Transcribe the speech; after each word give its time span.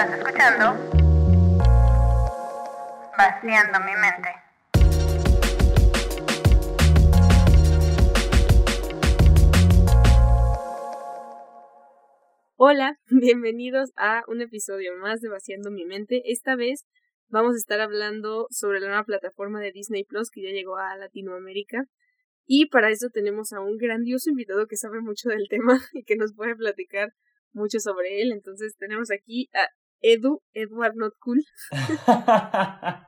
Estás 0.00 0.18
escuchando 0.18 0.64
Vaciando 3.18 3.80
mi 3.80 3.92
mente. 4.00 4.30
Hola, 12.56 12.96
bienvenidos 13.10 13.90
a 13.96 14.22
un 14.26 14.40
episodio 14.40 14.96
más 14.96 15.20
de 15.20 15.28
Vaciando 15.28 15.70
mi 15.70 15.84
mente. 15.84 16.22
Esta 16.32 16.56
vez 16.56 16.86
vamos 17.28 17.52
a 17.52 17.58
estar 17.58 17.82
hablando 17.82 18.46
sobre 18.48 18.80
la 18.80 18.86
nueva 18.86 19.04
plataforma 19.04 19.60
de 19.60 19.72
Disney 19.72 20.04
Plus 20.04 20.30
que 20.30 20.40
ya 20.40 20.48
llegó 20.48 20.78
a 20.78 20.96
Latinoamérica. 20.96 21.84
Y 22.46 22.70
para 22.70 22.88
eso 22.88 23.08
tenemos 23.12 23.52
a 23.52 23.60
un 23.60 23.76
grandioso 23.76 24.30
invitado 24.30 24.66
que 24.66 24.76
sabe 24.76 25.02
mucho 25.02 25.28
del 25.28 25.46
tema 25.50 25.78
y 25.92 26.04
que 26.04 26.16
nos 26.16 26.32
puede 26.32 26.56
platicar 26.56 27.12
mucho 27.52 27.80
sobre 27.80 28.22
él. 28.22 28.32
Entonces 28.32 28.76
tenemos 28.78 29.10
aquí 29.10 29.50
a 29.52 29.68
Edu, 30.02 30.42
Edward 30.54 30.96
Not 30.96 31.14
Cool. 31.20 31.44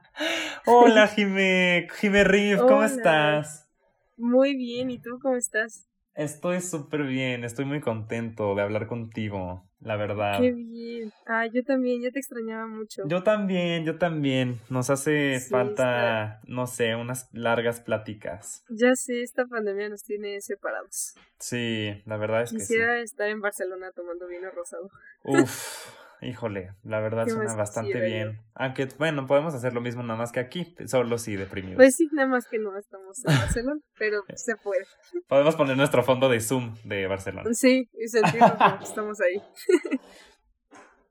Hola, 0.66 1.08
Jime, 1.08 1.88
Jime 2.00 2.24
Riff, 2.24 2.60
¿cómo 2.64 2.82
Hola. 2.82 2.84
estás? 2.84 3.68
Muy 4.16 4.54
bien, 4.56 4.90
¿y 4.90 4.98
tú 4.98 5.18
cómo 5.20 5.36
estás? 5.36 5.86
Estoy 6.14 6.60
súper 6.60 7.04
bien, 7.04 7.42
estoy 7.44 7.64
muy 7.64 7.80
contento 7.80 8.54
de 8.54 8.62
hablar 8.62 8.86
contigo, 8.86 9.66
la 9.80 9.96
verdad. 9.96 10.40
Qué 10.40 10.52
bien. 10.52 11.12
Ah, 11.26 11.46
yo 11.46 11.64
también, 11.64 12.02
ya 12.02 12.10
te 12.10 12.18
extrañaba 12.18 12.66
mucho. 12.66 13.02
Yo 13.08 13.22
también, 13.22 13.84
yo 13.84 13.98
también. 13.98 14.60
Nos 14.68 14.90
hace 14.90 15.40
Sí, 15.40 15.50
falta, 15.50 16.40
no 16.46 16.66
sé, 16.66 16.94
unas 16.94 17.28
largas 17.32 17.80
pláticas. 17.80 18.64
Ya 18.68 18.94
sé, 18.94 19.22
esta 19.22 19.46
pandemia 19.46 19.88
nos 19.88 20.02
tiene 20.02 20.40
separados. 20.40 21.14
Sí, 21.38 22.02
la 22.06 22.16
verdad 22.16 22.42
es 22.42 22.52
que 22.52 22.60
sí. 22.60 22.66
Quisiera 22.66 23.00
estar 23.00 23.28
en 23.28 23.40
Barcelona 23.40 23.90
tomando 23.92 24.26
vino 24.28 24.50
rosado. 24.50 24.90
Uf, 25.24 25.86
híjole, 26.22 26.72
la 26.84 27.00
verdad 27.00 27.24
¿Qué 27.24 27.32
suena 27.32 27.54
bastante 27.54 28.00
bien. 28.00 28.40
Aunque, 28.54 28.88
bueno, 28.98 29.26
podemos 29.26 29.54
hacer 29.54 29.72
lo 29.72 29.80
mismo 29.80 30.02
nada 30.02 30.18
más 30.18 30.32
que 30.32 30.40
aquí, 30.40 30.74
solo 30.86 31.18
sí 31.18 31.36
deprimidos. 31.36 31.76
Pues 31.76 31.94
sí, 31.96 32.08
nada 32.12 32.28
más 32.28 32.46
que 32.46 32.58
no 32.58 32.76
estamos 32.76 33.24
en 33.24 33.34
Barcelona, 33.36 33.80
pero 33.98 34.22
se 34.34 34.56
puede. 34.56 34.84
Podemos 35.28 35.56
poner 35.56 35.76
nuestro 35.76 36.02
fondo 36.02 36.28
de 36.28 36.40
Zoom 36.40 36.74
de 36.84 37.06
Barcelona. 37.06 37.48
Sí, 37.52 37.88
y 37.92 38.08
sentirnos 38.08 38.52
como 38.52 38.78
que 38.78 38.84
estamos 38.84 39.18
ahí. 39.20 39.42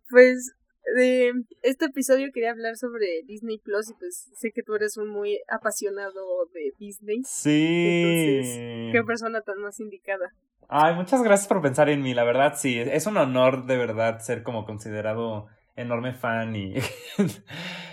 pues 0.10 0.56
de 0.96 1.34
este 1.62 1.86
episodio 1.86 2.32
quería 2.34 2.52
hablar 2.52 2.76
sobre 2.76 3.24
Disney 3.26 3.60
Plus 3.60 3.90
y 3.90 3.94
pues 3.94 4.30
sé 4.36 4.52
que 4.52 4.64
tú 4.64 4.76
eres 4.76 4.98
un 4.98 5.10
muy 5.10 5.40
apasionado 5.48 6.46
de 6.54 6.74
Disney. 6.80 7.22
Sí. 7.24 8.90
¿Qué 8.92 9.02
persona 9.06 9.42
tan 9.42 9.60
más 9.60 9.80
indicada? 9.80 10.34
Ay, 10.68 10.96
muchas 10.96 11.22
gracias 11.24 11.48
por 11.48 11.62
pensar 11.62 11.90
en 11.90 12.02
mí, 12.02 12.14
la 12.14 12.24
verdad 12.24 12.54
sí, 12.56 12.80
es 12.80 13.06
un 13.06 13.18
honor 13.18 13.66
de 13.66 13.78
verdad 13.78 14.20
ser 14.20 14.42
como 14.42 14.66
considerado 14.66 15.48
enorme 15.76 16.14
fan 16.14 16.56
y 16.56 16.76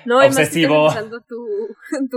No, 0.04 0.22
y 0.22 0.26
más 0.26 0.36
que 0.36 0.42
Obsesivo. 0.42 0.88
tu 1.28 1.46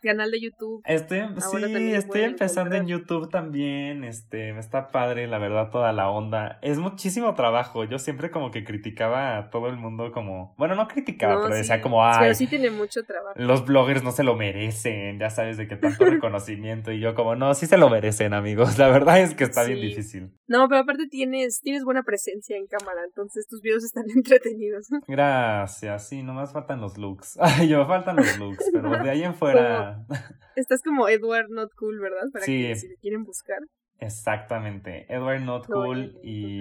canal 0.00 0.30
de 0.30 0.40
YouTube. 0.40 0.82
Estoy, 0.84 1.20
Ahora 1.20 1.40
sí, 1.40 1.60
también 1.60 1.94
estoy 1.94 2.22
empezando 2.22 2.74
en. 2.76 2.86
YouTube 2.86 3.30
también, 3.30 4.04
este, 4.04 4.50
está 4.58 4.88
padre, 4.88 5.26
la 5.28 5.38
verdad, 5.38 5.70
toda 5.70 5.92
la 5.92 6.10
onda. 6.10 6.58
Es 6.62 6.78
muchísimo 6.78 7.34
trabajo, 7.34 7.84
yo 7.84 7.98
siempre 7.98 8.30
como 8.30 8.50
que 8.50 8.64
criticaba 8.64 9.36
a 9.38 9.50
todo 9.50 9.68
el 9.68 9.76
mundo 9.76 10.10
como, 10.12 10.54
bueno, 10.58 10.74
no 10.74 10.88
criticaba, 10.88 11.34
No, 11.34 11.42
pero 11.42 11.54
sí, 11.54 11.58
decía 11.60 11.80
como, 11.80 12.04
ay, 12.04 12.18
Pero 12.20 12.34
sí 12.34 12.46
tiene 12.46 12.70
mucho 12.70 13.04
trabajo. 13.04 13.34
los 13.36 13.64
bloggers 13.64 14.02
no 14.02 14.10
se 14.12 14.24
lo 14.24 14.34
merecen, 14.36 15.18
ya 15.18 15.30
sabes, 15.30 15.56
de 15.56 15.68
que 15.68 15.76
tanto 15.76 16.04
reconocimiento, 16.24 16.90
y 16.92 17.00
yo 17.00 17.14
como, 17.14 17.36
no, 17.36 17.54
sí 17.54 17.66
se 17.66 17.76
lo 17.78 17.88
merecen, 17.90 18.32
amigos, 18.34 18.78
la 18.78 18.88
verdad 18.88 19.20
es 19.20 19.34
que 19.34 19.44
está 19.44 19.64
bien 19.64 19.78
Sí. 19.80 19.86
difícil. 19.86 20.30
No, 20.48 20.68
pero 20.68 20.80
aparte 20.80 21.06
tienes, 21.08 21.60
tienes 21.60 21.84
buena 21.84 22.02
presencia 22.02 22.56
en 22.56 22.66
cámara, 22.66 23.02
entonces 23.06 23.46
tus 23.48 23.60
videos 23.62 23.84
están 23.84 24.04
entretenidos. 24.14 24.88
Gracias, 25.06 26.08
sí, 26.08 26.22
nomás 26.22 26.52
faltan 26.52 26.80
los 26.80 26.96
looks. 26.98 27.36
Ay, 27.40 27.68
yo 27.68 27.86
faltan 27.86 28.16
los 28.16 28.38
looks, 28.38 28.64
pero 28.72 28.90
de 28.90 29.10
ahí 29.10 29.22
en 29.22 29.34
fuera. 29.34 29.89
Estás 30.56 30.82
como 30.82 31.08
Edward 31.08 31.48
Not 31.50 31.70
Cool, 31.76 32.00
¿verdad? 32.00 32.28
Para 32.32 32.44
Sí. 32.44 32.62
que 32.68 32.76
si 32.76 32.88
te 32.88 32.96
quieren 32.96 33.24
buscar. 33.24 33.58
Exactamente. 33.98 35.06
Edward 35.12 35.40
Not 35.42 35.66
Cool 35.66 36.18
y. 36.22 36.60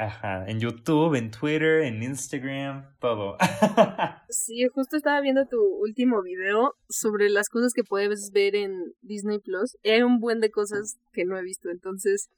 Ajá, 0.00 0.44
en 0.46 0.60
YouTube, 0.60 1.16
en 1.16 1.32
Twitter, 1.32 1.82
en 1.82 2.02
Instagram, 2.04 2.94
todo. 3.00 3.36
Sí, 4.28 4.64
justo 4.72 4.96
estaba 4.96 5.20
viendo 5.20 5.44
tu 5.46 5.60
último 5.60 6.22
video 6.22 6.74
sobre 6.88 7.28
las 7.30 7.48
cosas 7.48 7.72
que 7.74 7.82
puedes 7.82 8.30
ver 8.32 8.54
en 8.54 8.72
Disney 9.02 9.40
Plus. 9.40 9.76
Y 9.82 9.90
hay 9.90 10.02
un 10.02 10.20
buen 10.20 10.38
de 10.40 10.50
cosas 10.50 10.98
que 11.12 11.24
no 11.24 11.36
he 11.36 11.42
visto, 11.42 11.68
entonces 11.70 12.28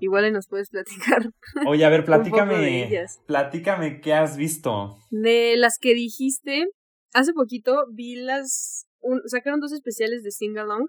igual 0.00 0.30
nos 0.32 0.46
puedes 0.46 0.68
platicar 0.68 1.30
Oye, 1.66 1.86
a 1.86 1.88
ver, 1.88 2.04
platícame. 2.04 2.90
Platícame 3.26 4.00
qué 4.02 4.12
has 4.12 4.36
visto. 4.36 4.98
De 5.10 5.54
las 5.56 5.78
que 5.80 5.94
dijiste, 5.94 6.66
hace 7.14 7.32
poquito 7.32 7.86
vi 7.92 8.16
las. 8.16 8.86
Un- 9.06 9.22
sacaron 9.28 9.60
dos 9.60 9.72
especiales 9.72 10.22
de 10.22 10.30
Sing 10.30 10.56
Along 10.58 10.86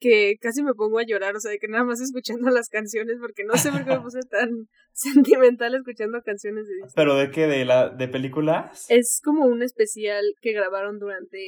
que 0.00 0.34
casi 0.40 0.62
me 0.62 0.74
pongo 0.74 0.98
a 0.98 1.04
llorar, 1.06 1.34
o 1.36 1.40
sea, 1.40 1.50
de 1.52 1.58
que 1.58 1.68
nada 1.68 1.84
más 1.84 2.00
escuchando 2.00 2.50
las 2.54 2.68
canciones, 2.68 3.16
porque 3.20 3.44
no 3.44 3.56
sé 3.56 3.70
por 3.70 3.84
qué 3.84 3.90
me 3.90 4.00
puse 4.00 4.20
tan 4.30 4.50
sentimental 4.92 5.74
escuchando 5.74 6.20
canciones 6.22 6.66
de 6.66 6.74
Disney. 6.74 6.92
¿Pero 6.94 7.16
de 7.16 7.30
qué? 7.30 7.46
¿De 7.46 7.64
la 7.64 7.88
de 7.88 8.08
películas? 8.08 8.86
Es 8.90 9.20
como 9.24 9.46
un 9.46 9.62
especial 9.62 10.22
que 10.42 10.52
grabaron 10.52 10.98
durante 10.98 11.38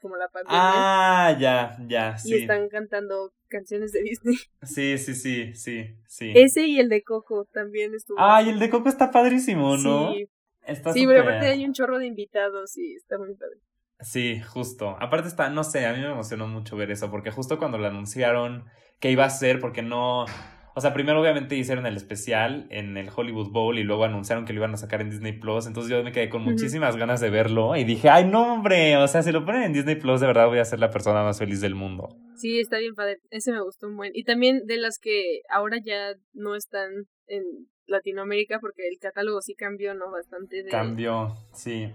como 0.00 0.16
la 0.16 0.28
pandemia 0.28 0.58
Ah, 0.62 1.36
ya, 1.38 1.76
ya, 1.88 2.16
y 2.24 2.28
sí. 2.28 2.34
están 2.36 2.68
cantando 2.68 3.32
canciones 3.48 3.92
de 3.92 4.02
Disney. 4.02 4.36
Sí, 4.62 4.98
sí, 4.98 5.14
sí, 5.14 5.54
sí, 5.54 5.84
sí. 6.08 6.32
Ese 6.34 6.66
y 6.66 6.78
el 6.80 6.88
de 6.88 7.02
Coco 7.02 7.46
también 7.52 7.94
estuvo. 7.94 8.18
Ay, 8.20 8.48
el 8.50 8.58
de 8.58 8.70
Coco 8.70 8.88
está 8.88 9.10
padrísimo, 9.10 9.76
¿no? 9.76 10.12
Sí, 10.14 10.26
Está 10.66 10.92
sí 10.92 11.06
pero 11.06 11.20
súper- 11.20 11.34
aparte 11.36 11.46
hay 11.52 11.64
un 11.64 11.72
chorro 11.72 11.98
de 11.98 12.06
invitados 12.06 12.76
y 12.76 12.94
está 12.94 13.18
muy 13.18 13.34
padre. 13.34 13.56
Sí, 14.02 14.40
justo. 14.40 14.96
Aparte 15.00 15.28
está, 15.28 15.50
no 15.50 15.64
sé, 15.64 15.86
a 15.86 15.92
mí 15.92 16.00
me 16.00 16.10
emocionó 16.10 16.48
mucho 16.48 16.76
ver 16.76 16.90
eso, 16.90 17.10
porque 17.10 17.30
justo 17.30 17.58
cuando 17.58 17.78
lo 17.78 17.86
anunciaron 17.86 18.64
que 18.98 19.10
iba 19.10 19.24
a 19.24 19.30
ser, 19.30 19.60
porque 19.60 19.82
no, 19.82 20.24
o 20.74 20.80
sea, 20.80 20.94
primero 20.94 21.20
obviamente 21.20 21.56
hicieron 21.56 21.86
el 21.86 21.96
especial 21.96 22.66
en 22.70 22.96
el 22.96 23.10
Hollywood 23.14 23.50
Bowl 23.50 23.78
y 23.78 23.82
luego 23.82 24.04
anunciaron 24.04 24.44
que 24.44 24.52
lo 24.52 24.60
iban 24.60 24.74
a 24.74 24.76
sacar 24.76 25.00
en 25.00 25.10
Disney 25.10 25.32
Plus, 25.32 25.66
entonces 25.66 25.90
yo 25.90 26.02
me 26.02 26.12
quedé 26.12 26.28
con 26.28 26.42
muchísimas 26.42 26.96
ganas 26.96 27.20
de 27.20 27.30
verlo 27.30 27.76
y 27.76 27.84
dije, 27.84 28.08
ay, 28.08 28.24
no, 28.24 28.54
hombre, 28.54 28.96
o 28.96 29.08
sea, 29.08 29.22
si 29.22 29.32
lo 29.32 29.44
ponen 29.44 29.62
en 29.62 29.72
Disney 29.72 29.96
Plus, 29.96 30.20
de 30.20 30.26
verdad 30.26 30.46
voy 30.46 30.58
a 30.58 30.64
ser 30.64 30.78
la 30.78 30.90
persona 30.90 31.22
más 31.22 31.38
feliz 31.38 31.60
del 31.60 31.74
mundo. 31.74 32.08
Sí, 32.36 32.58
está 32.58 32.78
bien 32.78 32.94
padre. 32.94 33.18
Ese 33.30 33.52
me 33.52 33.62
gustó 33.62 33.86
un 33.86 33.96
buen. 33.96 34.12
Y 34.14 34.24
también 34.24 34.62
de 34.64 34.78
las 34.78 34.98
que 34.98 35.42
ahora 35.50 35.78
ya 35.84 36.14
no 36.32 36.54
están 36.54 36.90
en 37.26 37.42
Latinoamérica 37.86 38.60
porque 38.60 38.88
el 38.88 38.98
catálogo 38.98 39.42
sí 39.42 39.54
cambió, 39.54 39.92
¿no? 39.94 40.10
Bastante. 40.10 40.62
De... 40.62 40.70
Cambio, 40.70 41.34
sí. 41.52 41.92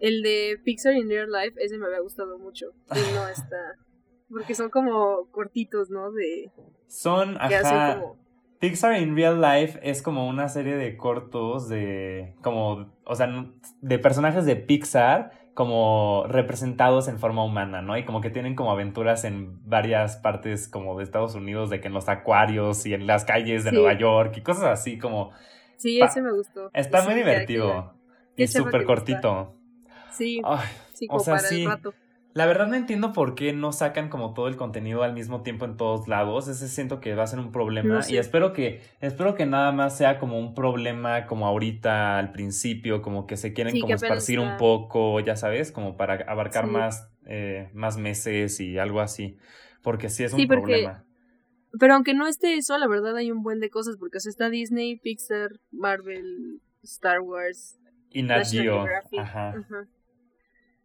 El 0.00 0.22
de 0.22 0.60
Pixar 0.64 0.94
in 0.94 1.08
Real 1.08 1.30
Life, 1.30 1.58
ese 1.60 1.78
me 1.78 1.86
había 1.86 2.00
gustado 2.00 2.38
mucho. 2.38 2.66
Y 2.90 3.14
no 3.14 3.28
está. 3.28 3.76
Porque 4.30 4.54
son 4.54 4.70
como 4.70 5.28
cortitos, 5.30 5.90
¿no? 5.90 6.12
De. 6.12 6.50
Son, 6.86 7.36
ajá, 7.40 7.96
como. 7.98 8.28
Pixar 8.60 9.00
in 9.00 9.14
Real 9.14 9.40
Life 9.40 9.78
es 9.82 10.02
como 10.02 10.28
una 10.28 10.48
serie 10.48 10.76
de 10.76 10.96
cortos 10.96 11.68
de, 11.68 12.34
como, 12.42 12.92
o 13.04 13.14
sea, 13.14 13.28
de 13.80 13.98
personajes 14.00 14.44
de 14.46 14.56
Pixar 14.56 15.30
como 15.54 16.24
representados 16.28 17.08
en 17.08 17.18
forma 17.18 17.44
humana, 17.44 17.82
¿no? 17.82 17.96
Y 17.96 18.04
como 18.04 18.20
que 18.20 18.30
tienen 18.30 18.54
como 18.56 18.70
aventuras 18.72 19.24
en 19.24 19.58
varias 19.68 20.16
partes 20.16 20.68
como 20.68 20.96
de 20.98 21.04
Estados 21.04 21.34
Unidos, 21.34 21.70
de 21.70 21.80
que 21.80 21.88
en 21.88 21.94
los 21.94 22.08
acuarios 22.08 22.84
y 22.86 22.94
en 22.94 23.06
las 23.06 23.24
calles 23.24 23.64
de 23.64 23.70
Sí. 23.70 23.76
Nueva 23.76 23.98
York 23.98 24.36
y 24.36 24.42
cosas 24.42 24.64
así 24.64 24.98
como... 24.98 25.32
Sí, 25.76 26.00
ese 26.00 26.20
me 26.22 26.32
gustó. 26.32 26.70
Está 26.74 27.02
muy 27.02 27.14
divertido 27.14 27.94
y 28.36 28.46
súper 28.46 28.84
cortito. 28.84 29.54
Sí, 30.18 30.40
Ay, 30.44 30.66
sí, 30.92 31.06
o 31.06 31.12
como 31.12 31.20
sea, 31.24 31.36
para 31.36 31.48
sí. 31.48 31.62
el 31.62 31.68
rato. 31.70 31.94
La 32.34 32.44
verdad 32.46 32.66
no 32.68 32.74
entiendo 32.76 33.12
por 33.12 33.34
qué 33.34 33.52
no 33.52 33.72
sacan 33.72 34.10
como 34.10 34.32
todo 34.34 34.46
el 34.48 34.56
contenido 34.56 35.02
al 35.02 35.12
mismo 35.14 35.42
tiempo 35.42 35.64
en 35.64 35.76
todos 35.76 36.06
lados. 36.08 36.46
Ese 36.46 36.68
siento 36.68 37.00
que 37.00 37.14
va 37.14 37.24
a 37.24 37.26
ser 37.26 37.38
un 37.40 37.50
problema. 37.50 38.00
No. 38.00 38.00
Y 38.08 38.16
espero 38.18 38.52
que, 38.52 38.80
espero 39.00 39.34
que 39.34 39.46
nada 39.46 39.72
más 39.72 39.96
sea 39.96 40.18
como 40.18 40.38
un 40.38 40.54
problema 40.54 41.26
como 41.26 41.46
ahorita 41.46 42.18
al 42.18 42.30
principio, 42.30 43.02
como 43.02 43.26
que 43.26 43.36
se 43.36 43.54
quieren 43.54 43.72
Sí, 43.72 43.80
como 43.80 43.94
esparcir 43.94 44.38
un 44.38 44.56
poco, 44.56 45.18
ya 45.20 45.34
sabes, 45.36 45.72
como 45.72 45.96
para 45.96 46.14
abarcar 46.30 46.66
Sí. 46.66 46.70
más, 46.70 47.10
eh, 47.26 47.70
más 47.72 47.96
meses 47.96 48.60
y 48.60 48.78
algo 48.78 49.00
así. 49.00 49.36
Porque 49.82 50.08
sí 50.08 50.22
es 50.22 50.32
un 50.32 50.38
Sí, 50.40 50.46
porque- 50.46 50.62
problema. 50.62 51.04
Pero 51.80 51.94
aunque 51.94 52.14
no 52.14 52.26
esté 52.28 52.54
eso, 52.56 52.76
la 52.78 52.86
verdad 52.86 53.16
hay 53.16 53.32
un 53.32 53.42
buen 53.42 53.58
de 53.58 53.70
cosas. 53.70 53.96
Porque 53.98 54.18
o 54.18 54.20
sea, 54.20 54.30
está 54.30 54.48
Disney, 54.48 54.96
Pixar, 54.96 55.48
Marvel, 55.72 56.60
Star 56.82 57.20
Wars, 57.20 57.78
Y 58.10 58.22
Nat 58.22 58.46
Geo. 58.46 58.86
Ajá. 59.18 59.54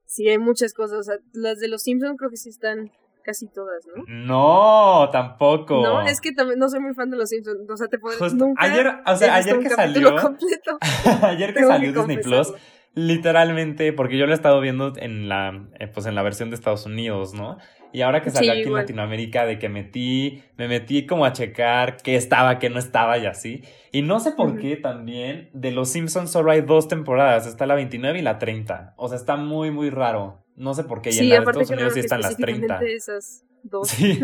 Sí, 0.06 0.28
hay 0.30 0.38
muchas 0.38 0.74
cosas. 0.74 1.00
O 1.00 1.04
sea, 1.04 1.16
las 1.34 1.60
de 1.60 1.68
los 1.68 1.84
Simpsons 1.84 2.16
creo 2.18 2.30
que 2.30 2.38
sí 2.38 2.50
están 2.50 2.92
casi 3.24 3.48
todas, 3.48 3.86
¿no? 3.96 4.04
No, 4.08 5.10
tampoco. 5.12 5.82
No, 5.82 6.02
es 6.02 6.22
que 6.22 6.32
también 6.34 6.60
no 6.60 6.70
soy 6.70 6.82
muy 6.82 6.94
fan 6.94 7.10
de 7.10 7.18
los 7.18 7.30
Simpsons. 7.30 7.70
O 7.70 7.78
sea, 7.78 7.88
te 7.88 7.98
puedes. 7.98 8.20
Justo- 8.20 8.38
nunca 8.38 8.64
ayer, 8.64 8.88
o 9.06 9.16
sea, 9.16 9.36
ayer 9.36 9.60
que 9.60 9.70
salió, 9.70 10.16
completo. 10.16 10.78
ayer 11.24 11.54
que 11.54 11.60
Tengo 11.60 11.70
que 11.70 11.74
salió 11.74 11.94
Disney 11.94 12.18
Plus. 12.18 12.54
Literalmente, 12.96 13.92
porque 13.92 14.18
yo 14.18 14.28
lo 14.28 14.34
he 14.34 14.36
estado 14.36 14.62
viendo 14.62 14.94
en 14.98 15.28
la, 15.28 15.68
eh, 15.80 15.88
pues 15.88 16.06
en 16.06 16.14
la 16.14 16.22
versión 16.22 16.52
de 16.52 16.56
Estados 16.56 16.86
Unidos, 16.86 17.34
¿no? 17.34 17.58
Y 17.94 18.02
ahora 18.02 18.24
que 18.24 18.32
salió 18.32 18.52
aquí 18.52 18.64
en 18.64 18.74
Latinoamérica, 18.74 19.46
de 19.46 19.60
que 19.60 19.70
metí, 19.70 20.44
me 20.58 20.68
metí 20.68 21.06
como 21.06 21.26
a 21.26 21.32
checar 21.32 21.98
qué 21.98 22.16
estaba, 22.16 22.58
qué 22.58 22.72
no 22.72 22.80
estaba 22.80 23.20
y 23.20 23.28
así. 23.28 23.64
Y 23.92 24.02
no 24.02 24.20
sé 24.20 24.32
por 24.32 24.58
qué 24.58 24.76
también 24.78 25.52
de 25.54 25.72
Los 25.72 25.90
Simpsons 25.90 26.32
solo 26.32 26.50
hay 26.50 26.62
dos 26.62 26.88
temporadas, 26.88 27.46
está 27.46 27.68
la 27.68 27.76
29 27.76 28.18
y 28.18 28.22
la 28.24 28.40
30. 28.40 28.96
O 28.98 29.08
sea, 29.08 29.18
está 29.18 29.36
muy, 29.36 29.70
muy 29.70 29.92
raro. 29.92 30.44
No 30.56 30.74
sé 30.74 30.84
por 30.84 31.04
qué. 31.04 31.12
Y 31.12 31.20
en 31.20 31.30
la 31.30 31.36
de 31.36 31.42
Estados 31.42 31.70
Unidos 31.70 31.94
sí 31.94 32.00
están 32.00 32.22
las 32.22 32.36
30. 32.36 32.80
Esas 32.84 33.46
dos. 33.62 33.90
Sí. 33.90 34.20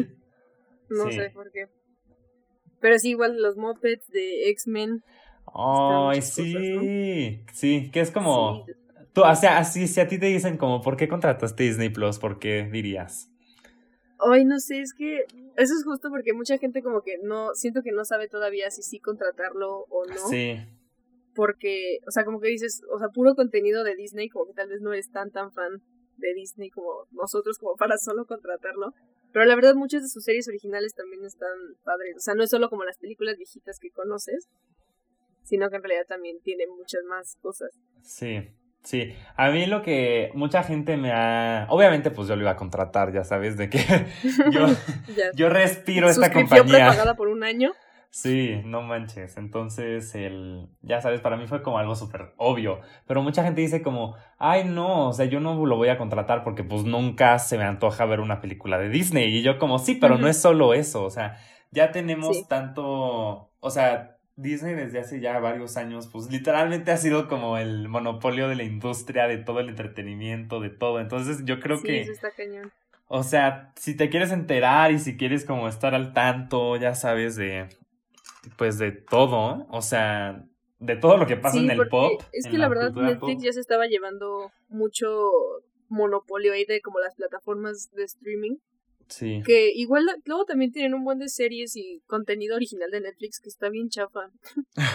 no 0.89 1.11
sé 1.11 1.29
por 1.29 1.51
qué. 1.51 1.67
Pero 2.79 2.97
sí, 2.97 3.09
igual 3.09 3.39
los 3.39 3.55
mopeds 3.55 4.07
de 4.09 4.49
X-Men. 4.49 5.03
Ay, 5.53 6.23
sí. 6.23 7.43
Sí, 7.53 7.91
que 7.91 7.99
es 7.99 8.09
como. 8.09 8.65
Tú, 9.13 9.21
o 9.21 9.35
sea, 9.35 9.57
así, 9.57 9.87
si 9.87 9.99
a 9.99 10.07
ti 10.07 10.17
te 10.17 10.27
dicen 10.27 10.57
como, 10.57 10.81
¿por 10.81 10.97
qué 10.97 11.07
contrataste 11.07 11.63
Disney 11.63 11.89
Plus? 11.89 12.19
¿Por 12.19 12.39
qué 12.39 12.67
dirías? 12.71 13.29
Ay, 14.19 14.45
no 14.45 14.59
sé, 14.59 14.81
es 14.81 14.93
que 14.93 15.25
eso 15.55 15.73
es 15.73 15.83
justo 15.83 16.09
porque 16.09 16.33
mucha 16.33 16.57
gente 16.57 16.81
como 16.83 17.01
que 17.01 17.17
no, 17.23 17.53
siento 17.53 17.81
que 17.81 17.91
no 17.91 18.03
sabe 18.05 18.27
todavía 18.27 18.69
si 18.69 18.81
sí 18.81 18.99
contratarlo 18.99 19.85
o 19.89 20.05
no. 20.05 20.27
Sí. 20.29 20.57
Porque, 21.35 21.99
o 22.07 22.11
sea, 22.11 22.25
como 22.25 22.41
que 22.41 22.49
dices, 22.49 22.81
o 22.93 22.99
sea, 22.99 23.09
puro 23.09 23.35
contenido 23.35 23.83
de 23.83 23.95
Disney, 23.95 24.29
como 24.29 24.45
que 24.47 24.53
tal 24.53 24.67
vez 24.67 24.81
no 24.81 24.91
eres 24.91 25.09
tan 25.11 25.31
tan 25.31 25.51
fan 25.53 25.81
de 26.17 26.33
Disney 26.33 26.69
como 26.69 27.07
nosotros, 27.11 27.57
como 27.57 27.75
para 27.75 27.97
solo 27.97 28.25
contratarlo. 28.25 28.93
Pero 29.31 29.45
la 29.45 29.55
verdad 29.55 29.75
muchas 29.75 30.01
de 30.01 30.09
sus 30.09 30.23
series 30.23 30.47
originales 30.47 30.93
también 30.95 31.23
están 31.23 31.55
padres. 31.83 32.15
O 32.17 32.19
sea, 32.19 32.33
no 32.33 32.43
es 32.43 32.49
solo 32.49 32.69
como 32.69 32.83
las 32.83 32.97
películas 32.97 33.37
viejitas 33.37 33.79
que 33.79 33.91
conoces, 33.91 34.49
sino 35.43 35.69
que 35.69 35.77
en 35.77 35.83
realidad 35.83 36.07
también 36.07 36.39
tiene 36.41 36.67
muchas 36.67 37.03
más 37.07 37.37
cosas. 37.41 37.71
Sí, 38.01 38.49
Sí, 38.83 39.13
a 39.35 39.49
mí 39.49 39.65
lo 39.65 39.81
que 39.81 40.31
mucha 40.33 40.63
gente 40.63 40.97
me 40.97 41.11
ha... 41.11 41.67
Obviamente 41.69 42.11
pues 42.11 42.27
yo 42.27 42.35
lo 42.35 42.43
iba 42.43 42.51
a 42.51 42.55
contratar, 42.55 43.11
ya 43.11 43.23
sabes, 43.23 43.57
de 43.57 43.69
que 43.69 43.79
yo, 44.51 44.67
yo 45.35 45.49
respiro 45.49 46.09
esta 46.09 46.31
compañía. 46.31 46.87
pagada 46.87 47.15
por 47.15 47.27
un 47.27 47.43
año? 47.43 47.73
Sí, 48.11 48.61
no 48.65 48.81
manches. 48.81 49.37
Entonces, 49.37 50.15
el, 50.15 50.67
ya 50.81 50.99
sabes, 50.99 51.21
para 51.21 51.37
mí 51.37 51.45
fue 51.45 51.61
como 51.61 51.77
algo 51.77 51.95
súper 51.95 52.33
obvio. 52.37 52.79
Pero 53.05 53.21
mucha 53.21 53.43
gente 53.43 53.61
dice 53.61 53.83
como, 53.83 54.15
ay 54.39 54.63
no, 54.65 55.09
o 55.09 55.13
sea, 55.13 55.25
yo 55.25 55.39
no 55.39 55.63
lo 55.65 55.77
voy 55.77 55.89
a 55.89 55.97
contratar 55.97 56.43
porque 56.43 56.63
pues 56.63 56.85
nunca 56.85 57.37
se 57.37 57.57
me 57.57 57.65
antoja 57.65 58.05
ver 58.05 58.19
una 58.19 58.41
película 58.41 58.79
de 58.79 58.89
Disney. 58.89 59.37
Y 59.37 59.43
yo 59.43 59.59
como, 59.59 59.77
sí, 59.77 59.95
pero 59.95 60.17
no 60.17 60.27
es 60.27 60.41
solo 60.41 60.73
eso. 60.73 61.03
O 61.03 61.09
sea, 61.11 61.37
ya 61.71 61.91
tenemos 61.91 62.47
tanto, 62.47 63.51
o 63.59 63.69
sea, 63.69 64.17
Disney 64.41 64.73
desde 64.73 64.99
hace 64.99 65.19
ya 65.19 65.37
varios 65.39 65.75
años, 65.77 66.07
pues 66.07 66.31
literalmente 66.31 66.91
ha 66.91 66.97
sido 66.97 67.27
como 67.27 67.57
el 67.57 67.89
monopolio 67.89 68.47
de 68.47 68.55
la 68.55 68.63
industria, 68.63 69.27
de 69.27 69.37
todo 69.37 69.59
el 69.59 69.69
entretenimiento, 69.69 70.59
de 70.59 70.69
todo. 70.69 70.99
Entonces 70.99 71.43
yo 71.43 71.59
creo 71.59 71.81
que... 71.81 72.01
Eso 72.01 72.11
está 72.13 72.31
cañón. 72.31 72.71
O 73.07 73.23
sea, 73.23 73.73
si 73.75 73.95
te 73.95 74.09
quieres 74.09 74.31
enterar 74.31 74.91
y 74.91 74.99
si 74.99 75.17
quieres 75.17 75.43
como 75.43 75.67
estar 75.67 75.93
al 75.93 76.13
tanto, 76.13 76.77
ya 76.77 76.95
sabes, 76.95 77.35
de... 77.35 77.67
Pues 78.57 78.77
de 78.77 78.91
todo, 78.91 79.67
o 79.69 79.81
sea, 79.81 80.45
de 80.79 80.95
todo 80.95 81.17
lo 81.17 81.27
que 81.27 81.35
pasa 81.35 81.57
en 81.57 81.69
el 81.69 81.87
pop. 81.89 82.21
Es 82.31 82.47
que 82.47 82.57
la, 82.57 82.69
verdad 82.69 82.93
Netflix 82.93 83.43
ya 83.43 83.51
se 83.51 83.59
estaba 83.59 83.87
llevando 83.87 84.51
mucho 84.69 85.29
monopolio 85.89 86.53
ahí 86.53 86.63
de 86.63 86.81
como 86.81 86.99
las 86.99 87.15
plataformas 87.15 87.91
de 87.91 88.03
streaming. 88.05 88.55
Sí. 89.09 89.41
Que 89.45 89.71
igual 89.73 90.05
luego 90.25 90.45
también 90.45 90.71
tienen 90.71 90.93
un 90.93 91.03
buen 91.03 91.19
de 91.19 91.29
series 91.29 91.75
y 91.75 92.01
contenido 92.07 92.55
original 92.55 92.89
de 92.91 93.01
Netflix 93.01 93.39
que 93.39 93.49
está 93.49 93.69
bien 93.69 93.89
chafa. 93.89 94.31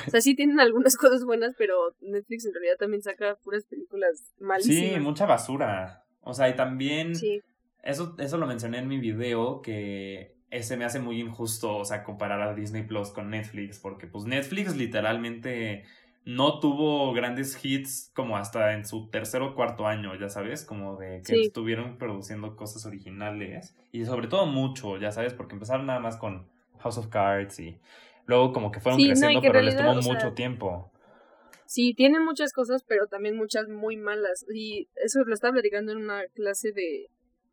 o 0.07 0.11
sea, 0.11 0.21
sí 0.21 0.35
tienen 0.35 0.61
algunas 0.61 0.97
cosas 0.97 1.25
buenas, 1.25 1.55
pero 1.59 1.95
Netflix 2.01 2.47
en 2.47 2.55
realidad 2.55 2.77
también 2.79 3.03
saca 3.03 3.37
puras 3.43 3.67
películas 3.67 4.33
malísimas. 4.39 4.95
Sí, 4.95 5.01
mucha 5.01 5.27
basura. 5.27 6.05
O 6.21 6.33
sea, 6.35 6.49
y 6.49 6.57
también... 6.57 7.15
Sí. 7.15 7.41
Eso, 7.83 8.15
eso 8.19 8.39
lo 8.39 8.47
mencioné 8.47 8.79
en 8.79 8.89
mi 8.89 8.99
video, 8.99 9.61
que 9.61 10.39
ese 10.51 10.77
me 10.77 10.85
hace 10.85 11.01
muy 11.01 11.21
injusto, 11.21 11.77
o 11.77 11.85
sea, 11.85 12.03
comparar 12.03 12.41
a 12.41 12.55
Disney 12.55 12.85
Plus 12.85 13.11
con 13.11 13.29
Netflix, 13.29 13.79
porque 13.79 14.07
pues 14.07 14.25
Netflix 14.25 14.77
literalmente 14.77 15.85
no 16.25 16.59
tuvo 16.59 17.13
grandes 17.13 17.63
hits 17.63 18.11
como 18.15 18.37
hasta 18.37 18.73
en 18.73 18.87
su 18.87 19.09
tercer 19.11 19.43
o 19.43 19.55
cuarto 19.55 19.87
año, 19.87 20.15
ya 20.19 20.29
sabes, 20.29 20.65
como 20.65 20.97
de 20.97 21.23
que 21.23 21.43
estuvieron 21.43 21.99
produciendo 21.99 22.57
cosas 22.57 22.87
originales 22.87 23.77
y 23.93 24.05
sobre 24.05 24.29
todo 24.29 24.47
mucho, 24.47 24.97
ya 24.99 25.13
sabes, 25.13 25.35
porque 25.35 25.55
empezaron 25.55 25.87
nada 25.87 26.01
más 26.01 26.17
con 26.17 26.49
House 26.79 26.99
of 26.99 27.09
Cards 27.09 27.61
y 27.61 27.79
luego 28.27 28.53
como 28.53 28.71
que 28.71 28.81
fueron 28.81 29.01
creciendo, 29.01 29.41
pero 29.43 29.61
les 29.61 29.77
tomó 29.77 29.95
mucho 30.01 30.33
tiempo. 30.33 30.91
Sí, 31.67 31.95
tienen 31.95 32.25
muchas 32.25 32.53
cosas, 32.53 32.85
pero 32.87 33.07
también 33.07 33.37
muchas 33.37 33.69
muy 33.69 33.97
malas 33.97 34.47
y 34.53 34.89
eso 34.97 35.25
lo 35.25 35.35
estaba 35.35 35.55
platicando 35.55 35.93
en 35.93 35.99
una 35.99 36.23
clase 36.35 36.73
de 36.73 37.11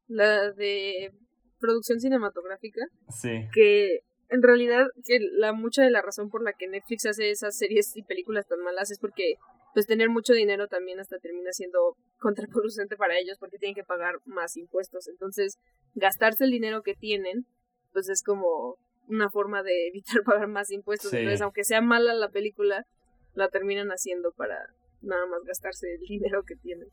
la 0.08 0.52
de 0.52 1.12
producción 1.60 2.00
cinematográfica. 2.00 2.82
Sí. 3.10 3.48
Que 3.54 4.04
en 4.32 4.42
realidad 4.42 4.88
que 5.06 5.20
la 5.20 5.52
mucha 5.52 5.84
de 5.84 5.92
la 5.92 6.02
razón 6.02 6.30
por 6.30 6.42
la 6.42 6.54
que 6.54 6.68
Netflix 6.68 7.06
hace 7.06 7.30
esas 7.30 7.58
series 7.58 7.96
y 7.98 8.02
películas 8.02 8.48
tan 8.48 8.62
malas 8.62 8.90
es 8.90 8.98
porque 8.98 9.36
pues 9.74 9.86
tener 9.86 10.10
mucho 10.10 10.34
dinero 10.34 10.68
también 10.68 11.00
hasta 11.02 11.20
termina 11.20 11.52
siendo 11.52 11.98
contraproducente 12.18 12.96
para 12.96 13.20
ellos 13.20 13.38
porque 13.40 13.58
tienen 13.58 13.76
que 13.76 13.84
pagar 13.84 14.16
más 14.26 14.56
impuestos. 14.56 15.10
Entonces, 15.10 15.58
gastarse 15.96 16.46
el 16.46 16.52
dinero 16.52 16.82
que 16.82 16.94
tienen, 16.94 17.46
pues 17.92 18.08
es 18.10 18.24
como 18.24 18.78
una 19.08 19.30
forma 19.30 19.64
de 19.64 19.88
evitar 19.90 20.24
pagar 20.24 20.48
más 20.48 20.72
impuestos. 20.72 21.14
Entonces, 21.14 21.42
aunque 21.42 21.66
sea 21.66 21.82
mala 21.82 22.14
la 22.14 22.30
película, 22.30 22.86
la 23.34 23.50
terminan 23.50 23.90
haciendo 23.90 24.32
para 24.32 24.56
nada 25.02 25.26
más 25.26 25.44
gastarse 25.44 25.96
el 25.96 26.02
dinero 26.08 26.44
que 26.44 26.56
tienen. 26.56 26.88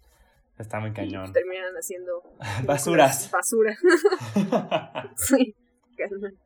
Está 0.59 0.81
muy 0.81 0.93
cañón. 0.93 1.29
Y 1.29 1.33
terminan 1.33 1.75
haciendo 1.75 2.21
basuras. 2.67 3.31
Basura. 3.31 3.77
sí, 5.17 5.55
cañón. 5.97 6.37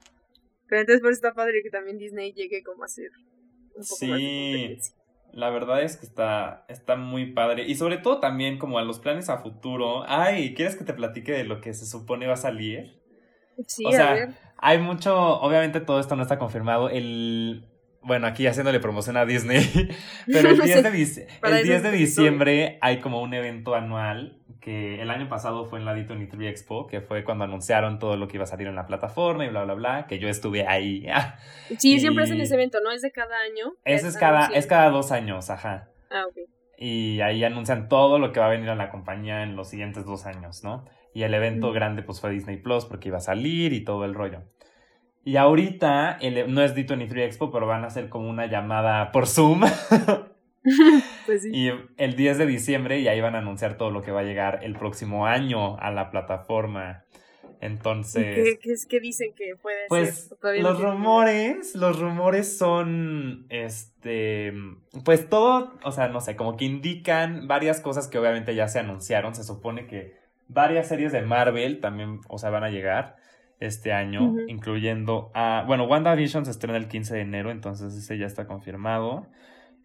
Pero 0.72 0.80
entonces 0.80 1.02
por 1.02 1.10
eso 1.10 1.18
está 1.18 1.34
padre 1.34 1.62
que 1.62 1.68
también 1.68 1.98
Disney 1.98 2.32
llegue 2.32 2.62
como 2.62 2.82
a 2.82 2.88
ser 2.88 3.10
un 3.74 3.82
poco 3.82 3.84
sí. 3.84 4.78
La 5.30 5.50
verdad 5.50 5.82
es 5.82 5.98
que 5.98 6.06
está, 6.06 6.64
está 6.66 6.96
muy 6.96 7.30
padre. 7.34 7.66
Y 7.68 7.74
sobre 7.74 7.98
todo 7.98 8.20
también 8.20 8.58
como 8.58 8.78
a 8.78 8.82
los 8.82 8.98
planes 8.98 9.28
a 9.28 9.36
futuro. 9.36 10.02
Ay, 10.08 10.54
¿quieres 10.54 10.74
que 10.74 10.84
te 10.84 10.94
platique 10.94 11.32
de 11.32 11.44
lo 11.44 11.60
que 11.60 11.74
se 11.74 11.84
supone 11.84 12.26
va 12.26 12.32
a 12.32 12.38
salir? 12.38 13.02
Sí, 13.66 13.84
o 13.84 13.92
sea, 13.92 14.12
a 14.12 14.14
ver. 14.14 14.30
hay 14.56 14.78
mucho, 14.78 15.14
obviamente 15.42 15.82
todo 15.82 16.00
esto 16.00 16.16
no 16.16 16.22
está 16.22 16.38
confirmado. 16.38 16.88
El, 16.88 17.66
bueno, 18.04 18.26
aquí 18.26 18.46
haciéndole 18.46 18.80
promoción 18.80 19.16
a 19.16 19.24
Disney, 19.24 19.62
pero 20.26 20.50
el 20.50 20.60
10 20.60 20.82
de, 20.82 21.28
el 21.42 21.62
10 21.62 21.82
de 21.82 21.90
diciembre 21.92 22.78
hay 22.80 22.98
como 22.98 23.22
un 23.22 23.34
evento 23.34 23.74
anual 23.74 24.38
que 24.60 25.02
el 25.02 25.10
año 25.10 25.28
pasado 25.28 25.64
fue 25.64 25.80
en 25.80 25.84
la 25.84 25.94
D23 25.94 26.48
Expo, 26.48 26.86
que 26.86 27.00
fue 27.00 27.24
cuando 27.24 27.44
anunciaron 27.44 27.98
todo 27.98 28.16
lo 28.16 28.28
que 28.28 28.36
iba 28.36 28.44
a 28.44 28.46
salir 28.46 28.68
en 28.68 28.76
la 28.76 28.86
plataforma 28.86 29.44
y 29.44 29.48
bla, 29.48 29.64
bla, 29.64 29.74
bla, 29.74 30.06
que 30.06 30.20
yo 30.20 30.28
estuve 30.28 30.66
ahí. 30.66 31.04
sí, 31.78 31.98
siempre 31.98 32.24
hacen 32.24 32.40
ese 32.40 32.54
evento, 32.54 32.78
¿no? 32.80 32.92
¿Es 32.92 33.02
de 33.02 33.10
cada 33.10 33.36
año? 33.40 33.74
Ese 33.84 34.08
es 34.08 34.16
cada, 34.16 34.46
es 34.46 34.66
cada 34.66 34.90
dos 34.90 35.10
años, 35.10 35.50
ajá. 35.50 35.88
Ah, 36.10 36.24
ok. 36.28 36.36
Y 36.78 37.20
ahí 37.20 37.44
anuncian 37.44 37.88
todo 37.88 38.18
lo 38.18 38.32
que 38.32 38.40
va 38.40 38.46
a 38.46 38.50
venir 38.50 38.70
a 38.70 38.76
la 38.76 38.90
compañía 38.90 39.42
en 39.42 39.56
los 39.56 39.68
siguientes 39.68 40.04
dos 40.04 40.26
años, 40.26 40.62
¿no? 40.62 40.84
Y 41.12 41.24
el 41.24 41.34
evento 41.34 41.72
grande 41.72 42.02
pues 42.02 42.20
fue 42.20 42.30
Disney 42.30 42.56
Plus 42.56 42.86
porque 42.86 43.08
iba 43.08 43.18
a 43.18 43.20
salir 43.20 43.72
y 43.72 43.84
todo 43.84 44.04
el 44.04 44.14
rollo. 44.14 44.44
Y 45.24 45.36
ahorita, 45.36 46.18
el, 46.20 46.52
no 46.52 46.62
es 46.62 46.74
D23 46.74 47.24
Expo, 47.24 47.52
pero 47.52 47.66
van 47.66 47.84
a 47.84 47.88
hacer 47.88 48.08
como 48.08 48.28
una 48.28 48.46
llamada 48.46 49.12
por 49.12 49.26
Zoom. 49.26 49.62
Pues 51.26 51.44
y 51.44 51.70
el 51.96 52.14
10 52.14 52.38
de 52.38 52.46
diciembre 52.46 53.00
y 53.00 53.08
ahí 53.08 53.20
van 53.20 53.34
a 53.34 53.38
anunciar 53.38 53.76
todo 53.76 53.90
lo 53.90 54.00
que 54.02 54.12
va 54.12 54.20
a 54.20 54.24
llegar 54.24 54.60
el 54.62 54.76
próximo 54.76 55.26
año 55.26 55.76
a 55.78 55.90
la 55.90 56.10
plataforma. 56.10 57.04
Entonces. 57.60 58.58
¿Qué, 58.60 58.76
qué, 58.88 59.00
dicen 59.00 59.34
que 59.36 59.54
puede 59.60 59.86
pues, 59.88 60.28
ser? 60.28 60.38
Pues 60.40 60.62
los 60.62 60.80
rumores, 60.80 61.76
los 61.76 61.98
rumores 62.00 62.58
son, 62.58 63.46
este, 63.50 64.52
pues 65.04 65.28
todo, 65.28 65.72
o 65.84 65.92
sea, 65.92 66.08
no 66.08 66.20
sé, 66.20 66.34
como 66.34 66.56
que 66.56 66.64
indican 66.64 67.46
varias 67.46 67.80
cosas 67.80 68.08
que 68.08 68.18
obviamente 68.18 68.54
ya 68.56 68.66
se 68.66 68.80
anunciaron. 68.80 69.34
Se 69.36 69.44
supone 69.44 69.86
que 69.86 70.16
varias 70.48 70.88
series 70.88 71.12
de 71.12 71.22
Marvel 71.22 71.80
también, 71.80 72.20
o 72.28 72.38
sea, 72.38 72.50
van 72.50 72.64
a 72.64 72.70
llegar 72.70 73.16
este 73.62 73.92
año, 73.92 74.34
incluyendo 74.48 75.30
a, 75.34 75.64
bueno, 75.66 75.84
WandaVision 75.84 76.44
se 76.44 76.50
estrena 76.50 76.76
el 76.76 76.88
15 76.88 77.14
de 77.14 77.20
enero, 77.20 77.50
entonces 77.52 77.94
ese 77.94 78.18
ya 78.18 78.26
está 78.26 78.46
confirmado. 78.46 79.28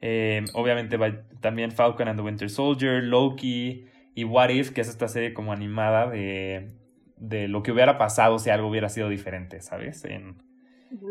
Eh, 0.02 0.44
obviamente 0.54 0.98
va 0.98 1.22
también 1.42 1.72
Falcon 1.72 2.08
and 2.08 2.20
the 2.20 2.26
Winter 2.26 2.50
Soldier, 2.50 3.04
Loki 3.04 3.86
y 4.16 4.24
What 4.24 4.50
If, 4.50 4.72
que 4.72 4.82
es 4.82 4.90
esta 4.90 5.08
serie 5.08 5.34
como 5.34 5.54
animada 5.54 6.10
de, 6.10 6.72
de 7.18 7.48
lo 7.48 7.62
que 7.62 7.72
hubiera 7.72 8.00
pasado 8.00 8.40
si 8.40 8.50
algo 8.50 8.68
hubiera 8.68 8.90
sido 8.90 9.10
diferente, 9.10 9.62
¿sabes? 9.62 10.04
En, 10.06 10.42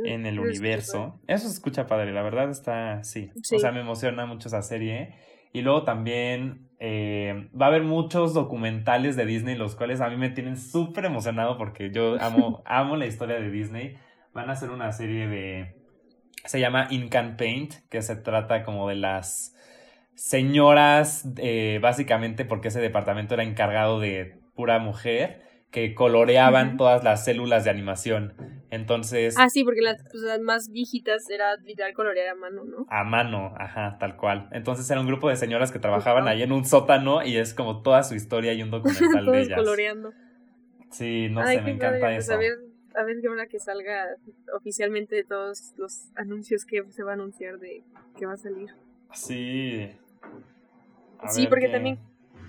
en 0.05 0.27
el 0.27 0.41
universo. 0.41 1.21
Eso 1.29 1.47
se 1.47 1.55
escucha 1.55 1.87
padre, 1.87 2.13
la 2.13 2.23
verdad 2.23 2.51
está, 2.51 3.05
sí. 3.05 3.31
O 3.55 3.59
sea, 3.61 3.71
me 3.71 3.81
emociona 3.81 4.27
mucho 4.27 4.49
esa 4.49 4.63
serie. 4.63 5.15
Y 5.53 5.63
luego 5.63 5.85
también 5.85 6.69
eh, 6.79 7.49
va 7.59 7.67
a 7.67 7.69
haber 7.69 7.83
muchos 7.83 8.35
documentales 8.35 9.17
de 9.17 9.27
Disney, 9.27 9.57
los 9.57 9.75
cuales 9.75 10.01
a 10.01 10.09
mí 10.09 10.17
me 10.17 10.31
tienen 10.31 10.57
súper 10.57 11.05
emocionado 11.05 11.57
porque 11.57 11.91
yo 11.91 12.17
amo, 12.21 12.63
amo 12.67 12.97
la 12.97 13.07
historia 13.07 13.37
de 13.37 13.51
Disney. 13.51 13.97
Van 14.33 14.51
a 14.51 14.53
hacer 14.53 14.71
una 14.71 14.93
serie 14.93 15.29
de 15.29 15.77
se 16.47 16.61
llama 16.61 16.87
In 16.91 17.09
Can 17.09 17.37
Paint, 17.37 17.75
que 17.91 18.03
se 18.03 18.17
trata 18.17 18.63
como 18.63 18.89
de 18.89 18.97
las 18.97 19.55
señoras, 20.15 21.29
eh, 21.37 21.79
básicamente 21.83 22.45
porque 22.45 22.69
ese 22.69 22.81
departamento 22.81 23.35
era 23.35 23.43
encargado 23.43 24.01
de 24.01 24.39
pura 24.55 24.79
mujer, 24.79 25.43
que 25.71 25.95
coloreaban 25.95 26.77
todas 26.77 27.05
las 27.05 27.25
células 27.25 27.65
de 27.65 27.71
animación. 27.71 28.56
Entonces. 28.71 29.37
Ah, 29.39 29.49
sí, 29.49 29.65
porque 29.65 29.81
las, 29.81 30.03
pues, 30.11 30.23
las, 30.23 30.41
más 30.41 30.71
viejitas 30.71 31.29
era 31.31 31.57
literal 31.65 31.93
colorear 31.95 32.29
a 32.29 32.35
mano, 32.35 32.65
¿no? 32.65 32.87
A 32.89 33.05
mano, 33.05 33.55
ajá, 33.59 33.97
tal 33.99 34.17
cual. 34.17 34.49
Entonces 34.53 34.91
era 34.91 35.01
un 35.01 35.07
grupo 35.07 35.29
de 35.29 35.37
señoras 35.37 35.71
que 35.71 35.79
trabajaban 35.79 36.27
ahí 36.29 36.43
en 36.43 36.53
un 36.53 36.65
sótano 36.65 37.25
y 37.25 37.37
es 37.37 37.55
como 37.55 37.83
toda 37.83 38.03
su 38.03 38.15
historia 38.15 38.53
y 38.55 38.63
un 38.63 38.71
documental 38.71 39.27
de 39.33 39.41
ellas. 39.41 39.59
coloreando. 39.59 40.13
Sí, 40.91 41.29
no 41.31 41.47
sé, 41.47 41.61
me 41.63 41.73
encanta 41.73 42.01
pues, 42.01 42.25
eso. 42.25 42.35
a 42.35 42.37
ver, 42.39 42.59
a 42.95 43.05
ver 43.05 43.17
qué 43.21 43.29
hora 43.29 43.47
que 43.47 43.59
salga 43.59 44.07
oficialmente 44.55 45.23
todos 45.25 45.75
los 45.77 46.11
anuncios 46.17 46.65
que 46.65 46.83
se 46.91 47.03
va 47.03 47.13
a 47.13 47.15
anunciar 47.15 47.59
de 47.59 47.83
que 48.17 48.27
va 48.27 48.35
a 48.35 48.39
salir. 48.39 48.71
Sí. 49.13 49.91
sí, 51.29 51.47
porque 51.47 51.69
también 51.69 51.99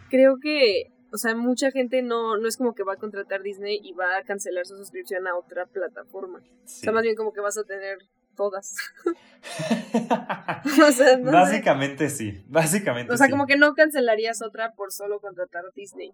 creo 0.09 0.37
que 0.41 0.91
o 1.11 1.17
sea, 1.17 1.35
mucha 1.35 1.71
gente 1.71 2.01
no, 2.01 2.37
no 2.37 2.47
es 2.47 2.57
como 2.57 2.73
que 2.73 2.83
va 2.83 2.93
a 2.93 2.97
contratar 2.97 3.41
Disney 3.41 3.79
y 3.81 3.93
va 3.93 4.17
a 4.17 4.23
cancelar 4.23 4.65
su 4.65 4.75
suscripción 4.75 5.27
a 5.27 5.35
otra 5.35 5.65
plataforma. 5.65 6.39
O 6.39 6.67
sea, 6.67 6.91
más 6.91 7.03
bien 7.03 7.15
como 7.15 7.31
que 7.31 7.39
vas 7.39 7.57
a 7.57 7.63
tener 7.63 7.99
todas. 8.35 8.75
o 10.87 10.91
sea, 10.91 11.17
Básicamente 11.17 12.09
sí, 12.09 12.43
básicamente 12.47 13.13
O 13.13 13.17
sea, 13.17 13.29
como 13.29 13.45
que 13.47 13.57
no 13.57 13.73
cancelarías 13.73 14.41
otra 14.41 14.73
por 14.73 14.91
solo 14.91 15.19
contratar 15.19 15.63
Disney. 15.75 16.13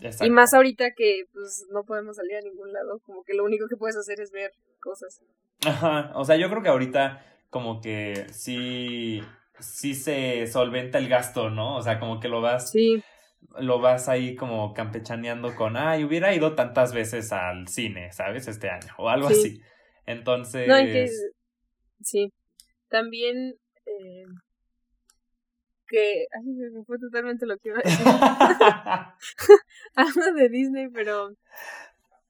Exacto. 0.00 0.26
Y 0.26 0.30
más 0.30 0.52
ahorita 0.52 0.90
que 0.94 1.24
pues 1.32 1.66
no 1.70 1.84
podemos 1.84 2.16
salir 2.16 2.36
a 2.36 2.40
ningún 2.42 2.72
lado, 2.72 3.00
como 3.06 3.22
que 3.22 3.34
lo 3.34 3.44
único 3.44 3.66
que 3.68 3.76
puedes 3.76 3.96
hacer 3.96 4.20
es 4.20 4.30
ver 4.30 4.52
cosas. 4.80 5.20
Ajá, 5.64 6.12
o 6.14 6.24
sea, 6.24 6.36
yo 6.36 6.50
creo 6.50 6.62
que 6.62 6.68
ahorita 6.68 7.24
como 7.48 7.80
que 7.80 8.26
sí 8.30 9.22
sí 9.58 9.94
se 9.94 10.46
solventa 10.48 10.98
el 10.98 11.08
gasto, 11.08 11.48
¿no? 11.48 11.76
O 11.76 11.82
sea, 11.82 11.98
como 11.98 12.20
que 12.20 12.28
lo 12.28 12.42
vas 12.42 12.70
sí 12.70 13.02
lo 13.58 13.80
vas 13.80 14.08
ahí 14.08 14.34
como 14.34 14.72
campechaneando 14.74 15.54
con, 15.54 15.76
ay, 15.76 16.04
hubiera 16.04 16.34
ido 16.34 16.54
tantas 16.54 16.92
veces 16.92 17.32
al 17.32 17.68
cine, 17.68 18.12
¿sabes? 18.12 18.48
Este 18.48 18.68
año, 18.70 18.92
o 18.98 19.08
algo 19.08 19.28
así. 19.28 19.60
Entonces... 20.06 20.68
No, 20.68 20.76
que, 20.76 21.08
sí. 22.02 22.32
También... 22.88 23.54
Eh, 23.86 24.24
que... 25.88 26.26
Ay, 26.32 26.44
me 26.72 26.84
fue 26.84 26.98
totalmente 26.98 27.46
lo 27.46 27.56
que 27.58 27.68
iba 27.70 27.78
a 27.78 27.82
decir. 27.82 28.06
Hablo 29.94 30.34
de 30.34 30.48
Disney, 30.48 30.88
pero... 30.88 31.30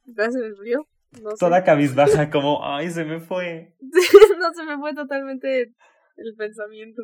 ¿Ya 0.04 0.30
se 0.30 0.38
me 0.38 0.54
frío? 0.54 0.86
No 1.22 1.30
Toda 1.38 1.64
cabizbaja, 1.64 2.30
como, 2.30 2.64
ay, 2.64 2.90
se 2.90 3.04
me 3.04 3.20
fue. 3.20 3.74
no, 4.38 4.52
se 4.54 4.64
me 4.64 4.76
fue 4.78 4.94
totalmente 4.94 5.72
el 6.16 6.34
pensamiento. 6.36 7.02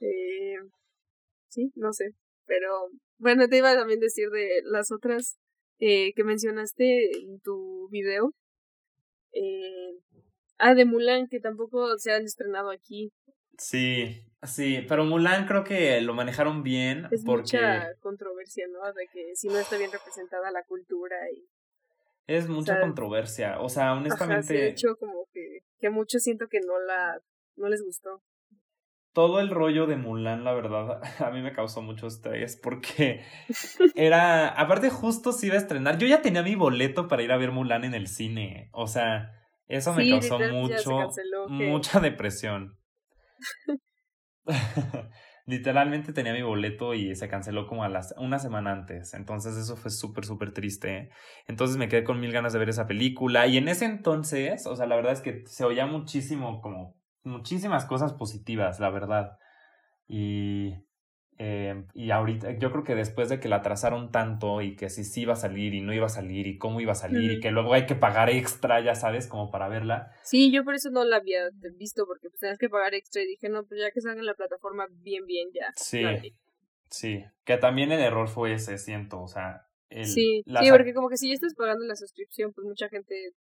Eh, 0.00 0.56
sí, 1.48 1.72
no 1.76 1.92
sé. 1.92 2.10
Pero 2.46 2.90
bueno, 3.18 3.48
te 3.48 3.58
iba 3.58 3.70
a 3.70 3.76
también 3.76 4.00
decir 4.00 4.30
de 4.30 4.62
las 4.64 4.90
otras 4.90 5.38
eh, 5.78 6.12
que 6.14 6.24
mencionaste 6.24 7.18
en 7.18 7.40
tu 7.40 7.88
video. 7.90 8.32
Eh, 9.32 9.98
ah, 10.58 10.74
de 10.74 10.84
Mulan, 10.84 11.28
que 11.28 11.40
tampoco 11.40 11.98
se 11.98 12.12
han 12.12 12.24
estrenado 12.24 12.70
aquí. 12.70 13.12
Sí, 13.58 14.22
sí, 14.42 14.84
pero 14.88 15.04
Mulan 15.04 15.46
creo 15.46 15.64
que 15.64 16.00
lo 16.00 16.14
manejaron 16.14 16.62
bien. 16.62 17.06
Es 17.10 17.24
porque... 17.24 17.42
mucha 17.42 17.94
controversia, 18.00 18.66
¿no? 18.68 18.92
De 18.92 19.06
que 19.12 19.34
si 19.34 19.48
no 19.48 19.58
está 19.58 19.78
bien 19.78 19.92
representada 19.92 20.50
la 20.50 20.62
cultura 20.64 21.16
y... 21.32 21.46
Es 22.26 22.48
mucha 22.48 22.80
controversia, 22.80 23.60
o 23.60 23.68
sea, 23.68 23.92
honestamente... 23.92 24.52
de 24.52 24.68
hecho, 24.70 24.96
como 24.96 25.28
que, 25.32 25.60
que 25.78 25.90
muchos 25.90 26.22
siento 26.22 26.48
que 26.48 26.58
no 26.60 26.78
la... 26.80 27.20
no 27.54 27.68
les 27.68 27.82
gustó 27.82 28.20
todo 29.16 29.40
el 29.40 29.48
rollo 29.48 29.86
de 29.86 29.96
Mulan, 29.96 30.44
la 30.44 30.52
verdad, 30.52 31.00
a 31.26 31.30
mí 31.30 31.40
me 31.40 31.54
causó 31.54 31.80
mucho 31.80 32.06
estrés 32.06 32.60
porque 32.62 33.24
era, 33.94 34.48
aparte 34.48 34.90
justo 34.90 35.32
se 35.32 35.46
iba 35.46 35.54
a 35.54 35.58
estrenar, 35.58 35.96
yo 35.96 36.06
ya 36.06 36.20
tenía 36.20 36.42
mi 36.42 36.54
boleto 36.54 37.08
para 37.08 37.22
ir 37.22 37.32
a 37.32 37.38
ver 37.38 37.50
Mulan 37.50 37.84
en 37.84 37.94
el 37.94 38.08
cine, 38.08 38.68
o 38.72 38.86
sea, 38.86 39.32
eso 39.68 39.94
me 39.94 40.06
causó 40.06 40.38
mucho, 40.38 41.08
mucha 41.48 42.00
depresión. 42.00 42.76
Literalmente 45.46 46.12
tenía 46.12 46.34
mi 46.34 46.42
boleto 46.42 46.92
y 46.92 47.14
se 47.16 47.28
canceló 47.28 47.66
como 47.66 47.84
a 47.84 47.88
las 47.88 48.14
una 48.18 48.38
semana 48.38 48.72
antes. 48.72 49.14
Entonces 49.14 49.56
eso 49.56 49.76
fue 49.76 49.92
súper, 49.92 50.24
súper 50.24 50.52
triste. 50.52 51.10
Entonces 51.46 51.76
me 51.76 51.88
quedé 51.88 52.02
con 52.04 52.20
mil 52.20 52.32
ganas 52.32 52.52
de 52.52 52.58
ver 52.58 52.68
esa 52.68 52.88
película. 52.88 53.46
Y 53.46 53.56
en 53.56 53.68
ese 53.68 53.84
entonces, 53.84 54.66
o 54.66 54.74
sea, 54.74 54.86
la 54.86 54.96
verdad 54.96 55.12
es 55.12 55.20
que 55.20 55.44
se 55.46 55.64
oía 55.64 55.86
muchísimo 55.86 56.60
como 56.60 56.96
muchísimas 57.26 57.84
cosas 57.84 58.12
positivas, 58.12 58.80
la 58.80 58.90
verdad. 58.90 59.38
Y, 60.08 60.74
eh, 61.38 61.84
y 61.92 62.10
ahorita, 62.10 62.52
yo 62.58 62.70
creo 62.70 62.84
que 62.84 62.94
después 62.94 63.28
de 63.28 63.40
que 63.40 63.48
la 63.48 63.60
trazaron 63.60 64.10
tanto 64.10 64.62
y 64.62 64.76
que 64.76 64.88
si 64.88 65.04
sí 65.04 65.22
iba 65.22 65.34
a 65.34 65.36
salir 65.36 65.74
y 65.74 65.82
no 65.82 65.92
iba 65.92 66.06
a 66.06 66.10
salir 66.10 66.46
y 66.46 66.58
cómo 66.58 66.80
iba 66.80 66.92
a 66.92 66.96
salir 66.96 67.32
y 67.32 67.40
que 67.40 67.50
luego 67.50 67.74
hay 67.74 67.86
que 67.86 67.94
pagar 67.94 68.30
extra, 68.30 68.80
ya 68.80 68.94
sabes, 68.94 69.26
como 69.26 69.50
para 69.50 69.68
verla. 69.68 70.12
Sí, 70.22 70.50
yo 70.50 70.64
por 70.64 70.74
eso 70.74 70.90
no 70.90 71.04
la 71.04 71.16
había 71.16 71.50
visto, 71.74 72.06
porque 72.06 72.30
pues 72.30 72.40
tenías 72.40 72.58
que 72.58 72.70
pagar 72.70 72.94
extra 72.94 73.22
y 73.22 73.26
dije, 73.26 73.48
no, 73.48 73.64
pues 73.64 73.80
ya 73.80 73.90
que 73.90 74.00
salga 74.00 74.20
en 74.20 74.26
la 74.26 74.34
plataforma 74.34 74.86
bien, 74.90 75.26
bien, 75.26 75.48
ya. 75.52 75.72
Sí, 75.76 76.04
sí, 76.90 77.24
que 77.44 77.58
también 77.58 77.92
el 77.92 78.00
error 78.00 78.28
fue 78.28 78.54
ese, 78.54 78.78
siento, 78.78 79.20
o 79.20 79.28
sea. 79.28 79.62
El, 79.88 80.06
sí, 80.06 80.42
sí, 80.44 80.70
porque 80.70 80.94
como 80.94 81.08
que 81.08 81.16
si 81.16 81.28
ya 81.28 81.34
estás 81.34 81.54
pagando 81.54 81.84
la 81.84 81.94
suscripción, 81.94 82.52
pues 82.52 82.66
mucha 82.66 82.88
gente 82.88 83.34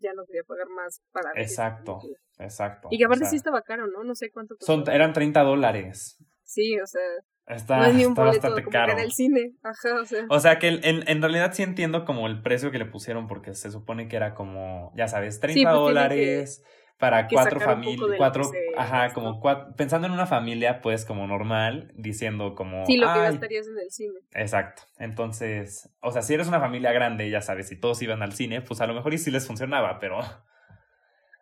ya 0.00 0.12
no 0.14 0.24
quería 0.26 0.42
pagar 0.46 0.68
más 0.68 1.02
para 1.12 1.30
Exacto, 1.36 2.00
exacto. 2.38 2.88
Y 2.90 2.98
que 2.98 3.04
aparte 3.04 3.26
sí 3.26 3.36
estaba 3.36 3.62
caro, 3.62 3.86
¿no? 3.86 4.04
No 4.04 4.14
sé 4.14 4.30
cuánto 4.30 4.56
Son, 4.60 4.84
eran 4.90 5.12
30 5.12 5.42
dólares. 5.42 6.18
Sí, 6.44 6.78
o 6.80 6.86
sea. 6.86 7.02
Está, 7.46 7.78
no 7.78 7.84
es 7.86 7.94
ni 7.94 8.04
un 8.04 8.14
bastante 8.14 8.62
caro. 8.64 8.92
en 8.92 8.98
el 8.98 9.12
cine. 9.12 9.54
Ajá, 9.62 10.00
o 10.02 10.04
sea. 10.04 10.26
O 10.28 10.38
sea 10.38 10.58
que 10.58 10.68
en, 10.68 11.08
en 11.08 11.22
realidad 11.22 11.52
sí 11.54 11.62
entiendo 11.62 12.04
como 12.04 12.26
el 12.26 12.42
precio 12.42 12.70
que 12.70 12.78
le 12.78 12.84
pusieron 12.84 13.26
porque 13.26 13.54
se 13.54 13.70
supone 13.70 14.06
que 14.08 14.16
era 14.16 14.34
como, 14.34 14.92
ya 14.94 15.08
sabes, 15.08 15.40
30 15.40 15.70
pues 15.70 15.80
dólares 15.80 16.62
para 16.98 17.28
cuatro 17.28 17.60
familias, 17.60 18.18
cuatro, 18.18 18.50
ajá, 18.76 19.12
como 19.14 19.40
cuatro, 19.40 19.74
pensando 19.76 20.08
en 20.08 20.12
una 20.12 20.26
familia, 20.26 20.80
pues 20.80 21.04
como 21.04 21.26
normal, 21.28 21.92
diciendo 21.94 22.56
como... 22.56 22.84
Sí, 22.86 22.96
lo 22.96 23.12
que 23.12 23.20
gastarías 23.20 23.68
en 23.68 23.78
el 23.78 23.90
cine. 23.90 24.18
Exacto. 24.32 24.82
Entonces, 24.98 25.88
o 26.00 26.10
sea, 26.10 26.22
si 26.22 26.34
eres 26.34 26.48
una 26.48 26.58
familia 26.58 26.92
grande, 26.92 27.30
ya 27.30 27.40
sabes, 27.40 27.68
si 27.68 27.78
todos 27.78 28.02
iban 28.02 28.22
al 28.22 28.32
cine, 28.32 28.62
pues 28.62 28.80
a 28.80 28.86
lo 28.88 28.94
mejor 28.94 29.14
y 29.14 29.18
sí 29.18 29.30
les 29.30 29.46
funcionaba, 29.46 30.00
pero... 30.00 30.20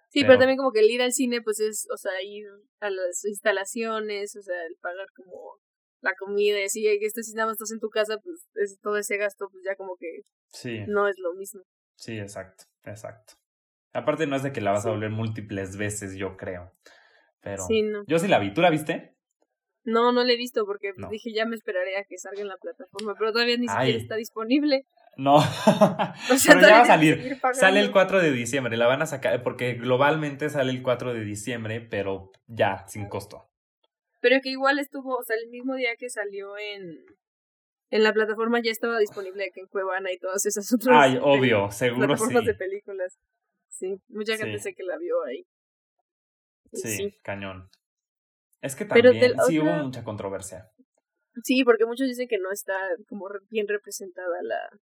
Sí, 0.08 0.22
pero, 0.22 0.38
también 0.38 0.56
como 0.56 0.72
que 0.72 0.80
el 0.80 0.90
ir 0.90 1.02
al 1.02 1.12
cine, 1.12 1.42
pues 1.42 1.60
es, 1.60 1.86
o 1.92 1.96
sea, 1.96 2.12
ir 2.22 2.46
a 2.80 2.88
las 2.90 3.24
instalaciones, 3.24 4.36
o 4.36 4.42
sea, 4.42 4.54
el 4.66 4.76
pagar 4.80 5.06
como 5.14 5.58
la 6.00 6.12
comida, 6.18 6.62
y 6.62 6.68
si 6.68 6.86
esto 6.86 7.22
si 7.22 7.34
nada 7.34 7.48
más 7.48 7.54
estás 7.54 7.72
en 7.72 7.80
tu 7.80 7.90
casa, 7.90 8.18
pues 8.22 8.46
es, 8.54 8.78
todo 8.80 8.96
ese 8.96 9.16
gasto, 9.16 9.48
pues 9.50 9.64
ya 9.64 9.74
como 9.74 9.96
que 9.96 10.20
sí. 10.48 10.84
no 10.86 11.08
es 11.08 11.16
lo 11.18 11.34
mismo. 11.34 11.62
Sí, 11.96 12.18
exacto, 12.18 12.64
exacto. 12.84 13.34
Aparte 13.96 14.26
no 14.26 14.36
es 14.36 14.42
de 14.42 14.52
que 14.52 14.60
la 14.60 14.72
vas 14.72 14.86
a 14.86 14.90
volver 14.90 15.10
múltiples 15.10 15.76
veces, 15.76 16.16
yo 16.16 16.36
creo. 16.36 16.72
Pero 17.40 17.64
yo 18.06 18.18
sí 18.18 18.28
la 18.28 18.38
vi. 18.38 18.52
¿Tú 18.52 18.60
la 18.60 18.70
viste? 18.70 19.16
No, 19.84 20.12
no 20.12 20.24
la 20.24 20.32
he 20.32 20.36
visto 20.36 20.66
porque 20.66 20.92
dije 21.10 21.32
ya 21.32 21.46
me 21.46 21.54
esperaré 21.54 21.96
a 21.96 22.04
que 22.04 22.18
salga 22.18 22.42
en 22.42 22.48
la 22.48 22.56
plataforma, 22.56 23.14
pero 23.16 23.32
todavía 23.32 23.56
ni 23.56 23.68
siquiera 23.68 23.98
está 23.98 24.16
disponible. 24.16 24.84
No, 25.16 25.38
pero 26.46 26.60
ya 26.60 26.70
va 26.70 26.82
a 26.82 26.86
salir. 26.86 27.38
Sale 27.52 27.80
el 27.80 27.92
4 27.92 28.20
de 28.20 28.32
diciembre, 28.32 28.76
la 28.76 28.88
van 28.88 29.02
a 29.02 29.06
sacar 29.06 29.42
porque 29.44 29.74
globalmente 29.74 30.50
sale 30.50 30.72
el 30.72 30.82
4 30.82 31.14
de 31.14 31.24
diciembre, 31.24 31.80
pero 31.80 32.32
ya, 32.48 32.84
sin 32.88 33.08
costo. 33.08 33.48
Pero 34.20 34.40
que 34.42 34.50
igual 34.50 34.80
estuvo, 34.80 35.16
o 35.16 35.22
sea, 35.22 35.36
el 35.36 35.48
mismo 35.50 35.76
día 35.76 35.94
que 35.96 36.10
salió 36.10 36.58
en, 36.58 37.04
en 37.90 38.02
la 38.02 38.12
plataforma 38.12 38.60
ya 38.60 38.72
estaba 38.72 38.98
disponible 38.98 39.52
que 39.54 39.60
en 39.60 39.68
Cuevana 39.68 40.10
y 40.12 40.18
todas 40.18 40.44
esas 40.46 40.72
otras 40.74 40.96
Ay, 40.98 41.18
obvio, 41.22 41.70
seguro 41.70 42.08
plataformas 42.08 42.42
sí. 42.42 42.46
de 42.48 42.54
películas. 42.54 43.18
Sí, 43.78 44.00
mucha 44.08 44.36
gente 44.36 44.58
sé 44.58 44.74
que 44.74 44.82
la 44.82 44.96
vio 44.96 45.22
ahí. 45.24 45.46
Sí, 46.72 47.14
cañón. 47.22 47.68
Es 48.62 48.74
que 48.74 48.84
también 48.84 49.34
sí 49.46 49.58
hubo 49.60 49.70
mucha 49.84 50.02
controversia. 50.02 50.70
Sí, 51.44 51.62
porque 51.64 51.84
muchos 51.84 52.06
dicen 52.06 52.28
que 52.28 52.38
no 52.38 52.50
está 52.50 52.74
como 53.08 53.28
bien 53.50 53.68
representada 53.68 54.42
la 54.42 54.80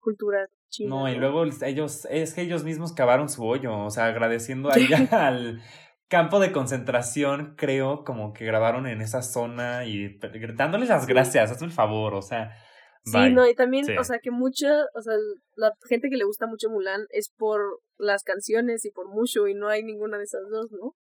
cultura 0.00 0.48
china. 0.68 0.90
No, 0.90 1.08
y 1.08 1.14
luego 1.14 1.44
ellos, 1.44 2.06
es 2.10 2.34
que 2.34 2.42
ellos 2.42 2.64
mismos 2.64 2.92
cavaron 2.92 3.28
su 3.28 3.46
hoyo, 3.46 3.78
o 3.78 3.90
sea, 3.90 4.06
agradeciendo 4.06 4.70
ahí 4.72 4.88
al 5.12 5.62
campo 6.08 6.40
de 6.40 6.50
concentración, 6.50 7.54
creo, 7.56 8.04
como 8.04 8.32
que 8.32 8.44
grabaron 8.44 8.88
en 8.88 9.00
esa 9.00 9.22
zona 9.22 9.86
y 9.86 10.18
dándoles 10.56 10.88
las 10.88 11.06
gracias, 11.06 11.52
hazme 11.52 11.68
el 11.68 11.72
favor, 11.72 12.14
o 12.14 12.22
sea, 12.22 12.56
Sí, 13.04 13.30
no, 13.32 13.48
y 13.48 13.54
también, 13.54 13.84
o 13.98 14.04
sea, 14.04 14.20
que 14.20 14.30
mucha, 14.30 14.84
o 14.94 15.02
sea, 15.02 15.14
la 15.56 15.72
gente 15.88 16.08
que 16.08 16.16
le 16.16 16.24
gusta 16.24 16.46
mucho 16.46 16.70
Mulan 16.70 17.06
es 17.10 17.30
por 17.36 17.80
las 17.98 18.22
canciones 18.22 18.84
y 18.84 18.90
por 18.90 19.08
mucho, 19.08 19.48
y 19.48 19.54
no 19.54 19.68
hay 19.68 19.82
ninguna 19.82 20.18
de 20.18 20.24
esas 20.24 20.42
dos, 20.50 20.70
¿no? 20.70 20.94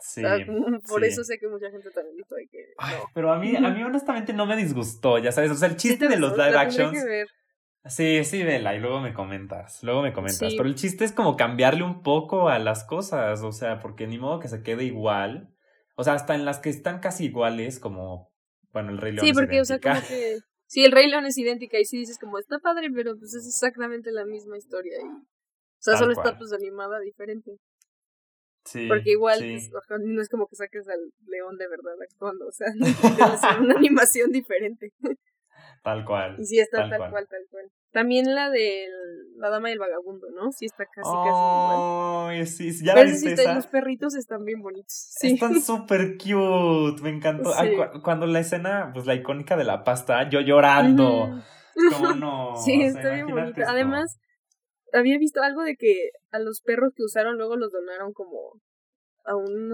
Sí. 0.00 0.22
por 0.88 1.04
eso 1.04 1.24
sé 1.24 1.38
que 1.38 1.48
mucha 1.48 1.70
gente 1.70 1.90
también 1.90 2.16
dijo 2.16 2.36
que. 2.50 2.74
pero 3.14 3.32
a 3.32 3.38
mí, 3.38 3.56
a 3.56 3.70
mí 3.70 3.82
honestamente 3.82 4.32
no 4.32 4.46
me 4.46 4.56
disgustó, 4.56 5.18
ya 5.18 5.32
sabes. 5.32 5.50
O 5.50 5.54
sea, 5.54 5.68
el 5.68 5.76
chiste 5.76 6.08
de 6.08 6.18
los 6.18 6.32
live 6.36 6.56
actions. 6.56 6.98
Sí, 7.86 8.24
sí, 8.24 8.42
vela, 8.42 8.74
y 8.74 8.80
luego 8.80 9.00
me 9.00 9.12
comentas, 9.12 9.82
luego 9.82 10.02
me 10.02 10.12
comentas. 10.12 10.54
Pero 10.56 10.68
el 10.68 10.74
chiste 10.74 11.04
es 11.04 11.12
como 11.12 11.36
cambiarle 11.36 11.82
un 11.82 12.02
poco 12.02 12.48
a 12.48 12.58
las 12.58 12.84
cosas, 12.84 13.42
o 13.42 13.52
sea, 13.52 13.80
porque 13.80 14.06
ni 14.06 14.18
modo 14.18 14.40
que 14.40 14.48
se 14.48 14.62
quede 14.62 14.84
igual. 14.84 15.50
O 15.96 16.02
sea, 16.02 16.14
hasta 16.14 16.34
en 16.34 16.44
las 16.44 16.60
que 16.60 16.70
están 16.70 17.00
casi 17.00 17.26
iguales, 17.26 17.78
como, 17.78 18.32
bueno, 18.72 18.90
el 18.90 18.98
Rey 18.98 19.12
León. 19.12 19.26
Sí, 19.26 19.32
porque, 19.32 19.60
o 19.60 19.64
sea, 19.64 19.78
como 19.78 20.00
que 20.00 20.38
Sí, 20.74 20.84
el 20.84 20.90
Rey 20.90 21.08
León 21.08 21.24
es 21.24 21.38
idéntica 21.38 21.78
y 21.78 21.84
sí 21.84 21.98
dices 21.98 22.18
como 22.18 22.36
está 22.36 22.58
padre, 22.58 22.88
pero 22.92 23.16
pues 23.16 23.32
es 23.32 23.46
exactamente 23.46 24.10
la 24.10 24.24
misma 24.24 24.58
historia. 24.58 24.98
Y, 25.00 25.04
o 25.06 25.22
sea, 25.78 25.92
Tal 25.92 25.98
solo 26.00 26.14
cual. 26.14 26.26
está 26.26 26.36
pues 26.36 26.52
animada 26.52 26.98
diferente. 26.98 27.58
Sí. 28.64 28.88
Porque 28.88 29.12
igual 29.12 29.38
sí. 29.38 29.68
pues, 29.70 30.00
no 30.00 30.20
es 30.20 30.28
como 30.28 30.48
que 30.48 30.56
saques 30.56 30.88
al 30.88 30.98
león 31.28 31.58
de 31.58 31.68
verdad 31.68 31.94
actuando. 32.02 32.48
O 32.48 32.50
sea, 32.50 32.66
ser 33.52 33.60
una 33.60 33.76
animación 33.76 34.32
diferente. 34.32 34.90
Tal 35.84 36.04
cual. 36.04 36.34
Y 36.40 36.44
sí 36.44 36.58
está 36.58 36.78
Tal 36.78 36.90
tal, 36.90 36.98
cual. 36.98 37.10
cual. 37.12 37.28
tal 37.28 37.46
cual. 37.50 37.70
También 37.94 38.34
la 38.34 38.50
de 38.50 38.88
La 39.36 39.48
Dama 39.50 39.70
y 39.70 39.72
el 39.72 39.78
Vagabundo, 39.78 40.26
¿no? 40.34 40.50
Sí 40.52 40.66
está 40.66 40.84
casi, 40.84 41.08
casi 41.08 41.30
igual. 41.30 42.46
Sí, 42.46 42.72
sí, 42.72 42.84
ya 42.84 42.94
la 42.94 43.02
sí 43.06 43.10
viste 43.12 43.28
está- 43.30 43.42
esa. 43.42 43.54
los 43.54 43.66
perritos 43.68 44.14
están 44.16 44.44
bien 44.44 44.60
bonitos. 44.60 44.92
Sí. 45.18 45.34
Están 45.34 45.54
súper 45.62 46.18
cute, 46.18 47.00
me 47.02 47.10
encantó. 47.10 47.52
Ay, 47.56 47.70
Sí. 47.70 47.76
cu- 47.76 48.02
cuando 48.02 48.26
la 48.26 48.40
escena, 48.40 48.90
pues 48.92 49.06
la 49.06 49.14
icónica 49.14 49.56
de 49.56 49.64
la 49.64 49.84
pasta, 49.84 50.28
yo 50.28 50.40
llorando. 50.40 51.40
¿Cómo 51.92 52.12
no? 52.14 52.56
Sí, 52.64 52.74
O 52.76 52.78
sea, 52.80 52.86
está 52.88 53.10
bien 53.12 53.38
esto. 53.38 53.62
Además, 53.66 54.18
había 54.92 55.16
visto 55.18 55.40
algo 55.42 55.62
de 55.62 55.76
que 55.76 56.10
a 56.32 56.38
los 56.40 56.60
perros 56.60 56.92
que 56.94 57.02
usaron 57.04 57.36
luego 57.38 57.56
los 57.56 57.70
donaron 57.72 58.12
como 58.12 58.60
a 59.24 59.36
un 59.36 59.70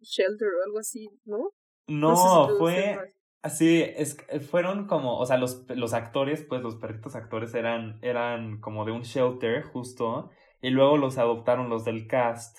shelter 0.00 0.48
o 0.48 0.64
algo 0.66 0.78
así, 0.80 1.08
¿no? 1.24 1.50
No, 1.86 2.14
sé 2.16 2.22
si 2.22 2.52
tú 2.52 2.58
fue 2.58 2.98
así, 3.42 3.82
es, 3.82 4.14
que 4.14 4.40
fueron 4.40 4.86
como, 4.86 5.18
o 5.18 5.26
sea, 5.26 5.36
los, 5.38 5.64
los 5.70 5.94
actores, 5.94 6.42
pues 6.44 6.62
los 6.62 6.76
perritos 6.76 7.14
actores 7.16 7.54
eran, 7.54 7.98
eran 8.02 8.60
como 8.60 8.84
de 8.84 8.92
un 8.92 9.02
shelter 9.02 9.62
justo, 9.62 10.30
y 10.60 10.70
luego 10.70 10.96
los 10.96 11.18
adoptaron 11.18 11.68
los 11.68 11.84
del 11.84 12.06
cast, 12.06 12.58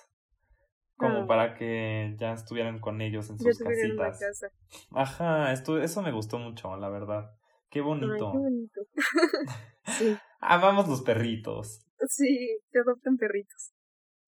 como 0.95 1.19
Ah. 1.19 1.27
para 1.27 1.55
que 1.55 2.15
ya 2.19 2.33
estuvieran 2.33 2.79
con 2.79 3.01
ellos 3.01 3.29
en 3.29 3.39
sus 3.39 3.57
casitas. 3.57 4.19
casa. 4.19 4.47
Ajá, 4.91 5.51
esto, 5.53 5.81
eso 5.81 6.01
me 6.01 6.11
gustó 6.11 6.37
mucho, 6.39 6.75
la 6.77 6.89
verdad. 6.89 7.31
Qué 7.69 7.79
Ay, 7.79 7.85
bonito. 7.85 8.31
qué 8.31 8.37
bonito. 8.37 8.81
sí, 9.85 10.17
Amamos 10.41 10.87
los 10.87 11.01
perritos. 11.03 11.85
sí, 12.07 12.57
que 12.71 12.79
adoptan 12.79 13.17
perritos. 13.17 13.71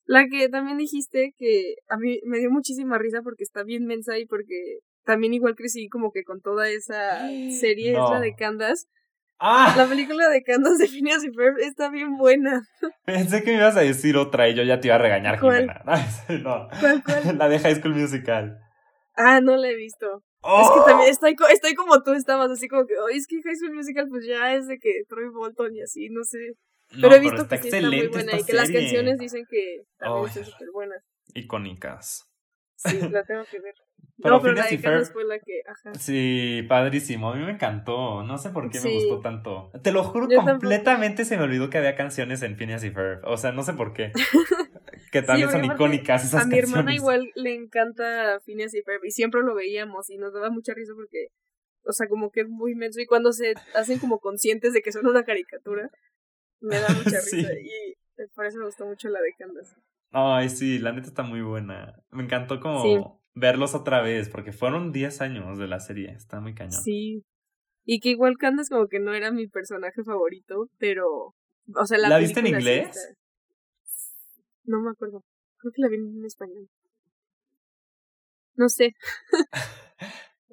La 0.05 0.27
que 0.27 0.49
también 0.49 0.77
dijiste 0.77 1.33
que 1.37 1.75
a 1.87 1.97
mí 1.97 2.19
me 2.25 2.39
dio 2.39 2.49
muchísima 2.51 2.97
risa 2.97 3.21
porque 3.21 3.43
está 3.43 3.63
bien 3.63 3.85
mensa 3.85 4.17
y 4.17 4.25
porque 4.25 4.79
también 5.03 5.33
igual 5.33 5.55
crecí 5.55 5.87
como 5.89 6.11
que 6.11 6.23
con 6.23 6.41
toda 6.41 6.69
esa 6.69 7.19
serie, 7.59 7.91
es 7.93 7.97
la 8.09 8.19
de 8.19 8.35
Candace. 8.35 8.85
¡Ah! 9.43 9.73
La 9.75 9.87
película 9.87 10.29
de 10.29 10.43
Candace 10.43 10.83
de 10.83 10.87
Phineas 10.87 11.23
y 11.23 11.31
Ferb 11.31 11.57
está 11.59 11.89
bien 11.89 12.15
buena. 12.17 12.61
Pensé 13.05 13.41
que 13.43 13.51
me 13.51 13.57
ibas 13.57 13.75
a 13.75 13.81
decir 13.81 14.15
otra 14.17 14.47
y 14.49 14.53
yo 14.53 14.61
ya 14.63 14.79
te 14.79 14.87
iba 14.87 14.95
a 14.95 14.99
regañar, 14.99 15.39
¿Cuál? 15.39 15.65
No. 16.43 16.67
¿Cuál, 16.79 17.03
cuál? 17.03 17.37
La 17.39 17.49
de 17.49 17.57
High 17.59 17.75
School 17.75 17.95
Musical. 17.95 18.59
Ah, 19.15 19.41
no 19.41 19.57
la 19.57 19.69
he 19.69 19.75
visto. 19.75 20.23
¡Oh! 20.43 20.61
Es 20.61 20.69
que 20.85 20.89
también 20.91 21.09
estoy, 21.09 21.35
co- 21.35 21.47
estoy 21.47 21.73
como 21.75 22.01
tú 22.03 22.13
estabas, 22.13 22.49
así 22.51 22.67
como 22.67 22.85
que, 22.85 22.93
"Ay, 23.09 23.17
es 23.17 23.27
que 23.27 23.41
High 23.43 23.55
School 23.55 23.73
Musical 23.75 24.07
pues 24.09 24.25
ya 24.25 24.53
es 24.53 24.67
de 24.67 24.77
que 24.79 25.03
Troy 25.07 25.29
Bolton 25.29 25.75
y 25.75 25.81
así, 25.81 26.09
no 26.09 26.23
sé. 26.23 26.37
No, 26.93 27.01
Pero 27.03 27.15
he 27.15 27.19
visto 27.19 27.41
está 27.43 27.55
que 27.57 27.61
sí 27.63 27.67
está 27.77 27.89
muy 27.89 28.07
buena 28.07 28.31
esta 28.33 28.37
y 28.39 28.43
que 28.43 28.53
las 28.53 28.69
canciones 28.71 29.17
dicen 29.19 29.45
que 29.49 29.81
también 29.97 30.23
Ay. 30.23 30.29
están 30.29 30.45
súper 30.45 30.67
buenas. 30.73 31.03
Icónicas. 31.33 32.27
Sí, 32.75 32.97
la 33.11 33.23
tengo 33.23 33.43
que 33.45 33.59
ver. 33.59 33.73
Pero 34.21 34.35
no, 34.35 34.41
pero 34.41 34.53
la 34.53 34.65
de 34.67 34.75
y 34.75 34.77
Ferb- 34.77 35.11
fue 35.11 35.23
la 35.25 35.39
que, 35.39 35.61
ajá. 35.67 35.93
Sí, 35.95 36.63
padrísimo. 36.67 37.31
A 37.31 37.35
mí 37.35 37.43
me 37.45 37.51
encantó. 37.51 38.23
No 38.23 38.37
sé 38.37 38.49
por 38.51 38.69
qué 38.69 38.79
me 38.81 38.93
gustó 38.93 39.19
tanto. 39.19 39.71
Te 39.83 39.91
lo 39.91 40.03
juro, 40.03 40.27
Yo 40.29 40.37
tampoco. 40.37 40.59
completamente 40.59 41.25
se 41.25 41.37
me 41.37 41.43
olvidó 41.43 41.69
que 41.69 41.77
había 41.77 41.95
canciones 41.95 42.41
en 42.43 42.55
Phineas 42.57 42.83
y 42.83 42.91
Ferb. 42.91 43.21
O 43.25 43.37
sea, 43.37 43.51
no 43.51 43.63
sé 43.63 43.73
por 43.73 43.93
qué. 43.93 44.11
Que 45.11 45.21
también 45.21 45.49
son 45.49 45.65
icónicas 45.65 46.23
esas 46.23 46.43
A 46.43 46.47
mi 46.47 46.57
hermana 46.57 46.85
canciones. 46.85 46.95
igual 47.01 47.31
le 47.35 47.53
encanta 47.53 48.39
Phineas 48.45 48.73
y 48.73 48.81
Ferb 48.81 49.03
y 49.03 49.11
siempre 49.11 49.41
lo 49.41 49.53
veíamos 49.55 50.09
y 50.09 50.17
nos 50.17 50.33
daba 50.33 50.49
mucha 50.49 50.73
risa 50.73 50.93
porque, 50.95 51.27
o 51.83 51.91
sea, 51.91 52.07
como 52.07 52.31
que 52.31 52.41
es 52.41 52.47
muy 52.47 52.71
inmenso 52.71 53.01
y 53.01 53.05
cuando 53.05 53.33
se 53.33 53.53
hacen 53.75 53.99
como 53.99 54.19
conscientes 54.19 54.71
de 54.71 54.81
que 54.81 54.93
son 54.93 55.05
una 55.07 55.23
caricatura, 55.25 55.89
me 56.61 56.79
da 56.79 56.87
mucha 56.89 57.17
risa 57.25 57.29
Sí. 57.29 57.41
y 57.41 58.21
eh, 58.21 58.27
por 58.35 58.45
eso 58.45 58.59
me 58.59 58.65
gustó 58.65 58.85
mucho 58.85 59.09
la 59.09 59.19
de 59.19 59.33
Candace. 59.37 59.75
Ay, 60.11 60.47
sí, 60.49 60.79
la 60.79 60.93
neta 60.93 61.07
está 61.07 61.23
muy 61.23 61.41
buena. 61.41 61.93
Me 62.11 62.23
encantó 62.23 62.61
como. 62.61 63.20
Verlos 63.33 63.75
otra 63.75 64.01
vez, 64.01 64.29
porque 64.29 64.51
fueron 64.51 64.91
10 64.91 65.21
años 65.21 65.57
de 65.57 65.67
la 65.67 65.79
serie. 65.79 66.11
Está 66.11 66.39
muy 66.39 66.53
cañón. 66.53 66.81
Sí. 66.81 67.23
Y 67.85 67.99
que 67.99 68.09
igual 68.09 68.37
Candace 68.37 68.69
como 68.69 68.87
que 68.87 68.99
no 68.99 69.13
era 69.13 69.31
mi 69.31 69.47
personaje 69.47 70.03
favorito, 70.03 70.69
pero, 70.77 71.33
o 71.75 71.85
sea, 71.85 71.97
la, 71.97 72.09
¿La 72.09 72.17
viste 72.19 72.39
en 72.41 72.45
sí 72.47 72.51
inglés? 72.53 72.89
está- 72.89 73.15
No 74.65 74.81
me 74.81 74.91
acuerdo. 74.91 75.23
Creo 75.57 75.71
que 75.73 75.81
la 75.81 75.87
vi 75.87 75.95
en 75.95 76.25
español. 76.25 76.67
No 78.55 78.69
sé. 78.69 78.93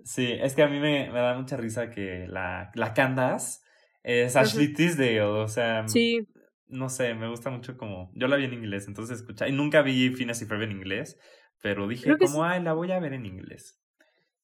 Sí, 0.04 0.26
es 0.32 0.54
que 0.54 0.62
a 0.62 0.68
mí 0.68 0.78
me, 0.78 1.10
me 1.10 1.18
da 1.18 1.36
mucha 1.36 1.56
risa 1.56 1.90
que 1.90 2.26
la, 2.28 2.70
la 2.74 2.94
Candace 2.94 3.60
es 4.02 4.36
Ashley 4.36 4.72
Tisdale, 4.72 5.20
o 5.22 5.48
sea, 5.48 5.86
Sí, 5.88 6.26
no 6.68 6.88
sé, 6.88 7.14
me 7.14 7.28
gusta 7.28 7.50
mucho 7.50 7.76
como, 7.76 8.10
yo 8.14 8.28
la 8.28 8.36
vi 8.36 8.44
en 8.44 8.54
inglés, 8.54 8.86
entonces 8.88 9.18
escucha, 9.18 9.48
y 9.48 9.52
nunca 9.52 9.82
vi 9.82 10.08
Phineas 10.10 10.40
y 10.40 10.46
Ferb 10.46 10.62
en 10.62 10.70
inglés, 10.72 11.18
pero 11.62 11.88
dije 11.88 12.16
como, 12.18 12.44
ay, 12.44 12.62
la 12.62 12.72
voy 12.72 12.90
a 12.92 13.00
ver 13.00 13.12
en 13.12 13.26
inglés. 13.26 13.78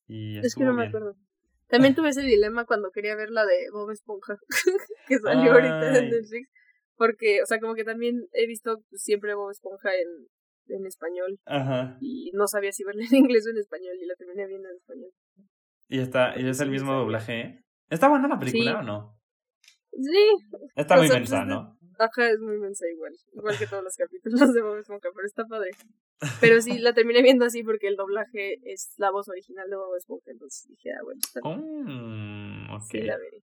Y 0.07 0.39
es 0.39 0.55
que 0.55 0.65
no 0.65 0.75
me 0.75 0.87
acuerdo. 0.87 1.17
También 1.69 1.95
tuve 1.95 2.11
ese 2.11 2.23
dilema 2.23 2.67
cuando 2.67 2.91
quería 2.91 3.17
ver 3.17 3.31
la 3.31 3.45
de 3.47 3.71
Bob 3.73 3.91
Esponja, 3.91 4.37
que 5.09 5.19
salió 5.19 5.53
ahorita 5.53 5.99
en 5.99 6.11
Netflix. 6.11 6.49
Porque, 6.97 7.43
o 7.43 7.47
sea, 7.47 7.59
como 7.59 7.75
que 7.75 7.83
también 7.83 8.29
he 8.33 8.47
visto 8.47 8.85
siempre 8.93 9.35
Bob 9.35 9.51
Esponja 9.51 9.91
en, 9.95 10.29
en 10.77 10.87
español 10.87 11.41
Ajá. 11.47 11.97
y 12.01 12.31
no 12.35 12.47
sabía 12.47 12.71
si 12.71 12.85
verla 12.85 13.03
en 13.11 13.17
inglés 13.25 13.47
o 13.47 13.51
en 13.51 13.59
español 13.59 13.97
y 14.01 14.07
la 14.07 14.15
terminé 14.15 14.47
viendo 14.47 14.69
en 14.69 14.77
español. 14.77 15.11
Y 15.89 15.99
está, 15.99 16.39
y 16.39 16.47
es 16.49 16.61
el 16.61 16.71
mismo 16.71 16.93
doblaje. 16.93 17.65
¿Está 17.91 18.09
buena 18.09 18.29
la 18.29 18.39
película 18.39 18.73
Sí. 18.73 18.77
o 18.79 18.83
no? 18.83 19.19
Sí, 19.91 20.59
Está 20.77 20.97
muy 20.97 21.09
mensa, 21.09 21.39
pues, 21.39 21.49
¿no? 21.49 21.79
Ajá, 21.99 22.31
es 22.31 22.41
muy 22.41 22.59
mensa 22.59 22.87
igual. 22.89 23.13
Igual 23.33 23.59
que 23.59 23.67
todos 23.67 23.85
los 23.85 23.97
capítulos 23.97 24.53
de 24.53 24.63
Bob 24.63 24.79
Esponja, 24.79 25.09
pero 25.15 25.27
está 25.27 25.45
padre. 25.45 25.71
Pero 26.41 26.61
sí, 26.61 26.79
la 26.79 26.93
terminé 26.93 27.23
viendo 27.23 27.45
así 27.45 27.63
porque 27.63 27.89
el 27.89 27.97
doblaje 27.97 28.59
es 28.65 28.95
la 28.99 29.11
voz 29.11 29.29
original 29.29 29.69
de 29.69 29.77
Bob 29.77 29.97
Esponja. 29.97 30.31
Entonces 30.31 30.69
dije, 30.69 30.93
ah, 30.93 31.03
bueno, 31.03 31.21
está 31.23 31.41
bien. 31.43 31.85
Mm, 31.85 32.71
ok. 32.75 32.83
Sí, 32.91 33.01
la 33.03 33.17
veré. 33.19 33.43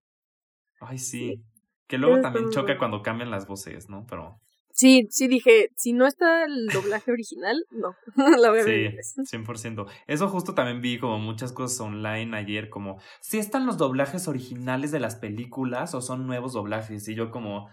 Ay, 0.80 0.98
sí. 0.98 1.18
Sí. 1.18 1.42
Que 1.86 1.98
luego 1.98 2.14
Pero 2.16 2.22
también 2.22 2.50
choca 2.50 2.78
cuando 2.78 3.02
cambian 3.02 3.30
las 3.30 3.46
voces, 3.46 3.88
¿no? 3.88 4.06
Pero 4.08 4.40
Sí, 4.72 5.06
sí 5.10 5.28
dije, 5.28 5.68
si 5.76 5.92
no 5.92 6.06
está 6.06 6.44
el 6.44 6.68
doblaje 6.68 7.12
original, 7.12 7.66
no. 7.70 7.94
la 8.40 8.50
voy 8.50 8.60
a 8.60 8.64
ver 8.64 8.74
sí, 8.74 8.84
inglés. 8.86 9.14
100%. 9.30 9.86
Eso 10.06 10.28
justo 10.28 10.54
también 10.54 10.80
vi 10.80 10.98
como 10.98 11.18
muchas 11.18 11.52
cosas 11.52 11.78
online 11.80 12.36
ayer, 12.36 12.70
como 12.70 12.98
si 13.20 13.38
están 13.38 13.66
los 13.66 13.76
doblajes 13.76 14.28
originales 14.28 14.90
de 14.90 15.00
las 15.00 15.16
películas 15.16 15.94
o 15.94 16.00
son 16.00 16.26
nuevos 16.26 16.54
doblajes. 16.54 17.06
Y 17.08 17.14
yo 17.14 17.30
como, 17.30 17.68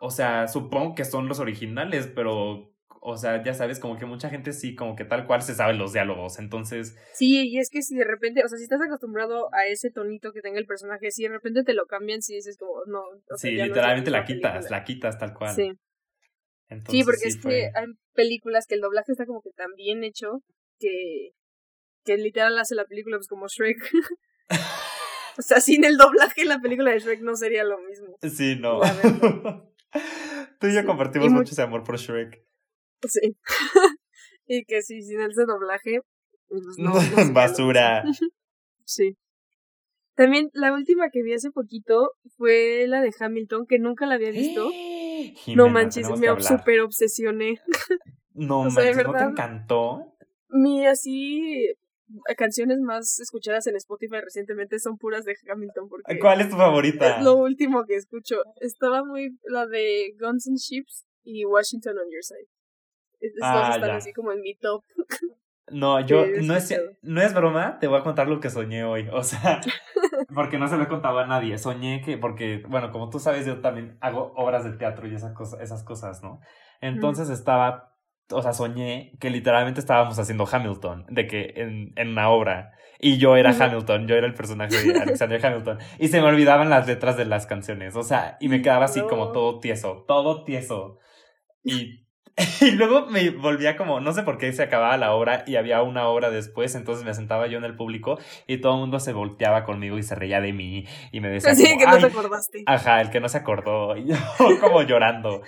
o 0.00 0.10
sea, 0.10 0.48
supongo 0.48 0.94
que 0.94 1.04
son 1.04 1.28
los 1.28 1.38
originales, 1.40 2.06
pero, 2.14 2.72
o 3.00 3.16
sea, 3.16 3.42
ya 3.42 3.52
sabes, 3.54 3.78
como 3.80 3.98
que 3.98 4.06
mucha 4.06 4.28
gente 4.30 4.52
sí, 4.52 4.74
como 4.74 4.94
que 4.96 5.04
tal 5.04 5.26
cual 5.26 5.42
se 5.42 5.54
sabe 5.54 5.74
los 5.74 5.92
diálogos. 5.92 6.38
Entonces, 6.38 6.96
Sí, 7.14 7.48
y 7.48 7.58
es 7.58 7.68
que 7.70 7.82
si 7.82 7.96
de 7.96 8.04
repente, 8.04 8.44
o 8.44 8.48
sea, 8.48 8.58
si 8.58 8.64
estás 8.64 8.80
acostumbrado 8.80 9.52
a 9.54 9.66
ese 9.66 9.90
tonito 9.90 10.32
que 10.32 10.40
tenga 10.40 10.58
el 10.58 10.66
personaje, 10.66 11.10
si 11.10 11.24
de 11.24 11.30
repente 11.30 11.64
te 11.64 11.74
lo 11.74 11.86
cambian, 11.86 12.22
si 12.22 12.34
dices 12.34 12.56
como, 12.58 12.84
no. 12.86 13.00
O 13.00 13.36
sea, 13.36 13.50
sí, 13.50 13.56
ya 13.56 13.64
no 13.64 13.64
es 13.64 13.68
literalmente 13.70 14.10
la 14.10 14.24
quitas, 14.24 14.52
película. 14.52 14.78
la 14.78 14.84
quitas 14.84 15.18
tal 15.18 15.34
cual. 15.34 15.54
Sí. 15.54 15.72
Entonces, 16.68 16.92
Sí, 17.00 17.04
porque 17.04 17.28
es 17.28 17.38
fue- 17.40 17.52
que 17.52 17.78
hay 17.78 17.86
películas 18.14 18.66
que 18.66 18.76
el 18.76 18.80
doblaje 18.80 19.12
está 19.12 19.26
como 19.26 19.42
que 19.42 19.50
tan 19.50 19.74
bien 19.76 20.04
hecho 20.04 20.42
que, 20.78 21.32
que 22.04 22.16
literal 22.16 22.58
hace 22.58 22.74
la 22.74 22.84
película 22.86 23.16
pues 23.18 23.28
como 23.28 23.46
Shrek. 23.48 23.78
o 25.38 25.42
sea, 25.42 25.60
sin 25.60 25.84
el 25.84 25.96
doblaje 25.96 26.44
la 26.44 26.60
película 26.60 26.90
de 26.92 27.00
Shrek 27.00 27.20
no 27.20 27.36
sería 27.36 27.64
lo 27.64 27.78
mismo. 27.80 28.16
Sí, 28.22 28.56
no. 28.60 28.80
Tú 30.60 30.66
y 30.68 30.74
yo 30.74 30.80
Sí. 30.80 30.86
compartimos 30.86 31.28
Y 31.28 31.30
mucho 31.30 31.52
ese 31.52 31.62
amor 31.62 31.84
por 31.84 31.98
Shrek. 31.98 32.44
Sí. 33.08 33.36
y 34.46 34.64
que 34.64 34.82
sí, 34.82 35.02
sin 35.02 35.20
ese 35.20 35.44
doblaje, 35.44 36.00
pues 36.48 36.62
no. 36.78 36.92
Basura. 37.34 38.04
Sí. 38.84 39.16
También 40.14 40.50
la 40.52 40.72
última 40.72 41.08
que 41.10 41.22
vi 41.22 41.32
hace 41.32 41.50
poquito 41.50 42.12
fue 42.36 42.86
la 42.86 43.00
de 43.00 43.12
Hamilton, 43.18 43.66
que 43.66 43.78
nunca 43.78 44.06
la 44.06 44.14
había 44.14 44.30
visto. 44.30 44.70
Jimena, 45.34 45.62
no 45.62 45.68
manches, 45.68 46.08
me 46.18 46.42
super 46.42 46.80
obsesioné. 46.80 47.60
No 48.34 48.60
o 48.62 48.70
sea, 48.70 48.82
de 48.82 48.94
manches, 48.94 49.06
¿no 49.06 49.12
te 49.18 49.24
encantó? 49.24 50.16
Mi 50.48 50.86
así 50.86 51.74
canciones 52.36 52.80
más 52.80 53.18
escuchadas 53.20 53.66
en 53.66 53.76
Spotify 53.76 54.20
recientemente 54.20 54.78
son 54.78 54.96
puras 54.98 55.24
de 55.24 55.34
Hamilton 55.50 55.88
porque 55.88 56.18
¿Cuál 56.18 56.40
es 56.40 56.48
tu 56.50 56.56
favorita? 56.56 57.18
es 57.18 57.22
lo 57.24 57.36
último 57.36 57.84
que 57.84 57.96
escucho. 57.96 58.36
Estaba 58.60 59.04
muy 59.04 59.38
la 59.44 59.66
de 59.66 60.14
Guns 60.20 60.46
and 60.48 60.58
Ships 60.58 61.04
y 61.24 61.44
Washington 61.44 61.96
on 61.98 62.10
Your 62.10 62.22
Side. 62.22 62.48
Es- 63.20 63.32
Esas 63.36 63.42
Ah, 63.42 63.70
están 63.74 63.90
ya. 63.90 63.96
así 63.96 64.12
como 64.12 64.32
en 64.32 64.40
mi 64.40 64.54
top. 64.56 64.82
No, 65.70 66.04
yo, 66.04 66.26
no 66.42 66.54
es, 66.56 66.74
no 67.02 67.22
es 67.22 67.32
broma, 67.32 67.78
te 67.78 67.86
voy 67.86 67.98
a 67.98 68.02
contar 68.02 68.28
lo 68.28 68.40
que 68.40 68.50
soñé 68.50 68.84
hoy. 68.84 69.08
O 69.12 69.22
sea, 69.22 69.60
porque 70.34 70.58
no 70.58 70.68
se 70.68 70.76
lo 70.76 70.82
he 70.82 70.88
contado 70.88 71.20
a 71.20 71.26
nadie. 71.26 71.56
Soñé 71.56 72.02
que, 72.04 72.18
porque, 72.18 72.62
bueno, 72.68 72.90
como 72.90 73.08
tú 73.08 73.18
sabes, 73.20 73.46
yo 73.46 73.60
también 73.60 73.96
hago 74.00 74.32
obras 74.36 74.64
de 74.64 74.72
teatro 74.72 75.06
y 75.06 75.14
esas 75.14 75.32
cosas, 75.32 75.60
esas 75.60 75.82
cosas 75.84 76.22
¿no? 76.22 76.40
Entonces 76.80 77.30
estaba, 77.30 77.91
o 78.32 78.42
sea, 78.42 78.52
soñé 78.52 79.12
que 79.20 79.30
literalmente 79.30 79.80
estábamos 79.80 80.18
haciendo 80.18 80.48
Hamilton, 80.50 81.06
de 81.08 81.26
que 81.26 81.52
en, 81.56 81.92
en 81.96 82.08
una 82.08 82.28
obra. 82.28 82.72
Y 82.98 83.18
yo 83.18 83.36
era 83.36 83.50
Hamilton, 83.50 84.06
yo 84.06 84.14
era 84.14 84.26
el 84.26 84.34
personaje 84.34 84.76
de 84.80 84.98
Alexander 85.00 85.44
Hamilton. 85.44 85.78
Y 85.98 86.08
se 86.08 86.20
me 86.20 86.28
olvidaban 86.28 86.70
las 86.70 86.86
letras 86.86 87.16
de 87.16 87.24
las 87.24 87.46
canciones, 87.46 87.96
o 87.96 88.02
sea, 88.02 88.36
y 88.40 88.48
me 88.48 88.62
quedaba 88.62 88.84
así 88.84 89.00
como 89.02 89.32
todo 89.32 89.58
tieso, 89.58 90.04
todo 90.06 90.44
tieso. 90.44 90.98
Y, 91.64 92.02
y 92.60 92.70
luego 92.72 93.06
me 93.06 93.30
volvía 93.30 93.76
como, 93.76 94.00
no 94.00 94.12
sé 94.12 94.22
por 94.22 94.38
qué 94.38 94.52
se 94.52 94.62
acababa 94.62 94.96
la 94.96 95.14
obra 95.14 95.44
y 95.46 95.56
había 95.56 95.82
una 95.82 96.06
obra 96.06 96.30
después, 96.30 96.74
entonces 96.74 97.04
me 97.04 97.12
sentaba 97.14 97.46
yo 97.46 97.58
en 97.58 97.64
el 97.64 97.76
público 97.76 98.18
y 98.46 98.58
todo 98.58 98.74
el 98.74 98.80
mundo 98.80 99.00
se 99.00 99.12
volteaba 99.12 99.64
conmigo 99.64 99.98
y 99.98 100.02
se 100.02 100.14
reía 100.14 100.40
de 100.40 100.52
mí 100.52 100.86
y 101.10 101.20
me 101.20 101.28
decía... 101.28 101.54
Sí, 101.62 101.76
que 101.76 101.86
no 101.86 101.98
te 101.98 102.06
acordaste. 102.06 102.62
Ajá, 102.66 103.00
el 103.00 103.10
que 103.10 103.20
no 103.20 103.28
se 103.28 103.38
acordó, 103.38 103.96
y 103.96 104.06
yo 104.06 104.16
como 104.60 104.82
llorando. 104.82 105.42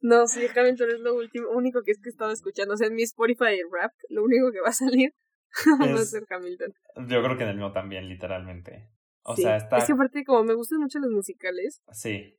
No, 0.00 0.26
sí, 0.26 0.46
Hamilton 0.54 0.90
es 0.90 1.00
lo 1.00 1.14
último, 1.14 1.48
único 1.50 1.82
que 1.82 1.90
es 1.92 1.98
que 1.98 2.08
he 2.08 2.12
estado 2.12 2.32
escuchando. 2.32 2.74
O 2.74 2.76
sea, 2.76 2.86
en 2.88 2.94
mi 2.94 3.02
Spotify 3.02 3.60
rap, 3.70 3.92
lo 4.08 4.24
único 4.24 4.50
que 4.52 4.60
va 4.60 4.68
a 4.68 4.72
salir 4.72 5.14
va 5.80 6.00
a 6.00 6.04
ser 6.04 6.24
Hamilton. 6.28 6.72
Yo 7.08 7.22
creo 7.22 7.36
que 7.36 7.42
en 7.44 7.50
el 7.50 7.56
mío 7.56 7.72
también, 7.72 8.08
literalmente. 8.08 8.88
O 9.22 9.36
Sí, 9.36 9.42
sea, 9.42 9.56
está... 9.56 9.76
Es 9.78 9.84
que 9.84 9.92
aparte, 9.92 10.24
como 10.24 10.42
me 10.44 10.54
gustan 10.54 10.80
mucho 10.80 10.98
los 10.98 11.10
musicales, 11.10 11.82
Sí, 11.92 12.38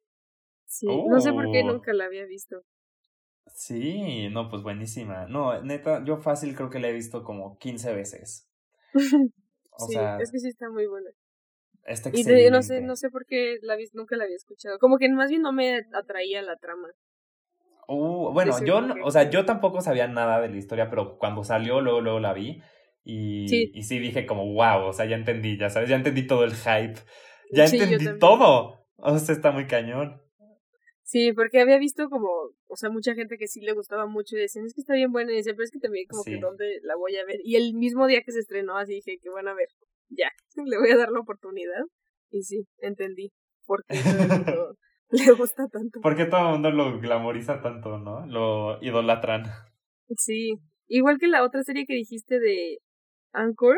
sí. 0.65 0.87
No 1.07 1.19
sé 1.21 1.31
por 1.31 1.51
qué 1.51 1.61
Oh. 1.63 1.71
nunca 1.73 1.93
la 1.93 2.05
había 2.05 2.25
visto. 2.25 2.63
sí, 3.53 4.29
no, 4.29 4.49
pues 4.49 4.63
buenísima. 4.63 5.27
No, 5.27 5.61
neta, 5.61 6.03
yo 6.03 6.17
fácil 6.17 6.55
creo 6.55 6.69
que 6.69 6.79
la 6.79 6.89
he 6.89 6.93
visto 6.93 7.23
como 7.23 7.57
15 7.57 7.93
veces. 7.93 8.47
O 9.73 9.87
sí, 9.87 9.93
sea, 9.93 10.17
es 10.19 10.31
que 10.31 10.39
sí 10.39 10.47
está 10.49 10.69
muy 10.69 10.85
buena. 10.85 11.09
está 11.85 12.09
Y 12.09 12.11
excelente. 12.21 12.43
de- 12.43 12.51
no 12.51 12.61
sé, 12.61 12.81
no 12.81 12.95
sé 12.95 13.09
por 13.09 13.25
qué 13.25 13.57
la 13.61 13.75
vi, 13.75 13.85
nunca 13.93 14.15
la 14.17 14.25
había 14.25 14.35
escuchado. 14.35 14.77
Como 14.79 14.97
que 14.97 15.09
más 15.09 15.29
bien 15.29 15.41
no 15.41 15.53
me 15.53 15.81
atraía 15.93 16.41
la 16.41 16.57
trama. 16.57 16.89
Uh, 17.87 18.31
bueno, 18.31 18.53
yo, 18.65 18.81
o 19.03 19.11
sea, 19.11 19.29
yo 19.29 19.45
tampoco 19.45 19.81
sabía 19.81 20.07
nada 20.07 20.39
de 20.39 20.49
la 20.49 20.57
historia, 20.57 20.89
pero 20.89 21.17
cuando 21.17 21.43
salió, 21.43 21.81
luego, 21.81 22.01
luego 22.01 22.19
la 22.19 22.33
vi. 22.33 22.61
Y 23.03 23.47
Sí. 23.47 23.71
y 23.73 23.83
sí 23.83 23.99
dije 23.99 24.25
como, 24.25 24.45
wow, 24.53 24.85
o 24.87 24.93
sea, 24.93 25.05
ya 25.05 25.15
entendí, 25.15 25.57
ya 25.57 25.69
sabes, 25.69 25.89
ya 25.89 25.95
entendí 25.95 26.27
todo 26.27 26.43
el 26.43 26.53
hype. 26.53 26.99
Ya 27.51 27.67
Sí, 27.67 27.77
entendí 27.77 28.19
todo. 28.19 28.85
O 28.97 29.17
sea, 29.17 29.35
está 29.35 29.51
muy 29.51 29.67
cañón. 29.67 30.21
Sí, 31.03 31.33
porque 31.33 31.59
había 31.59 31.77
visto 31.77 32.07
como, 32.09 32.29
o 32.67 32.75
sea, 32.77 32.89
mucha 32.89 33.13
gente 33.15 33.37
que 33.37 33.47
sí 33.47 33.59
le 33.59 33.73
gustaba 33.73 34.05
mucho 34.05 34.37
y 34.37 34.39
decían, 34.39 34.65
es 34.65 34.73
que 34.73 34.79
está 34.81 34.93
bien 34.93 35.11
buena, 35.11 35.33
y 35.33 35.43
pero 35.43 35.63
es 35.63 35.71
que 35.71 35.79
también 35.79 36.05
como 36.07 36.23
Sí. 36.23 36.31
que 36.31 36.39
dónde 36.39 36.79
la 36.83 36.95
voy 36.95 37.17
a 37.17 37.25
ver. 37.25 37.39
Y 37.43 37.55
el 37.57 37.73
mismo 37.73 38.07
día 38.07 38.21
que 38.25 38.31
se 38.31 38.39
estrenó, 38.39 38.77
así 38.77 38.93
dije, 38.93 39.17
que 39.21 39.29
van 39.29 39.47
a 39.49 39.53
ver, 39.53 39.67
ya, 40.09 40.29
le 40.65 40.77
voy 40.77 40.91
a 40.91 40.97
dar 40.97 41.09
la 41.11 41.19
oportunidad. 41.19 41.81
Y 42.29 42.43
sí, 42.43 42.65
entendí 42.79 43.31
por 43.65 43.83
qué 43.85 43.97
todo 43.97 44.05
le 45.25 45.31
gusta 45.33 45.67
tanto. 45.67 46.01
¿Por 46.01 46.15
qué 46.15 46.25
todo 46.25 46.41
el 46.41 46.51
mundo 46.53 46.71
lo 46.71 46.99
glamoriza 46.99 47.61
tanto, 47.61 47.97
no? 47.97 48.25
Lo 48.27 48.81
idolatran. 48.81 49.45
Sí, 50.17 50.57
igual 50.87 51.17
que 51.19 51.27
la 51.27 51.43
otra 51.43 51.63
serie 51.63 51.85
que 51.85 51.93
dijiste 51.93 52.39
de 52.39 52.79
Anchor, 53.33 53.75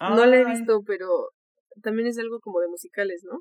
no 0.00 0.26
la 0.26 0.36
he 0.36 0.44
visto, 0.44 0.82
pero 0.84 1.08
también 1.82 2.08
es 2.08 2.18
algo 2.18 2.40
como 2.40 2.60
de 2.60 2.68
musicales, 2.68 3.24
¿no? 3.24 3.40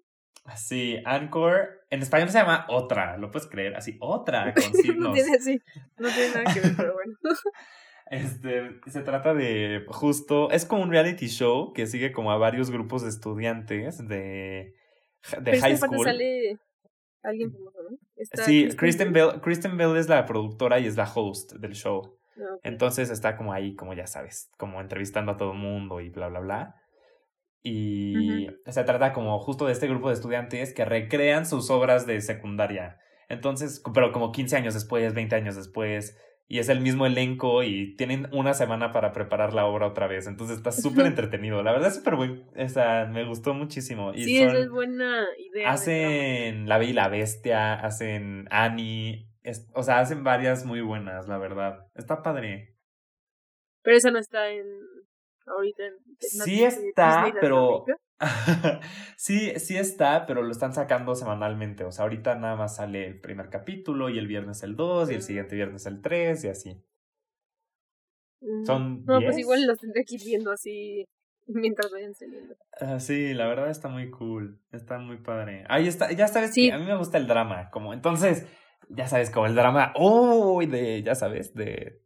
Sí, 0.56 1.02
Anchor. 1.06 1.86
En 1.90 2.02
español 2.02 2.30
se 2.30 2.40
llama 2.40 2.66
Otra, 2.70 3.18
¿lo 3.18 3.32
puedes 3.32 3.48
creer? 3.48 3.76
Así, 3.76 3.98
Otra, 4.00 4.54
con 4.54 4.64
no 5.00 5.14
tiene, 5.14 5.40
sí, 5.40 5.60
no 5.98 6.10
tiene 6.10 6.34
nada 6.34 6.54
que 6.54 6.60
ver, 6.62 6.74
pero 6.76 6.94
bueno. 6.94 7.14
Este, 8.12 8.82
se 8.88 9.04
trata 9.04 9.34
de 9.34 9.86
justo, 9.88 10.52
es 10.52 10.66
como 10.66 10.84
un 10.84 10.92
reality 10.92 11.28
show 11.28 11.72
que 11.72 11.88
sigue 11.88 12.12
como 12.12 12.34
a 12.34 12.38
varios 12.38 12.70
grupos 12.70 13.04
de 13.04 13.08
estudiantes 13.08 14.06
de, 14.06 14.76
de 15.40 15.42
Pero 15.46 15.62
high 15.62 15.78
school. 15.78 16.04
sale 16.04 16.60
alguien 17.24 17.52
famoso, 17.52 17.84
¿no? 17.84 17.98
Está 18.16 18.44
Sí, 18.44 18.70
Kristen 18.76 19.14
Bell, 19.14 19.42
Kristen 19.42 19.78
Bell 19.78 19.98
es 19.98 20.10
la 20.10 20.26
productora 20.26 20.80
y 20.80 20.88
es 20.88 20.98
la 20.98 21.12
host 21.14 21.54
del 21.54 21.74
show. 21.74 22.18
Ah. 22.38 22.58
Entonces 22.64 23.10
está 23.10 23.38
como 23.38 23.54
ahí, 23.54 23.76
como 23.76 23.94
ya 23.94 24.08
sabes, 24.08 24.50
como 24.58 24.82
entrevistando 24.82 25.34
a 25.34 25.38
todo 25.38 25.54
el 25.54 25.60
mundo 25.60 26.02
y 26.02 26.10
bla, 26.10 26.28
bla, 26.30 26.40
bla. 26.40 26.76
Y 27.64 28.48
se 28.66 28.84
trata 28.84 29.14
como 29.14 29.40
justo 29.40 29.68
de 29.68 29.74
este 29.74 29.88
grupo 29.88 30.08
de 30.08 30.16
estudiantes 30.16 30.74
que 30.74 30.84
recrean 30.84 31.46
sus 31.46 31.70
obras 31.70 32.08
de 32.08 32.20
secundaria. 32.22 32.98
Entonces, 33.30 33.84
pero 33.94 34.12
como 34.12 34.32
15 34.32 34.58
años 34.58 34.74
después, 34.74 35.14
20 35.14 35.36
años 35.36 35.56
después, 35.56 36.18
y 36.48 36.60
es 36.60 36.68
el 36.70 36.82
mismo 36.82 37.06
elenco 37.06 37.64
y 37.64 37.96
tienen 37.96 38.28
una 38.34 38.54
semana 38.54 38.92
para 38.92 39.14
preparar 39.14 39.54
la 39.54 39.66
obra 39.66 39.88
otra 39.88 40.08
vez. 40.08 40.28
Entonces 40.28 40.58
está 40.58 40.72
súper 40.72 41.06
entretenido. 41.06 41.64
La 41.64 41.72
verdad 41.72 41.90
es 41.90 41.96
súper 41.96 42.16
buen, 42.16 42.46
o 42.56 42.68
sea, 42.70 43.06
me 43.06 43.24
gustó 43.26 43.54
muchísimo. 43.54 44.14
Y 44.14 44.24
sí, 44.24 44.38
son- 44.40 44.50
esa 44.50 44.60
es 44.60 44.70
buena 44.70 45.26
idea. 45.38 45.72
Hacen 45.72 46.68
La 46.68 46.78
Bella 46.78 46.92
y 46.92 46.94
la 46.94 47.08
Bestia, 47.08 47.74
hacen 47.76 48.48
Annie, 48.52 49.30
es- 49.44 49.70
o 49.74 49.84
sea, 49.84 50.00
hacen 50.00 50.24
varias 50.24 50.66
muy 50.66 50.82
buenas, 50.82 51.28
la 51.28 51.38
verdad. 51.38 51.88
Está 51.96 52.22
padre. 52.22 52.76
Pero 53.84 53.98
esa 53.98 54.12
no 54.12 54.20
está 54.20 54.50
en. 54.52 54.66
Ahorita 55.48 55.84
en. 55.86 55.94
Sí 56.20 56.64
está, 56.64 57.24
pero-. 57.42 57.86
sí, 59.18 59.52
sí 59.60 59.78
está, 59.78 60.26
pero 60.26 60.44
lo 60.44 60.52
están 60.52 60.74
sacando 60.74 61.16
semanalmente. 61.16 61.84
O 61.84 61.92
sea, 61.92 62.04
ahorita 62.04 62.36
nada 62.36 62.56
más 62.56 62.76
sale 62.76 63.06
el 63.08 63.20
primer 63.20 63.50
capítulo 63.50 64.10
y 64.10 64.18
el 64.20 64.28
viernes 64.28 64.64
el 64.64 64.76
2 64.76 65.12
y 65.12 65.16
el 65.16 65.22
siguiente 65.22 65.56
viernes 65.56 65.86
el 65.86 66.02
3 66.02 66.44
y 66.44 66.48
así. 66.50 66.84
Mm. 68.42 68.66
Son 68.66 69.06
No, 69.06 69.16
pues 69.22 69.36
10. 69.36 69.40
igual 69.40 69.66
los 69.68 69.78
tendré 69.80 70.04
que 70.06 70.16
ir 70.16 70.22
viendo 70.26 70.52
así 70.52 71.06
mientras 71.48 71.92
vayan 71.92 72.14
saliendo. 72.16 72.56
Ah, 72.80 73.00
sí, 73.00 73.34
la 73.34 73.48
verdad 73.48 73.70
está 73.70 73.88
muy 73.90 74.10
cool. 74.10 74.60
Está 74.72 74.98
muy 75.00 75.18
padre. 75.18 75.66
Ahí 75.70 75.88
está, 75.88 76.12
ya 76.12 76.28
sabes 76.28 76.54
Sí. 76.54 76.68
que 76.68 76.74
a 76.74 76.78
mí 76.80 76.86
me 76.86 76.98
gusta 76.98 77.18
el 77.18 77.28
drama. 77.28 77.70
Como 77.72 77.94
entonces, 77.94 78.46
ya 78.90 79.08
sabes, 79.08 79.30
como 79.32 79.46
el 79.48 79.56
drama, 79.56 79.94
uy, 79.98 80.66
de, 80.66 81.04
ya 81.04 81.16
sabes, 81.16 81.54
de, 81.54 82.02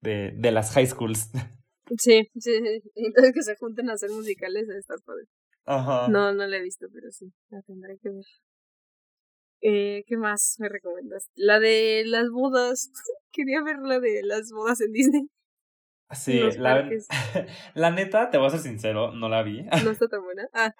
de, 0.00 0.32
de 0.36 0.50
las 0.52 0.72
high 0.72 0.86
schools. 0.86 1.30
Sí, 1.98 2.30
sí, 2.38 2.50
sí. 2.64 2.82
Entonces 2.94 3.34
que 3.34 3.42
se 3.42 3.56
junten 3.56 3.90
a 3.90 3.92
hacer 3.92 4.08
musicales 4.10 4.70
a 4.70 4.78
estar 4.78 4.96
padre. 5.04 5.24
Ajá. 5.66 6.08
No, 6.08 6.32
no 6.32 6.46
la 6.46 6.56
he 6.56 6.62
visto, 6.62 6.86
pero 6.92 7.10
sí, 7.10 7.32
la 7.50 7.62
tendré 7.62 7.98
que 7.98 8.10
ver. 8.10 8.24
Eh, 9.60 10.04
¿Qué 10.06 10.16
más 10.16 10.56
me 10.58 10.68
recomiendas? 10.68 11.30
La 11.34 11.58
de 11.58 12.02
las 12.06 12.28
bodas. 12.28 12.90
Quería 13.32 13.62
ver 13.62 13.78
la 13.78 13.98
de 13.98 14.22
las 14.22 14.50
bodas 14.52 14.80
en 14.80 14.92
Disney. 14.92 15.28
Sí, 16.10 16.40
la, 16.58 16.88
la 17.74 17.90
neta, 17.90 18.30
te 18.30 18.38
voy 18.38 18.46
a 18.46 18.50
ser 18.50 18.60
sincero, 18.60 19.12
no 19.12 19.28
la 19.28 19.42
vi. 19.42 19.62
No 19.62 19.90
está 19.90 20.06
tan 20.08 20.22
buena. 20.22 20.48
Ah, 20.52 20.74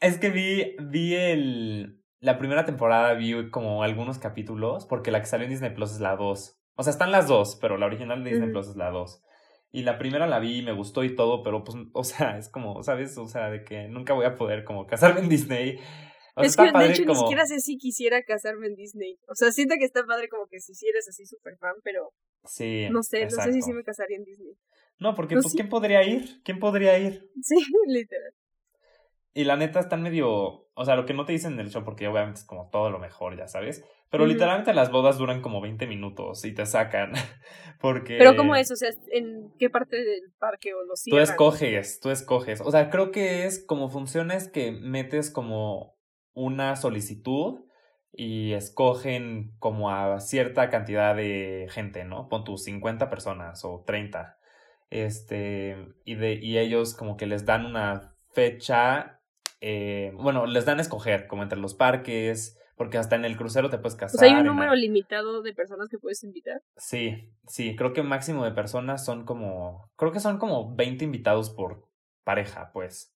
Es 0.00 0.18
que 0.18 0.30
vi, 0.30 0.76
vi 0.80 1.14
el. 1.14 1.96
La 2.18 2.36
primera 2.36 2.66
temporada 2.66 3.14
vi 3.14 3.50
como 3.50 3.82
algunos 3.82 4.18
capítulos, 4.18 4.86
porque 4.86 5.10
la 5.10 5.20
que 5.20 5.26
salió 5.26 5.44
en 5.44 5.52
Disney 5.52 5.72
Plus 5.72 5.92
es 5.92 6.00
la 6.00 6.16
2. 6.16 6.60
O 6.74 6.82
sea, 6.82 6.90
están 6.90 7.12
las 7.12 7.28
dos, 7.28 7.56
pero 7.60 7.78
la 7.78 7.86
original 7.86 8.22
de 8.22 8.30
Disney. 8.30 8.50
Plus 8.50 8.68
es 8.68 8.76
la 8.76 8.90
2. 8.90 9.22
Y 9.72 9.82
la 9.82 9.98
primera 9.98 10.26
la 10.26 10.40
vi 10.40 10.58
y 10.58 10.62
me 10.62 10.72
gustó 10.72 11.04
y 11.04 11.14
todo, 11.14 11.42
pero 11.42 11.62
pues, 11.62 11.76
o 11.92 12.04
sea, 12.04 12.38
es 12.38 12.48
como, 12.48 12.82
¿sabes? 12.82 13.16
O 13.18 13.26
sea, 13.28 13.50
de 13.50 13.64
que 13.64 13.88
nunca 13.88 14.14
voy 14.14 14.26
a 14.26 14.34
poder 14.36 14.64
como 14.64 14.86
casarme 14.86 15.20
en 15.20 15.28
Disney. 15.28 15.78
O 16.34 16.42
sea, 16.42 16.46
es 16.48 16.56
que 16.72 16.78
de 16.78 16.90
hecho 16.92 17.04
ni 17.04 17.14
siquiera 17.14 17.44
sé 17.46 17.60
si 17.60 17.76
quisiera 17.76 18.22
casarme 18.22 18.66
en 18.68 18.74
Disney. 18.74 19.18
O 19.28 19.34
sea, 19.34 19.52
siento 19.52 19.74
que 19.78 19.84
está 19.84 20.04
padre 20.04 20.28
como 20.28 20.46
que 20.48 20.60
si 20.60 20.74
sí 20.74 20.86
eres 20.88 21.08
así 21.08 21.26
súper 21.26 21.56
fan, 21.58 21.74
pero 21.84 22.12
Sí. 22.44 22.88
no 22.90 23.02
sé, 23.02 23.24
no 23.24 23.30
sé 23.30 23.52
si 23.52 23.62
sí 23.62 23.72
me 23.72 23.84
casaría 23.84 24.16
en 24.16 24.24
Disney. 24.24 24.54
No, 24.98 25.14
porque 25.14 25.34
No, 25.34 25.42
pues, 25.42 25.52
sí. 25.52 25.58
¿quién 25.58 25.68
podría 25.68 26.02
ir? 26.06 26.40
¿Quién 26.44 26.58
podría 26.58 26.98
ir? 26.98 27.30
Sí, 27.42 27.56
literal. 27.86 28.32
Y 29.32 29.44
la 29.44 29.56
neta 29.56 29.80
están 29.80 30.02
medio, 30.02 30.68
o 30.74 30.84
sea, 30.84 30.96
lo 30.96 31.06
que 31.06 31.14
no 31.14 31.24
te 31.24 31.32
dicen 31.32 31.52
en 31.54 31.60
el 31.60 31.70
show, 31.70 31.84
porque 31.84 32.08
obviamente 32.08 32.40
es 32.40 32.46
como 32.46 32.68
todo 32.70 32.90
lo 32.90 32.98
mejor, 32.98 33.36
ya 33.36 33.46
sabes. 33.46 33.84
Pero 34.10 34.26
literalmente 34.26 34.74
las 34.74 34.90
bodas 34.90 35.18
duran 35.18 35.40
como 35.40 35.60
20 35.60 35.86
minutos 35.86 36.44
y 36.44 36.52
te 36.52 36.66
sacan. 36.66 37.12
Porque 37.80 38.18
Pero 38.18 38.34
¿cómo 38.36 38.56
es? 38.56 38.70
O 38.72 38.76
sea, 38.76 38.90
¿en 39.12 39.52
qué 39.56 39.70
parte 39.70 39.96
del 39.96 40.32
parque 40.38 40.74
o 40.74 40.82
lo 40.82 40.94
tú 40.94 40.96
cierran? 40.96 41.22
escoges, 41.22 42.00
tú 42.00 42.10
escoges. 42.10 42.60
O 42.60 42.72
sea, 42.72 42.90
creo 42.90 43.12
que 43.12 43.44
es 43.44 43.64
como 43.64 43.88
funciones 43.88 44.50
que 44.50 44.72
metes 44.72 45.30
como 45.30 45.96
una 46.34 46.74
solicitud 46.74 47.60
y 48.12 48.52
escogen 48.52 49.54
como 49.60 49.90
a 49.90 50.18
cierta 50.18 50.70
cantidad 50.70 51.14
de 51.14 51.68
gente, 51.70 52.04
¿no? 52.04 52.28
Pon 52.28 52.42
tus 52.42 52.64
50 52.64 53.08
personas 53.08 53.64
o 53.64 53.84
30. 53.86 54.36
Este, 54.90 55.76
y, 56.04 56.16
de, 56.16 56.34
y 56.34 56.58
ellos 56.58 56.94
como 56.94 57.16
que 57.16 57.26
les 57.26 57.46
dan 57.46 57.64
una 57.64 58.16
fecha, 58.32 59.19
eh, 59.60 60.12
bueno, 60.14 60.46
les 60.46 60.64
dan 60.64 60.78
a 60.78 60.82
escoger 60.82 61.26
como 61.26 61.42
entre 61.42 61.58
los 61.58 61.74
parques, 61.74 62.58
porque 62.76 62.96
hasta 62.98 63.16
en 63.16 63.24
el 63.24 63.36
crucero 63.36 63.68
te 63.68 63.78
puedes 63.78 63.94
O 63.94 63.98
casar. 63.98 64.18
sea, 64.20 64.28
hay 64.28 64.34
un 64.34 64.40
en 64.40 64.46
número 64.46 64.74
limitado 64.74 65.42
de 65.42 65.52
personas 65.52 65.88
que 65.88 65.98
puedes 65.98 66.24
invitar. 66.24 66.62
Sí, 66.76 67.30
sí, 67.46 67.76
creo 67.76 67.92
que 67.92 68.02
máximo 68.02 68.44
de 68.44 68.52
personas 68.52 69.04
son 69.04 69.24
como, 69.24 69.90
creo 69.96 70.12
que 70.12 70.20
son 70.20 70.38
como 70.38 70.74
20 70.74 71.04
invitados 71.04 71.50
por 71.50 71.86
pareja, 72.24 72.70
pues. 72.72 73.14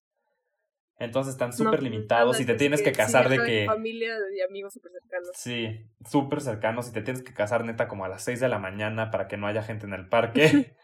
Entonces 0.99 1.33
están 1.33 1.53
súper 1.53 1.81
pues, 1.81 1.83
limitados 1.83 2.41
y 2.41 2.47
te 2.47 2.55
tienes 2.55 2.83
que 2.83 2.93
casar 2.93 3.29
de 3.29 3.43
que... 3.43 3.65
Familia 3.67 4.15
y 4.37 4.41
amigos 4.43 4.75
súper 4.75 4.93
cercanos. 4.93 5.31
Sí, 5.35 5.91
súper 6.09 6.41
cercanos 6.41 6.89
y 6.89 6.93
te 6.93 7.03
tienes 7.03 7.23
que 7.23 7.35
casar 7.35 7.65
neta 7.65 7.89
como 7.89 8.05
a 8.05 8.09
las 8.09 8.23
6 8.23 8.39
de 8.41 8.49
la 8.49 8.59
mañana 8.59 9.11
para 9.11 9.27
que 9.27 9.37
no 9.37 9.47
haya 9.47 9.63
gente 9.63 9.87
en 9.87 9.95
el 9.95 10.09
parque. 10.11 10.77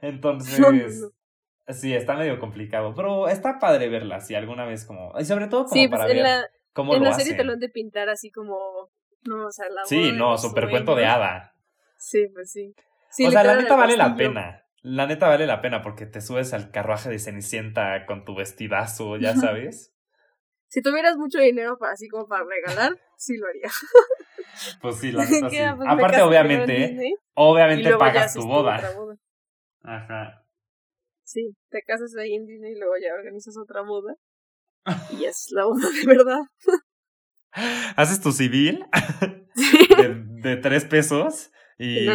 Entonces, 0.00 0.58
No, 0.60 0.70
no, 0.72 0.78
no. 0.78 1.12
Sí, 1.72 1.94
está 1.94 2.14
medio 2.14 2.38
complicado, 2.38 2.94
pero 2.94 3.28
está 3.28 3.58
padre 3.58 3.88
verla, 3.88 4.20
si 4.20 4.34
alguna 4.34 4.64
vez 4.64 4.84
como... 4.84 5.12
Y 5.18 5.24
sobre 5.24 5.48
todo 5.48 5.64
como 5.64 5.74
Sí, 5.74 5.88
para 5.88 6.04
pues 6.04 6.14
ver 6.14 6.22
la, 6.24 6.46
cómo 6.72 6.94
en 6.94 7.02
lo 7.02 7.10
la 7.10 7.14
serie 7.14 7.34
te 7.34 7.44
lo 7.44 7.52
han 7.52 7.60
de 7.60 7.68
pintar 7.68 8.08
así 8.08 8.30
como. 8.30 8.90
No, 9.26 9.46
o 9.46 9.52
sea, 9.52 9.68
la 9.68 9.84
Sí, 9.84 10.12
no, 10.12 10.32
los 10.32 10.42
súper 10.42 10.70
cuento 10.70 10.94
de 10.94 11.06
hada. 11.06 11.54
Sí, 11.98 12.26
pues 12.32 12.50
sí. 12.50 12.74
Sí, 13.10 13.26
o 13.26 13.30
sea, 13.30 13.44
la 13.44 13.56
neta 13.56 13.76
vale 13.76 13.96
la 13.96 14.16
pena. 14.16 14.64
La 14.82 15.06
neta 15.06 15.28
vale 15.28 15.46
la 15.46 15.60
pena 15.60 15.82
porque 15.82 16.06
te 16.06 16.22
subes 16.22 16.54
al 16.54 16.70
carruaje 16.70 17.10
de 17.10 17.18
Cenicienta 17.18 18.06
con 18.06 18.24
tu 18.24 18.34
vestidazo, 18.34 19.18
ya 19.18 19.36
sabes. 19.36 19.92
Si 20.68 20.80
tuvieras 20.80 21.16
mucho 21.16 21.38
dinero 21.38 21.76
para 21.78 21.92
así 21.92 22.08
como 22.08 22.28
para 22.28 22.44
regalar, 22.44 22.96
sí 23.16 23.36
lo 23.36 23.46
haría. 23.48 23.68
Pues 24.82 24.96
sí, 24.96 25.12
la 25.12 25.24
neta 25.24 25.48
sí. 25.48 25.56
Que, 25.56 25.72
pues, 25.76 25.88
Aparte, 25.88 26.22
obviamente, 26.22 26.74
Disney, 26.74 27.10
y 27.10 27.16
obviamente 27.34 27.96
pagas 27.96 28.34
tu 28.34 28.46
boda. 28.46 28.80
boda. 28.96 29.16
Ajá. 29.82 30.39
Sí, 31.32 31.54
te 31.68 31.82
casas 31.82 32.16
ahí 32.16 32.34
en 32.34 32.44
Disney 32.44 32.72
y 32.72 32.78
luego 32.78 32.94
ya 33.00 33.14
organizas 33.14 33.56
otra 33.56 33.82
boda. 33.82 34.14
Y 35.22 35.24
es 35.26 35.46
la 35.52 35.64
boda 35.64 35.88
de 35.88 36.06
verdad. 36.06 36.40
Haces 37.96 38.20
tu 38.20 38.32
civil 38.32 38.84
de, 39.54 40.24
de 40.42 40.56
tres 40.56 40.84
pesos 40.86 41.52
y 41.78 42.06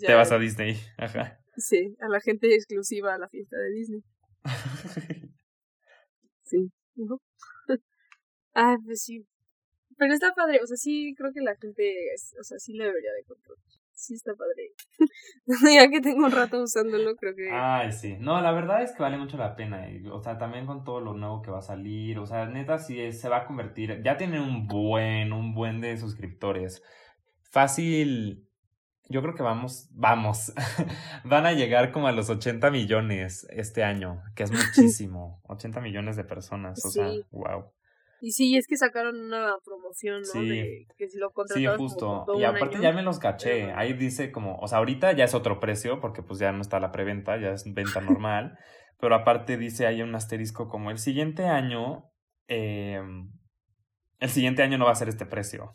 te 0.00 0.14
vas 0.14 0.32
a- 0.32 0.38
Disney. 0.38 0.76
Ajá. 0.98 1.38
Sí, 1.56 1.94
a 2.00 2.08
la 2.08 2.20
gente 2.20 2.52
exclusiva 2.54 3.14
a 3.14 3.18
la 3.18 3.28
fiesta 3.28 3.56
de 3.56 3.70
Disney. 3.70 4.02
Sí. 6.42 6.70
Ujú. 6.96 7.20
ah, 8.54 8.76
pues 8.84 9.02
sí. 9.02 9.26
Pero 9.96 10.14
está 10.14 10.32
padre, 10.32 10.60
o 10.62 10.66
sea, 10.66 10.76
sí 10.76 11.12
creo 11.16 11.32
que 11.32 11.40
la 11.40 11.56
gente, 11.56 12.12
es- 12.14 12.34
o 12.40 12.44
sea, 12.44 12.58
sí 12.58 12.72
le 12.74 12.84
debería 12.84 13.12
de 13.12 13.24
controlar. 13.24 13.64
Sí 13.98 14.14
está 14.14 14.32
padre. 14.34 14.72
ya 15.74 15.88
que 15.90 16.00
tengo 16.02 16.26
un 16.26 16.30
rato 16.32 16.62
usándolo, 16.62 17.16
creo 17.16 17.34
que... 17.34 17.50
Ay, 17.50 17.92
sí. 17.92 18.16
No, 18.20 18.40
la 18.42 18.52
verdad 18.52 18.82
es 18.82 18.92
que 18.92 19.02
vale 19.02 19.16
mucho 19.16 19.38
la 19.38 19.56
pena. 19.56 19.90
y, 19.90 20.06
o 20.06 20.20
sea, 20.20 20.36
también 20.36 20.66
con 20.66 20.84
todo 20.84 21.00
lo 21.00 21.14
nuevo 21.14 21.40
que 21.40 21.50
va 21.50 21.58
a 21.58 21.62
salir. 21.62 22.18
O 22.18 22.26
sea, 22.26 22.44
neta, 22.46 22.78
sí 22.78 23.00
es- 23.00 23.20
se 23.20 23.28
va 23.30 23.38
a 23.38 23.46
convertir. 23.46 24.02
Ya 24.04 24.18
tiene 24.18 24.38
un 24.38 24.66
buen, 24.68 25.32
un 25.32 25.54
buen 25.54 25.80
de 25.80 25.96
suscriptores. 25.96 26.82
Fácil. 27.50 28.46
Yo 29.08 29.22
creo 29.22 29.34
que 29.34 29.42
vamos, 29.42 29.88
vamos. 29.92 30.52
Van 31.24 31.46
a 31.46 31.52
llegar 31.52 31.92
como 31.92 32.08
a 32.08 32.12
los 32.12 32.28
80 32.28 32.70
millones 32.70 33.46
este 33.50 33.82
año, 33.84 34.22
que 34.34 34.42
es 34.42 34.50
muchísimo. 34.52 35.40
80 35.44 35.80
millones 35.80 36.16
de 36.16 36.24
personas. 36.24 36.84
O 36.84 36.90
sea, 36.90 37.08
wow. 37.30 37.72
Y 38.20 38.32
sí, 38.32 38.56
es 38.56 38.66
que 38.66 38.76
sacaron 38.76 39.20
una 39.20 39.56
promoción, 39.64 40.20
¿no? 40.20 40.26
Sí. 40.26 40.48
De 40.48 40.86
que 40.96 41.08
si 41.08 41.18
lo 41.18 41.28
Sí, 41.28 41.34
contratabas 41.34 41.76
como 41.76 41.88
justo. 41.88 42.22
todo 42.26 42.40
Y 42.40 42.44
aparte 42.44 42.76
año, 42.76 42.82
ya 42.82 42.92
me 42.92 43.02
los 43.02 43.18
caché. 43.18 43.70
Ajá. 43.70 43.80
Ahí 43.80 43.92
dice 43.92 44.32
como, 44.32 44.58
o 44.58 44.68
sea, 44.68 44.78
ahorita 44.78 45.12
ya 45.12 45.24
es 45.24 45.34
otro 45.34 45.60
precio 45.60 46.00
porque 46.00 46.22
pues 46.22 46.38
ya 46.38 46.52
no 46.52 46.62
está 46.62 46.80
la 46.80 46.92
preventa, 46.92 47.36
ya 47.38 47.50
es 47.50 47.64
venta 47.72 48.00
normal. 48.20 48.58
Pero 48.98 49.14
aparte 49.14 49.58
dice 49.58 49.86
ahí 49.86 50.00
un 50.02 50.14
asterisco 50.14 50.68
como 50.68 50.90
el 50.90 50.98
siguiente 50.98 51.44
año, 51.46 52.10
eh, 52.48 53.00
el 54.20 54.28
siguiente 54.30 54.62
año 54.62 54.78
no 54.78 54.86
va 54.86 54.92
a 54.92 54.96
ser 54.96 55.08
este 55.08 55.26
precio. 55.26 55.70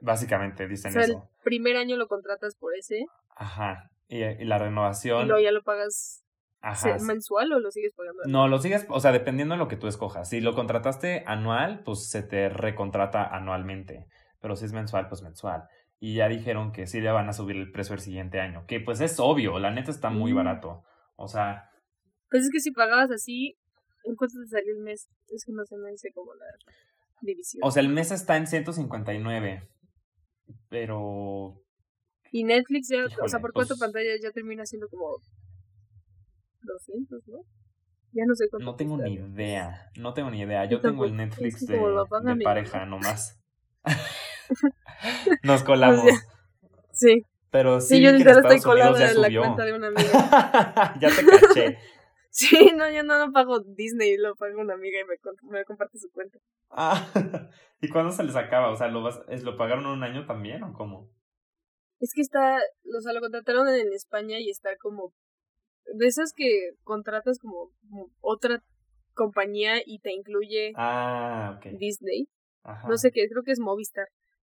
Básicamente 0.00 0.64
O 0.64 0.68
dicen 0.68 0.92
sea, 0.92 1.04
el 1.04 1.10
eso. 1.10 1.30
primer 1.44 1.76
año 1.76 1.96
lo 1.96 2.08
contratas 2.08 2.56
por 2.56 2.74
ese 2.74 3.06
Ajá. 3.36 3.88
Y, 4.08 4.22
y 4.24 4.44
la 4.44 4.56
y 4.56 4.58
renovación, 4.58 5.28
luego 5.28 5.42
ya 5.42 5.52
lo 5.52 5.62
pagas 5.62 6.21
ajá. 6.62 6.96
mensual 7.04 7.52
o 7.52 7.60
lo 7.60 7.70
sigues 7.70 7.92
pagando. 7.94 8.22
No, 8.26 8.48
lo 8.48 8.58
sigues, 8.58 8.86
o 8.88 9.00
sea, 9.00 9.12
dependiendo 9.12 9.54
de 9.54 9.58
lo 9.58 9.68
que 9.68 9.76
tú 9.76 9.86
escojas. 9.88 10.28
Si 10.28 10.40
lo 10.40 10.54
contrataste 10.54 11.24
anual, 11.26 11.82
pues 11.84 12.08
se 12.08 12.22
te 12.22 12.48
recontrata 12.48 13.24
anualmente. 13.24 14.06
Pero 14.40 14.56
si 14.56 14.64
es 14.64 14.72
mensual, 14.72 15.08
pues 15.08 15.22
mensual. 15.22 15.64
Y 16.00 16.14
ya 16.16 16.28
dijeron 16.28 16.72
que 16.72 16.86
sí 16.86 17.00
le 17.00 17.10
van 17.12 17.28
a 17.28 17.32
subir 17.32 17.56
el 17.56 17.70
precio 17.70 17.94
el 17.94 18.00
siguiente 18.00 18.40
año. 18.40 18.64
Que 18.66 18.80
pues 18.80 19.00
es 19.00 19.20
obvio, 19.20 19.58
la 19.58 19.70
neta 19.70 19.90
está 19.90 20.10
muy 20.10 20.32
Mm. 20.32 20.36
barato. 20.36 20.82
O 21.16 21.28
sea, 21.28 21.68
Pues 22.30 22.44
es 22.44 22.50
que 22.50 22.60
si 22.60 22.70
pagabas 22.72 23.10
así, 23.10 23.56
¿en 24.04 24.16
cuánto 24.16 24.38
te 24.40 24.48
salió 24.48 24.72
el 24.74 24.82
mes? 24.82 25.08
Es 25.28 25.44
que 25.44 25.52
no 25.52 25.64
se 25.64 25.76
me 25.76 25.90
dice 25.90 26.10
como 26.12 26.32
la 26.34 26.46
división. 27.20 27.60
o 27.64 27.70
sea, 27.70 27.82
el 27.82 27.88
mes 27.88 28.10
está 28.10 28.36
en 28.36 28.46
159. 28.48 29.62
Pero 30.68 31.54
y 32.30 32.44
Netflix 32.44 32.88
ya, 32.88 33.04
o 33.22 33.28
sea, 33.28 33.40
por 33.40 33.52
pues- 33.52 33.68
pantallas 33.78 34.20
ya 34.22 34.30
termina 34.32 34.64
siendo 34.66 34.88
como 34.88 35.16
200, 36.62 37.28
¿no? 37.28 37.38
Ya 38.12 38.24
no 38.26 38.34
sé 38.34 38.46
cuánto. 38.50 38.66
no 38.66 38.76
tengo 38.76 38.98
ni 38.98 39.14
idea. 39.14 39.90
No 39.98 40.12
tengo 40.12 40.30
ni 40.30 40.40
idea. 40.40 40.66
Yo 40.66 40.80
tengo 40.80 41.04
el. 41.04 41.16
Netflix 41.16 41.66
de, 41.66 41.78
de 41.78 42.34
mi 42.34 42.44
pareja 42.44 42.84
nomás. 42.84 43.40
Nos 45.42 45.62
colamos. 45.62 46.04
Sí, 46.92 47.24
Pero 47.50 47.80
sí, 47.80 47.96
sí, 47.96 48.02
yo 48.02 48.10
que 48.10 48.16
en 48.22 48.28
estoy 48.28 48.60
colada 48.60 49.10
en 49.10 49.20
la 49.20 49.28
cuenta 49.28 49.64
de 49.64 49.72
una 49.72 49.86
amiga. 49.88 50.94
ya 51.00 51.08
te 51.08 51.24
caché. 51.26 51.78
Sí, 52.34 52.72
no, 52.74 52.90
yo 52.90 53.02
no 53.02 53.18
lo 53.18 53.30
pago 53.30 53.60
Disney, 53.60 54.16
lo 54.16 54.34
pago 54.36 54.58
una 54.58 54.72
amiga 54.72 54.98
y 54.98 55.50
me 55.50 55.64
comparte 55.66 55.98
su 55.98 56.10
cuenta. 56.12 56.38
Ah, 56.70 57.06
¿y 57.82 57.90
cuándo 57.90 58.10
se 58.10 58.24
les 58.24 58.36
acaba? 58.36 58.70
O 58.70 58.76
sea, 58.76 58.88
¿lo, 58.88 59.02
vas, 59.02 59.20
es, 59.28 59.42
¿lo 59.42 59.58
pagaron 59.58 59.84
un 59.84 60.02
año 60.02 60.24
también 60.24 60.62
o 60.62 60.72
cómo? 60.72 61.10
Es 62.00 62.14
que 62.14 62.22
está, 62.22 62.56
o 62.56 63.00
sea, 63.02 63.12
lo 63.12 63.20
contrataron 63.20 63.68
en 63.68 63.92
España 63.92 64.40
y 64.40 64.48
está 64.48 64.70
como 64.80 65.12
de 65.94 66.06
esas 66.06 66.32
que 66.32 66.70
contratas 66.84 67.38
como 67.38 67.70
como 67.88 68.08
otra 68.20 68.62
compañía 69.14 69.82
y 69.84 69.98
te 70.00 70.12
incluye 70.12 70.72
Ah. 70.76 71.60
Disney. 71.78 72.28
Ajá. 72.64 72.88
No 72.88 72.96
sé 72.96 73.10
qué, 73.10 73.28
creo 73.28 73.42
que 73.42 73.52
es 73.52 73.60
Movistar 73.60 74.06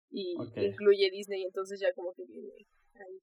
y 0.10 0.36
incluye 0.56 1.10
Disney, 1.12 1.44
entonces 1.44 1.80
ya 1.80 1.94
como 1.94 2.14
que 2.14 2.24
viene 2.26 2.50
ahí. 2.96 3.20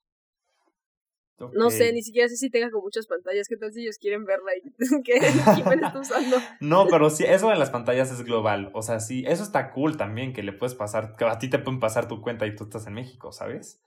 No 1.55 1.71
sé, 1.71 1.93
ni 1.93 2.03
siquiera 2.03 2.29
sé 2.29 2.37
si 2.37 2.51
tenga 2.51 2.71
con 2.71 2.83
muchas 2.83 3.07
pantallas, 3.07 3.49
qué 3.49 3.57
tal 3.57 3.73
si 3.73 3.83
ellos 3.83 3.99
quieren 3.99 4.25
verla 4.25 4.53
y 4.57 4.63
qué 5.03 5.17
equipo 5.17 5.73
está 5.73 5.99
usando. 5.99 6.37
No, 6.61 6.87
pero 6.89 7.11
sí, 7.11 7.25
eso 7.25 7.49
de 7.49 7.57
las 7.57 7.71
pantallas 7.71 8.13
es 8.13 8.23
global. 8.23 8.71
O 8.75 8.83
sea, 8.83 9.01
sí, 9.01 9.25
eso 9.27 9.43
está 9.43 9.73
cool 9.73 9.97
también, 9.97 10.33
que 10.33 10.43
le 10.45 10.53
puedes 10.53 10.75
pasar, 10.77 11.17
que 11.17 11.25
a 11.25 11.39
ti 11.39 11.51
te 11.51 11.59
pueden 11.59 11.81
pasar 11.81 12.07
tu 12.07 12.21
cuenta 12.21 12.47
y 12.47 12.55
tú 12.55 12.65
estás 12.65 12.87
en 12.87 12.95
México, 12.95 13.33
¿sabes? 13.33 13.81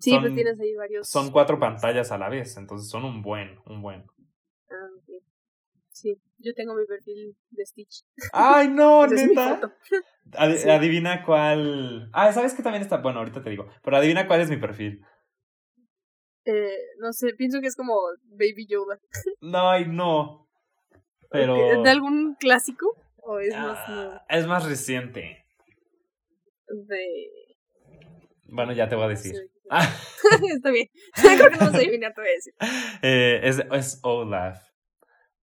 Sí, 0.00 0.10
Son- 0.10 0.22
pues 0.22 0.34
tienes 0.34 0.58
ahí 0.58 0.74
varios. 0.74 1.08
Son 1.08 1.30
cuatro 1.30 1.58
pantallas 1.60 2.10
a 2.10 2.18
la 2.18 2.28
vez, 2.28 2.56
entonces 2.56 2.88
son 2.88 3.04
un 3.04 3.22
buen, 3.22 3.58
un 3.66 3.82
buen. 3.82 4.04
Ah, 4.70 4.88
ok. 4.96 5.22
Sí, 5.90 6.18
yo 6.38 6.54
tengo 6.54 6.74
mi 6.74 6.86
perfil 6.86 7.36
de 7.50 7.66
Stitch. 7.66 8.02
¡Ay, 8.32 8.68
no, 8.68 9.06
neta! 9.06 9.76
Sí. 10.56 10.68
Adivina 10.70 11.24
cuál. 11.24 12.08
Ah, 12.12 12.32
¿sabes 12.32 12.54
que 12.54 12.62
también 12.62 12.82
está? 12.82 12.98
Bueno, 12.98 13.18
ahorita 13.18 13.42
te 13.42 13.50
digo. 13.50 13.66
Pero 13.82 13.96
adivina 13.96 14.26
cuál 14.26 14.40
es 14.40 14.48
mi 14.48 14.56
perfil. 14.56 15.04
Eh, 16.46 16.78
no 16.98 17.12
sé, 17.12 17.34
pienso 17.34 17.60
que 17.60 17.66
es 17.66 17.76
como 17.76 17.94
Baby 18.24 18.66
Yoda. 18.66 18.98
No, 19.40 19.68
ay, 19.70 19.86
no. 19.86 20.48
Pero. 21.30 21.56
¿Es 21.56 21.82
¿De 21.82 21.90
algún 21.90 22.34
clásico? 22.36 22.96
¿O 23.16 23.38
es 23.38 23.54
más 23.54 23.88
nuevo? 23.88 24.12
Ah, 24.14 24.26
es 24.30 24.46
más 24.46 24.66
reciente. 24.66 25.44
De. 26.68 27.56
Bueno, 28.44 28.72
ya 28.72 28.88
te 28.88 28.94
voy 28.94 29.04
a 29.04 29.08
decir. 29.08 29.34
sé. 29.36 29.50
Ah, 29.70 29.88
Está 30.52 30.70
bien. 30.70 30.88
Creo 31.14 31.38
que 31.50 31.56
no 31.56 31.58
vas 31.58 31.74
a 31.74 31.76
adivinar, 31.78 32.12
te 32.12 32.20
voy 32.20 32.30
a 32.30 32.32
decir. 32.34 32.54
eh, 33.02 33.40
es, 33.44 33.58
es 33.72 34.00
Olaf. 34.02 34.58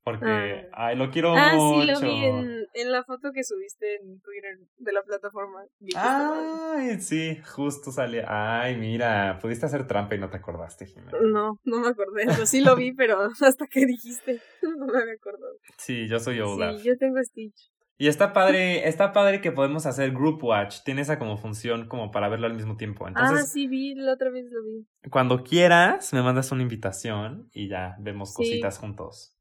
Porque, 0.04 0.70
Ah. 0.72 0.88
ay, 0.88 0.96
lo 0.96 1.10
quiero 1.12 1.34
Ah, 1.36 1.52
mucho. 1.54 1.82
sí, 1.82 1.88
lo 1.88 2.00
vi 2.00 2.26
en, 2.26 2.66
en 2.74 2.92
la 2.94 3.04
foto 3.04 3.32
que 3.34 3.44
subiste 3.44 3.96
en 3.96 4.22
Twitter 4.22 4.58
de 4.78 4.94
la 4.94 5.02
plataforma. 5.04 5.66
Ay, 5.96 7.00
sí, 7.02 7.38
justo 7.56 7.92
sale. 7.92 8.24
Ay, 8.26 8.78
mira, 8.78 9.38
pudiste 9.42 9.66
hacer 9.66 9.86
trampa 9.86 10.16
y 10.16 10.20
no 10.20 10.30
te 10.30 10.38
acordaste, 10.38 10.86
Jimena. 10.86 11.18
No, 11.22 11.60
no 11.66 11.80
me 11.82 11.88
acordé. 11.90 12.26
O 12.30 12.34
sea, 12.34 12.46
sí 12.46 12.62
lo 12.62 12.78
vi, 12.78 12.94
pero 12.94 13.18
hasta 13.42 13.68
que 13.68 13.86
dijiste, 13.86 14.40
no 14.62 14.86
me 14.86 14.98
había 15.02 15.13
acordado. 15.16 15.58
Sí, 15.78 16.08
yo 16.08 16.20
soy 16.20 16.40
Olaf. 16.40 16.78
Sí, 16.78 16.84
yo 16.88 16.98
tengo 16.98 17.22
Stitch. 17.22 17.70
Y 18.00 18.08
está 18.08 18.32
padre, 18.32 18.88
está 18.88 19.12
padre 19.12 19.42
que 19.42 19.52
podemos 19.52 19.86
hacer 19.88 20.12
group 20.12 20.44
watch. 20.44 20.84
Tiene 20.86 21.02
esa 21.02 21.18
como 21.18 21.38
función 21.38 21.88
como 21.88 22.12
para 22.12 22.30
verlo 22.30 22.46
al 22.46 22.54
mismo 22.54 22.78
tiempo. 22.78 23.08
Entonces, 23.08 23.40
ah, 23.42 23.46
sí, 23.46 23.66
vi, 23.68 23.96
la 23.96 24.14
otra 24.14 24.30
vez 24.30 24.46
lo 24.52 24.64
vi. 24.64 24.86
cuando 25.10 25.44
quieras, 25.44 26.14
me 26.14 26.22
mandas 26.22 26.52
una 26.52 26.62
invitación 26.62 27.50
y 27.54 27.70
ya 27.70 27.96
vemos 28.00 28.30
Sí. 28.30 28.36
cositas 28.36 28.78
juntos. 28.78 29.34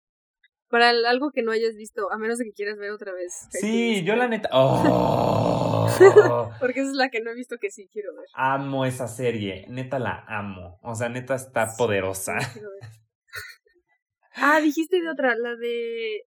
Para 0.69 0.90
el- 0.90 1.05
algo 1.05 1.31
que 1.33 1.42
no 1.42 1.53
hayas 1.53 1.77
visto, 1.77 2.11
a 2.11 2.19
menos 2.19 2.38
de 2.38 2.47
que 2.47 2.53
quieras 2.53 2.77
ver 2.79 2.90
otra 2.90 3.12
vez. 3.12 3.47
Sí, 3.51 4.03
yo 4.05 4.16
la 4.16 4.27
neta. 4.27 4.49
¡Oh! 4.53 5.87
Porque 6.61 6.81
esa 6.81 6.90
es 6.90 6.97
la 6.97 7.11
que 7.11 7.21
no 7.21 7.31
he 7.31 7.35
visto 7.35 7.59
que 7.61 7.71
sí 7.71 7.88
quiero 7.92 8.14
ver. 8.16 8.25
amo 8.35 8.85
esa 8.87 9.07
serie. 9.07 9.66
Neta 9.69 9.99
la 9.99 10.25
amo. 10.27 10.79
O 10.83 10.95
sea, 10.95 11.09
neta 11.11 11.35
está 11.35 11.69
Sí, 11.69 11.77
poderosa. 11.79 12.37
Ah, 14.38 14.61
dijiste 14.61 15.01
de 15.01 15.09
otra, 15.09 15.35
la 15.37 15.57
de. 15.57 16.23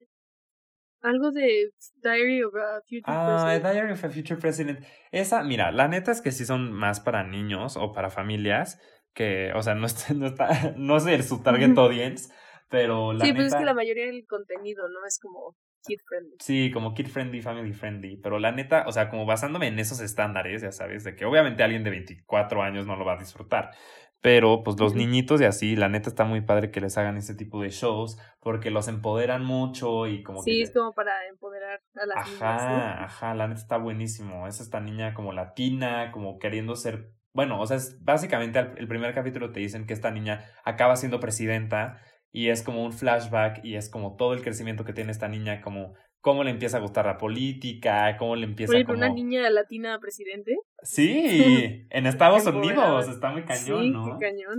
Algo 1.02 1.32
de 1.32 1.72
Diary 2.04 2.44
of 2.44 2.54
a 2.56 2.82
Future 2.82 3.04
Ah, 3.06 3.44
President. 3.46 3.64
Diary 3.74 3.92
of 3.94 4.04
a 4.04 4.10
Future 4.10 4.40
President. 4.40 4.86
Esa, 5.12 5.44
mira, 5.44 5.72
la 5.72 5.88
neta 5.88 6.12
es 6.12 6.22
que 6.22 6.32
sí 6.32 6.46
son 6.46 6.72
más 6.74 7.00
para 7.00 7.24
niños 7.24 7.78
o 7.78 7.94
para 7.94 8.10
familias. 8.10 8.80
Que, 9.14 9.52
o 9.54 9.62
sea, 9.64 9.76
no, 9.76 9.86
está, 9.86 10.14
no, 10.14 10.28
está, 10.28 10.50
no 10.78 10.98
es 10.98 11.28
su 11.28 11.42
target 11.42 11.78
audience. 11.78 12.34
Pero 12.70 13.14
la 13.14 13.26
Sí, 13.26 13.32
neta. 13.32 13.38
pues 13.44 13.54
es 13.54 13.60
que 13.60 13.66
la 13.66 13.74
mayoría 13.74 14.06
del 14.06 14.26
contenido 14.28 14.88
no 14.90 15.06
es 15.08 15.18
como 15.20 15.56
kid 15.86 16.00
friendly. 16.08 16.36
Sí, 16.40 16.72
como 16.72 16.94
kid 16.94 17.08
friendly, 17.08 17.42
family 17.42 17.74
friendly. 17.74 18.18
Pero 18.18 18.38
la 18.38 18.52
neta, 18.52 18.84
o 18.86 18.92
sea, 18.92 19.10
como 19.10 19.26
basándome 19.26 19.68
en 19.68 19.80
esos 19.80 20.02
estándares, 20.02 20.62
ya 20.62 20.72
sabes, 20.72 21.04
de 21.04 21.16
que 21.16 21.26
obviamente 21.26 21.64
alguien 21.64 21.84
de 21.84 21.90
24 21.90 22.62
años 22.62 22.86
no 22.86 22.96
lo 22.96 23.06
va 23.06 23.14
a 23.14 23.18
disfrutar. 23.18 23.72
Pero 24.22 24.64
pues 24.64 24.78
los 24.80 24.96
niñitos 24.96 25.40
y 25.42 25.46
así, 25.46 25.76
la 25.78 25.88
neta 25.88 26.10
está 26.10 26.26
muy 26.26 26.42
padre 26.42 26.72
que 26.72 26.82
les 26.82 26.98
hagan 26.98 27.16
ese 27.18 27.36
tipo 27.36 27.62
de 27.62 27.70
shows 27.70 28.18
porque 28.42 28.70
los 28.70 28.88
empoderan 28.90 29.46
mucho 29.46 30.08
y 30.08 30.24
como 30.24 30.42
Sí, 30.44 30.58
que... 30.58 30.64
es 30.64 30.72
como 30.74 30.94
para 30.94 31.12
empoderar 31.30 31.82
a 31.96 32.06
las 32.06 32.22
niñas, 32.26 32.68
¿no? 32.68 32.86
Ajá, 32.86 33.04
ajá, 33.06 33.34
la 33.36 33.48
neta 33.48 33.62
está 33.62 33.78
buenísimo. 33.78 34.48
Es 34.48 34.60
esta 34.60 34.80
niña 34.82 35.14
como 35.14 35.32
latina, 35.32 36.12
como 36.12 36.38
queriendo 36.38 36.76
ser... 36.76 37.14
bueno, 37.34 37.62
o 37.62 37.66
sea, 37.66 37.78
es 37.78 38.04
básicamente 38.04 38.60
el 38.60 38.88
primer 38.90 39.14
capítulo 39.14 39.52
te 39.52 39.62
dicen 39.62 39.86
que 39.86 39.94
esta 39.94 40.12
niña 40.12 40.44
acaba 40.66 40.96
siendo 40.98 41.20
presidenta 41.22 42.02
y 42.32 42.50
es 42.50 42.62
como 42.62 42.84
un 42.84 42.92
flashback 42.92 43.64
y 43.64 43.76
es 43.76 43.90
como 43.90 44.16
todo 44.18 44.34
el 44.34 44.42
crecimiento 44.44 44.84
que 44.84 44.94
tiene 44.94 45.12
esta 45.12 45.30
niña, 45.30 45.62
como 45.62 45.94
cómo 46.22 46.44
le 46.44 46.52
empieza 46.52 46.78
a 46.78 46.82
gustar 46.82 47.06
la 47.06 47.18
política, 47.18 48.16
cómo 48.18 48.36
le 48.36 48.46
empieza 48.46 48.74
Oye, 48.74 48.86
como... 48.86 48.98
una 48.98 49.10
niña 49.10 49.50
latina 49.50 50.00
presidente. 50.00 50.58
Sí, 50.84 51.86
en 51.90 52.06
Estados 52.06 52.46
Unidos, 52.46 53.08
está 53.08 53.32
muy 53.32 53.44
cañón, 53.44 53.84
sí, 53.84 53.90
¿no? 53.90 54.18
qué 54.18 54.28
cañón. 54.28 54.58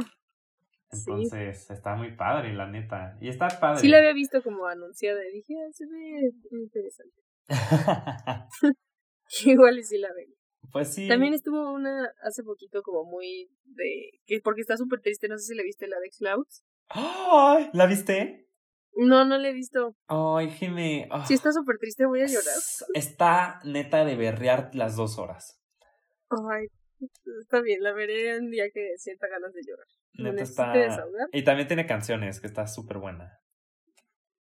sí. 0.91 1.11
Entonces, 1.11 1.71
está 1.71 1.97
muy 1.97 2.17
padre, 2.17 2.53
la 2.55 2.67
neta. 2.67 3.17
Y 3.21 3.29
está 3.29 3.49
padre. 3.49 3.81
Sí 3.81 3.89
la 3.89 3.99
había 3.99 4.13
visto 4.13 4.43
como 4.43 4.67
anunciada 4.67 5.21
y 5.27 5.33
dije, 5.33 5.55
ah, 5.55 5.71
se 5.73 5.87
ve 5.87 6.33
interesante. 6.51 7.21
Igual 9.45 9.79
y 9.79 9.85
sí 9.85 9.99
la 9.99 10.09
veo. 10.15 10.35
pues 10.73 10.95
sí. 10.95 11.09
También 11.09 11.35
estuvo 11.35 11.73
una 11.73 12.11
hace 12.23 12.43
poquito 12.43 12.83
como 12.83 13.05
muy 13.05 13.51
de... 13.65 14.21
que 14.27 14.41
Porque 14.43 14.63
está 14.63 14.77
súper 14.77 15.01
triste, 15.01 15.29
no 15.29 15.37
sé 15.39 15.45
si 15.45 15.55
le 15.55 15.63
viste 15.63 15.87
la 15.87 15.99
de 16.01 16.11
Clouds. 16.11 16.65
¡Ay! 16.89 17.71
¿La 17.73 17.87
viste? 17.87 18.50
No, 18.95 19.25
no 19.25 19.39
la 19.39 19.49
he 19.49 19.53
visto. 19.53 19.95
Ay, 20.09 20.51
Jimmy. 20.51 21.07
ah. 21.11 21.25
Si 21.27 21.35
está 21.35 21.53
súper 21.53 21.79
triste 21.79 22.07
voy 22.07 22.21
a 22.21 22.27
llorar. 22.27 22.55
Está 22.95 23.61
neta 23.65 24.05
de 24.05 24.17
berrear 24.17 24.71
las 24.75 24.97
dos 24.97 25.19
horas. 25.19 25.61
Ay, 26.31 26.67
está 27.41 27.61
bien, 27.61 27.83
la 27.83 27.93
veré 27.93 28.39
un 28.39 28.51
día 28.51 28.65
que 28.73 28.95
sienta 28.97 29.27
ganas 29.29 29.53
de 29.53 29.61
llorar. 29.67 29.87
Neta 30.15 30.43
está. 30.43 30.73
desahogar. 30.73 31.29
Y 31.33 31.45
también 31.45 31.69
tiene 31.69 31.87
canciones, 31.87 32.41
que 32.41 32.47
está 32.47 32.67
súper 32.67 32.99
buena. 32.99 33.39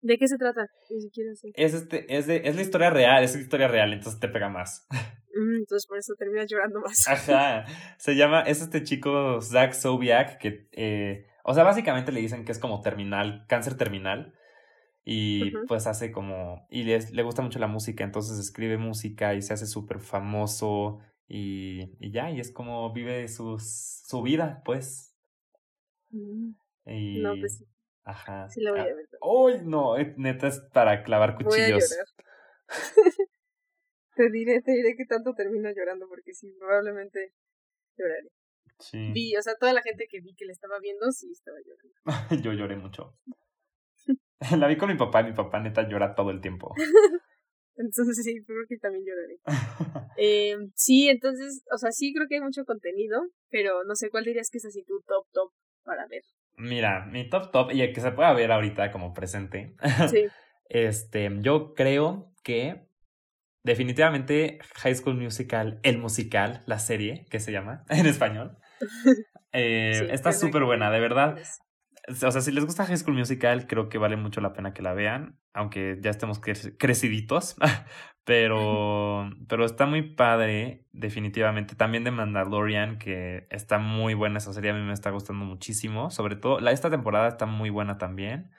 ¿De 0.02 0.16
qué 0.16 0.26
se 0.28 0.38
trata? 0.38 0.66
Ni 0.90 1.00
siquiera 1.02 1.34
sé. 1.34 1.48
Es 1.54 1.74
este, 1.74 2.16
es 2.16 2.26
de, 2.26 2.42
es 2.44 2.56
la 2.56 2.62
historia 2.62 2.90
real, 2.90 3.22
es 3.22 3.34
la 3.34 3.42
historia 3.42 3.68
real, 3.68 3.92
entonces 3.92 4.20
te 4.20 4.28
pega 4.28 4.48
más. 4.48 4.86
Mm, 5.32 5.58
entonces 5.60 5.86
por 5.86 5.96
eso 5.96 6.12
terminas 6.18 6.50
llorando 6.50 6.80
más. 6.80 7.06
Ajá. 7.06 7.64
Se 7.98 8.16
llama, 8.16 8.42
es 8.42 8.60
este 8.62 8.82
chico 8.82 9.40
Zach 9.40 9.74
Sobiak, 9.74 10.38
que, 10.38 10.68
eh, 10.72 11.24
o 11.44 11.54
sea, 11.54 11.62
básicamente 11.62 12.10
le 12.10 12.20
dicen 12.20 12.44
que 12.44 12.50
es 12.50 12.58
como 12.58 12.80
terminal, 12.80 13.44
cáncer 13.46 13.76
terminal. 13.76 14.34
Y 15.04 15.50
pues 15.66 15.86
hace 15.86 16.12
como, 16.12 16.66
y 16.70 16.84
le, 16.84 16.98
le 17.12 17.22
gusta 17.22 17.42
mucho 17.42 17.58
la 17.58 17.66
música, 17.66 18.04
entonces 18.04 18.38
escribe 18.38 18.76
música 18.78 19.34
y 19.34 19.42
se 19.42 19.54
hace 19.54 19.66
súper 19.66 19.98
famoso 20.00 20.98
y, 21.26 21.96
y 21.98 22.10
ya, 22.12 22.30
y 22.30 22.38
es 22.40 22.52
como 22.52 22.92
vive 22.92 23.26
sus, 23.28 24.02
su 24.06 24.22
vida, 24.22 24.62
pues. 24.64 25.16
Mm, 26.10 26.50
Y, 26.86 27.22
No, 27.22 27.34
pues 27.40 27.58
sí, 27.58 27.64
Ajá. 28.04 28.48
sí 28.50 28.60
la 28.60 28.72
voy 28.72 28.80
a 28.80 28.84
ver. 28.84 29.08
¡Ay, 29.22 29.60
no! 29.64 29.96
eh, 29.96 30.14
Neta 30.16 30.48
es 30.48 30.60
para 30.72 31.02
clavar 31.02 31.34
Voy 31.34 31.44
a 31.44 31.46
cuchillos. 31.46 31.90
llorar. 31.90 32.06
te 34.16 34.30
diré, 34.30 34.60
te 34.62 34.72
diré 34.72 34.96
que 34.96 35.06
tanto 35.06 35.34
termino 35.34 35.70
llorando 35.70 36.08
porque 36.08 36.34
sí, 36.34 36.52
probablemente 36.58 37.32
lloraré. 37.96 38.28
Sí. 38.78 39.12
Vi, 39.12 39.36
o 39.36 39.42
sea, 39.42 39.54
toda 39.56 39.72
la 39.72 39.82
gente 39.82 40.06
que 40.08 40.20
vi 40.20 40.34
que 40.34 40.46
le 40.46 40.52
estaba 40.52 40.78
viendo, 40.80 41.10
sí 41.12 41.30
estaba 41.32 41.58
llorando. 41.64 41.94
Yo 42.44 42.52
lloré 42.52 42.76
mucho. 42.76 43.14
La 44.58 44.66
vi 44.66 44.76
con 44.76 44.88
mi 44.88 44.96
papá 44.96 45.20
y 45.20 45.24
mi 45.24 45.32
papá 45.32 45.60
neta 45.60 45.88
llora 45.88 46.14
todo 46.14 46.30
el 46.30 46.40
tiempo. 46.40 46.74
Entonces 47.76 48.22
sí, 48.22 48.42
creo 48.44 48.66
que 48.68 48.76
también 48.78 49.04
lloraré. 49.04 49.38
Eh, 50.22 50.54
sí, 50.74 51.08
entonces, 51.08 51.62
o 51.72 51.78
sea, 51.78 51.92
sí 51.92 52.12
creo 52.12 52.26
que 52.28 52.34
hay 52.34 52.40
mucho 52.42 52.66
contenido, 52.66 53.22
pero 53.48 53.84
no 53.84 53.94
sé 53.94 54.10
cuál 54.10 54.24
dirías 54.24 54.50
que 54.50 54.58
es 54.58 54.66
así 54.66 54.82
tu 54.84 55.00
top 55.06 55.24
top 55.32 55.50
para 55.82 56.06
ver. 56.08 56.20
Mira, 56.56 57.06
mi 57.06 57.26
top 57.30 57.50
top, 57.50 57.70
y 57.72 57.80
el 57.80 57.94
que 57.94 58.02
se 58.02 58.12
pueda 58.12 58.34
ver 58.34 58.52
ahorita 58.52 58.90
como 58.92 59.14
presente, 59.14 59.74
Sí. 60.10 60.26
este, 60.68 61.30
yo 61.40 61.72
creo 61.74 62.34
que 62.42 62.86
definitivamente 63.62 64.58
High 64.82 64.96
School 64.96 65.16
Musical, 65.16 65.80
el 65.84 65.96
musical, 65.96 66.62
la 66.66 66.80
serie 66.80 67.24
que 67.30 67.40
se 67.40 67.52
llama 67.52 67.84
en 67.88 68.04
español, 68.04 68.58
eh, 69.52 69.92
Sí, 69.94 70.06
está 70.10 70.32
súper 70.32 70.64
buena, 70.64 70.90
de 70.90 71.00
verdad. 71.00 71.38
O 72.10 72.30
sea, 72.30 72.40
si 72.40 72.52
les 72.52 72.64
gusta 72.64 72.84
High 72.86 72.96
School 72.98 73.16
Musical, 73.16 73.66
creo 73.66 73.88
que 73.88 73.98
vale 73.98 74.16
mucho 74.16 74.40
la 74.40 74.52
pena 74.52 74.72
que 74.74 74.82
la 74.82 74.94
vean, 74.94 75.38
aunque 75.52 75.98
ya 76.00 76.10
estemos 76.10 76.40
cre- 76.40 76.76
creciditos, 76.78 77.56
pero, 78.24 79.30
pero 79.48 79.64
está 79.64 79.86
muy 79.86 80.02
padre, 80.14 80.86
definitivamente. 80.92 81.74
También 81.74 82.04
de 82.04 82.10
Mandalorian, 82.10 82.98
que 82.98 83.46
está 83.50 83.78
muy 83.78 84.14
buena 84.14 84.38
esa 84.38 84.52
serie, 84.52 84.70
a 84.70 84.74
mí 84.74 84.82
me 84.82 84.92
está 84.92 85.10
gustando 85.10 85.44
muchísimo. 85.44 86.10
Sobre 86.10 86.36
todo, 86.36 86.60
la, 86.60 86.72
esta 86.72 86.90
temporada 86.90 87.28
está 87.28 87.46
muy 87.46 87.70
buena 87.70 87.98
también. 87.98 88.50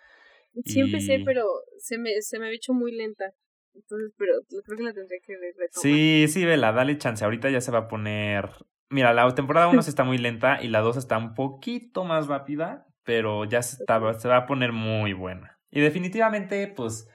Sí 0.65 0.79
empecé, 0.79 1.15
Y- 1.15 1.25
pero 1.25 1.45
se 1.77 1.97
me, 1.97 2.21
se 2.21 2.37
me 2.39 2.45
había 2.45 2.57
hecho 2.57 2.73
muy 2.73 2.91
lenta. 2.91 3.33
Entonces, 3.73 4.11
pero 4.17 4.33
creo 4.65 4.77
que 4.77 4.83
la 4.83 4.93
tendré 4.93 5.21
que 5.25 5.33
re- 5.37 5.53
retomar. 5.57 5.91
Sí, 5.91 6.25
sí, 6.27 6.45
vela, 6.45 6.71
dale 6.73 6.97
chance. 6.97 7.23
Ahorita 7.23 7.49
ya 7.49 7.61
se 7.61 7.71
va 7.71 7.79
a 7.79 7.87
poner. 7.87 8.49
Mira, 8.89 9.13
la 9.13 9.33
temporada 9.33 9.67
1 9.69 9.81
sí 9.83 9.89
está 9.89 10.03
muy 10.03 10.17
lenta 10.17 10.61
y 10.61 10.67
la 10.67 10.81
2 10.81 10.97
está 10.97 11.17
un 11.17 11.33
poquito 11.33 12.03
más 12.03 12.27
rápida, 12.27 12.85
pero 13.03 13.45
ya 13.45 13.61
se, 13.61 13.77
está- 13.83 14.13
se 14.19 14.27
va 14.27 14.37
a 14.37 14.45
poner 14.45 14.71
muy 14.71 15.13
buena. 15.13 15.59
Y 15.69 15.81
definitivamente, 15.81 16.67
pues, 16.67 17.07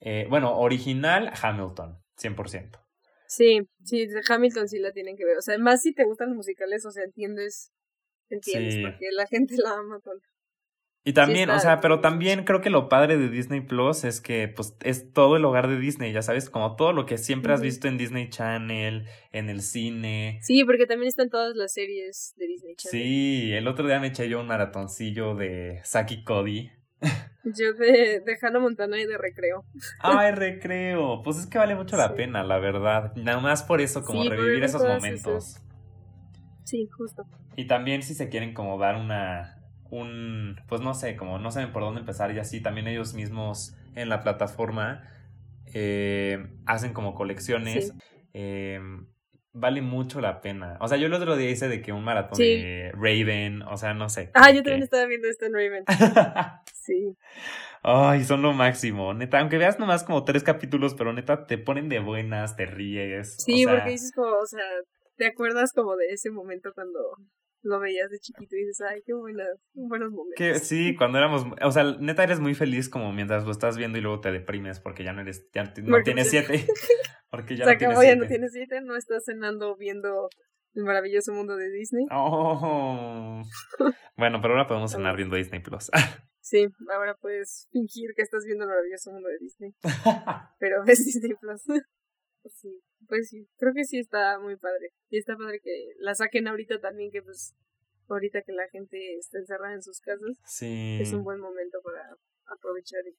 eh, 0.00 0.26
bueno, 0.30 0.56
original 0.58 1.32
Hamilton, 1.42 1.98
100%. 2.16 2.78
Sí, 3.26 3.68
sí, 3.82 4.06
Hamilton 4.28 4.68
sí 4.68 4.78
la 4.78 4.92
tienen 4.92 5.16
que 5.16 5.24
ver. 5.24 5.38
O 5.38 5.42
sea, 5.42 5.58
más 5.58 5.82
si 5.82 5.92
te 5.94 6.04
gustan 6.04 6.28
los 6.28 6.36
musicales, 6.36 6.84
o 6.86 6.90
sea, 6.90 7.04
entiendes, 7.04 7.72
entiendes, 8.28 8.74
Sí. 8.74 8.82
porque 8.82 9.06
la 9.12 9.26
gente 9.26 9.56
la 9.56 9.72
ama 9.72 9.98
tanto. 10.00 10.26
Y 11.06 11.12
también, 11.12 11.50
o 11.50 11.58
sea, 11.60 11.80
pero 11.80 12.00
también 12.00 12.44
creo 12.44 12.62
que 12.62 12.70
lo 12.70 12.88
padre 12.88 13.18
de 13.18 13.28
Disney 13.28 13.60
Plus 13.60 14.04
es 14.04 14.22
que, 14.22 14.48
pues, 14.48 14.74
es 14.82 15.12
todo 15.12 15.36
el 15.36 15.44
hogar 15.44 15.68
de 15.68 15.78
Disney, 15.78 16.14
ya 16.14 16.22
sabes, 16.22 16.48
como 16.48 16.76
todo 16.76 16.94
lo 16.94 17.04
que 17.04 17.18
siempre 17.18 17.52
has 17.52 17.60
visto 17.60 17.88
en 17.88 17.98
Disney 17.98 18.30
Channel, 18.30 19.06
en 19.30 19.50
el 19.50 19.60
cine. 19.60 20.38
Sí, 20.40 20.64
porque 20.64 20.86
también 20.86 21.08
están 21.08 21.28
todas 21.28 21.54
las 21.56 21.74
series 21.74 22.34
de 22.38 22.46
Disney 22.46 22.74
Channel. 22.76 23.02
Sí, 23.02 23.52
el 23.52 23.68
otro 23.68 23.86
día 23.86 24.00
me 24.00 24.06
eché 24.06 24.30
yo 24.30 24.40
un 24.40 24.46
maratoncillo 24.46 25.34
de 25.34 25.80
Saki 25.84 26.24
Cody. 26.24 26.70
Yo 27.44 27.74
de, 27.74 28.20
de 28.20 28.38
Hannah 28.40 28.58
Montana 28.58 28.98
y 28.98 29.04
de 29.04 29.18
Recreo. 29.18 29.66
Ay, 30.00 30.32
recreo. 30.32 31.20
Pues 31.22 31.36
es 31.36 31.46
que 31.46 31.58
vale 31.58 31.74
mucho 31.74 31.94
la 31.98 32.14
pena, 32.14 32.42
la 32.42 32.58
verdad. 32.58 33.14
Nada 33.16 33.38
más 33.38 33.62
por 33.62 33.82
eso, 33.82 34.02
como 34.02 34.22
Sí, 34.22 34.30
revivir 34.30 34.64
esos 34.64 34.82
momentos. 34.82 35.58
Sí, 36.64 36.88
justo. 36.96 37.24
Y 37.56 37.66
también 37.66 38.02
si 38.02 38.14
se 38.14 38.30
quieren 38.30 38.54
como 38.54 38.78
dar 38.78 38.96
una, 38.96 39.53
un, 40.00 40.56
pues 40.68 40.80
no 40.80 40.94
sé, 40.94 41.16
como 41.16 41.38
no 41.38 41.50
saben 41.50 41.72
por 41.72 41.82
dónde 41.82 42.00
empezar 42.00 42.34
y 42.34 42.38
así, 42.38 42.60
también 42.60 42.88
ellos 42.88 43.14
mismos 43.14 43.76
en 43.94 44.08
la 44.08 44.22
plataforma 44.22 45.08
eh, 45.72 46.46
hacen 46.66 46.92
como 46.92 47.14
colecciones. 47.14 47.88
Sí. 47.88 47.92
Eh, 48.34 48.80
vale 49.52 49.82
mucho 49.82 50.20
la 50.20 50.40
pena. 50.40 50.76
O 50.80 50.88
sea, 50.88 50.98
yo 50.98 51.06
el 51.06 51.14
otro 51.14 51.36
día 51.36 51.50
hice 51.50 51.68
de 51.68 51.80
que 51.80 51.92
un 51.92 52.04
maratón 52.04 52.36
Sí. 52.36 52.42
de 52.44 52.92
Raven, 52.92 53.62
o 53.62 53.76
sea, 53.76 53.94
no 53.94 54.08
sé. 54.08 54.30
Ah, 54.34 54.50
yo 54.50 54.62
también 54.62 54.82
estaba 54.82 55.06
viendo 55.06 55.28
esto 55.28 55.46
en 55.46 55.54
Raven. 55.54 55.84
Sí. 56.84 57.16
Ay, 57.82 58.24
son 58.24 58.42
lo 58.42 58.52
máximo, 58.52 59.14
neta, 59.14 59.40
aunque 59.40 59.56
veas 59.56 59.78
nomás 59.78 60.04
como 60.04 60.24
tres 60.24 60.42
capítulos, 60.42 60.94
pero 60.94 61.14
neta 61.14 61.46
te 61.46 61.56
ponen 61.56 61.88
de 61.88 61.98
buenas, 61.98 62.56
te 62.56 62.66
ríes. 62.66 63.36
Sí, 63.38 63.64
o 63.64 63.68
sea, 63.68 63.76
porque 63.78 63.90
dices 63.92 64.12
como, 64.14 64.28
o 64.36 64.46
sea, 64.46 64.60
te 65.16 65.26
acuerdas 65.26 65.72
como 65.72 65.96
de 65.96 66.08
ese 66.12 66.30
momento 66.30 66.72
cuando 66.74 66.98
lo 67.64 67.80
veías 67.80 68.10
de 68.10 68.18
chiquito 68.18 68.54
y 68.56 68.60
dices, 68.60 68.80
ay, 68.82 69.02
qué 69.04 69.12
buenas, 69.14 69.48
buenos 69.74 70.10
momentos. 70.12 70.36
que 70.36 70.54
sí, 70.60 70.94
cuando 70.98 71.18
éramos, 71.18 71.44
o 71.62 71.72
sea, 71.72 71.82
neta 71.98 72.22
eres 72.22 72.38
muy 72.40 72.54
feliz 72.54 72.88
como 72.88 73.12
mientras 73.12 73.44
lo 73.44 73.50
estás 73.50 73.76
viendo 73.76 73.98
y 73.98 74.00
luego 74.02 74.20
te 74.20 74.30
deprimes 74.32 74.80
porque 74.80 75.02
ya 75.04 75.12
no 75.12 75.22
eres, 75.22 75.48
ya 75.52 75.64
no 75.64 75.72
Porque 75.88 76.04
tienes 76.04 76.30
ya- 76.30 76.44
siete, 76.44 76.66
porque 77.30 77.56
ya 77.56 77.64
Se 77.64 77.72
no 77.72 77.78
tienes 77.78 77.96
acabó, 77.96 78.02
ya 78.06 78.14
no 78.16 78.20
siete. 78.22 78.34
tienes 78.34 78.52
siete, 78.52 78.80
no 78.82 78.96
estás 78.96 79.24
cenando 79.24 79.76
viendo 79.76 80.28
el 80.74 80.84
maravilloso 80.84 81.32
mundo 81.32 81.56
de 81.56 81.70
Disney. 81.70 82.04
Oh. 82.10 83.42
Bueno, 84.16 84.40
pero 84.40 84.54
ahora 84.54 84.66
podemos 84.66 84.92
cenar 84.92 85.16
viendo 85.16 85.36
Disney 85.36 85.60
Plus. 85.62 85.90
Sí, 86.40 86.66
ahora 86.92 87.14
puedes 87.20 87.68
fingir 87.72 88.10
que 88.14 88.22
estás 88.22 88.44
viendo 88.44 88.64
el 88.64 88.68
maravilloso 88.70 89.10
mundo 89.12 89.28
de 89.28 89.38
Disney, 89.38 89.72
pero 90.58 90.84
ves 90.84 91.04
Disney 91.04 91.32
Plus. 91.40 91.62
sí, 92.50 92.80
pues 93.08 93.28
sí, 93.30 93.46
creo 93.58 93.72
que 93.74 93.84
sí 93.84 93.98
está 93.98 94.38
muy 94.38 94.56
padre. 94.56 94.90
Y 95.10 95.18
está 95.18 95.36
padre 95.36 95.60
que 95.62 95.92
la 95.98 96.14
saquen 96.14 96.48
ahorita 96.48 96.80
también, 96.80 97.10
que 97.10 97.22
pues 97.22 97.54
ahorita 98.08 98.42
que 98.42 98.52
la 98.52 98.68
gente 98.68 99.16
está 99.16 99.38
encerrada 99.38 99.74
en 99.74 99.82
sus 99.82 100.00
casas, 100.00 100.36
sí. 100.46 100.98
es 101.00 101.12
un 101.12 101.24
buen 101.24 101.40
momento 101.40 101.78
para 101.82 102.16
aprovechar. 102.46 103.00
y- 103.06 103.16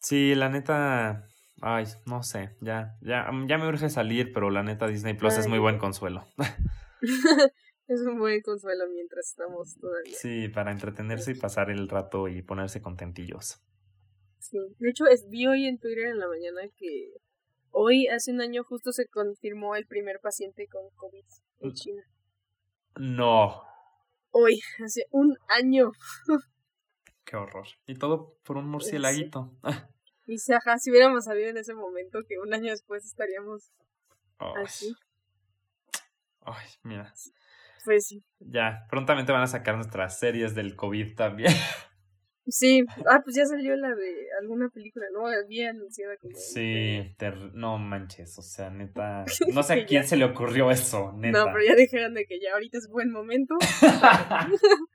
Sí, 0.00 0.34
la 0.34 0.48
neta, 0.48 1.26
ay, 1.60 1.86
no 2.06 2.22
sé, 2.22 2.56
ya, 2.60 2.96
ya, 3.00 3.28
ya 3.48 3.58
me 3.58 3.66
urge 3.68 3.90
salir, 3.90 4.32
pero 4.32 4.50
la 4.50 4.62
neta 4.62 4.86
Disney 4.86 5.14
Plus 5.14 5.36
es 5.38 5.48
muy 5.48 5.58
buen 5.58 5.78
consuelo. 5.78 6.24
es 7.88 8.00
un 8.02 8.18
buen 8.18 8.40
consuelo 8.42 8.84
mientras 8.92 9.28
estamos 9.30 9.76
todavía. 9.80 10.16
Sí, 10.16 10.48
para 10.48 10.70
entretenerse 10.70 11.32
y 11.32 11.34
pasar 11.34 11.70
el 11.70 11.88
rato 11.88 12.28
y 12.28 12.42
ponerse 12.42 12.80
contentillos. 12.80 13.60
Sí. 14.38 14.58
De 14.78 14.90
hecho, 14.90 15.06
es, 15.06 15.28
vi 15.28 15.46
hoy 15.46 15.66
en 15.66 15.78
Twitter 15.78 16.06
en 16.06 16.18
la 16.18 16.28
mañana 16.28 16.60
que 16.76 17.12
hoy, 17.70 18.06
hace 18.08 18.32
un 18.32 18.40
año, 18.40 18.64
justo 18.64 18.92
se 18.92 19.06
confirmó 19.06 19.76
el 19.76 19.86
primer 19.86 20.20
paciente 20.20 20.68
con 20.68 20.88
COVID 20.96 21.24
en. 21.60 21.72
China. 21.74 22.02
No, 22.96 23.62
Hoy, 24.30 24.60
hace 24.84 25.06
un 25.10 25.36
año. 25.48 25.92
qué 27.24 27.36
horror. 27.36 27.66
Y 27.86 27.94
todo 27.94 28.36
por 28.44 28.56
un 28.56 28.68
murcielaguito. 28.68 29.52
Y 30.26 30.38
si, 30.38 30.52
ajá, 30.52 30.78
si 30.78 30.90
hubiéramos 30.90 31.24
sabido 31.24 31.48
en 31.48 31.56
ese 31.56 31.74
momento 31.74 32.20
que 32.28 32.38
un 32.38 32.52
año 32.52 32.70
después 32.70 33.04
estaríamos 33.04 33.72
Ay, 34.38 34.52
así. 34.64 34.94
ay, 36.42 36.66
mira. 36.82 37.12
Pues 37.84 38.06
sí. 38.06 38.22
Ya, 38.38 38.86
prontamente 38.90 39.32
van 39.32 39.42
a 39.42 39.46
sacar 39.46 39.76
nuestras 39.76 40.18
series 40.18 40.54
del 40.54 40.76
COVID 40.76 41.16
también. 41.16 41.52
Sí, 42.50 42.82
ah, 43.10 43.20
pues 43.22 43.36
ya 43.36 43.44
salió 43.44 43.76
la 43.76 43.94
de 43.94 44.26
alguna 44.40 44.70
película, 44.70 45.04
¿no? 45.12 45.26
Había 45.26 45.70
anunciada 45.70 46.16
como. 46.16 46.34
Sí, 46.34 47.14
no 47.52 47.76
manches, 47.78 48.38
o 48.38 48.42
sea, 48.42 48.70
neta. 48.70 49.24
No 49.54 49.62
sé 49.62 49.74
a 49.74 49.86
quién 49.86 50.04
se 50.04 50.16
le 50.16 50.24
ocurrió 50.24 50.70
eso, 50.70 51.12
neta. 51.16 51.38
No, 51.38 51.52
pero 51.52 51.64
ya 51.64 51.74
dijeron 51.74 52.14
de 52.14 52.24
que 52.24 52.40
ya 52.40 52.54
ahorita 52.54 52.78
es 52.78 52.88
buen 52.88 53.10
momento. 53.12 53.56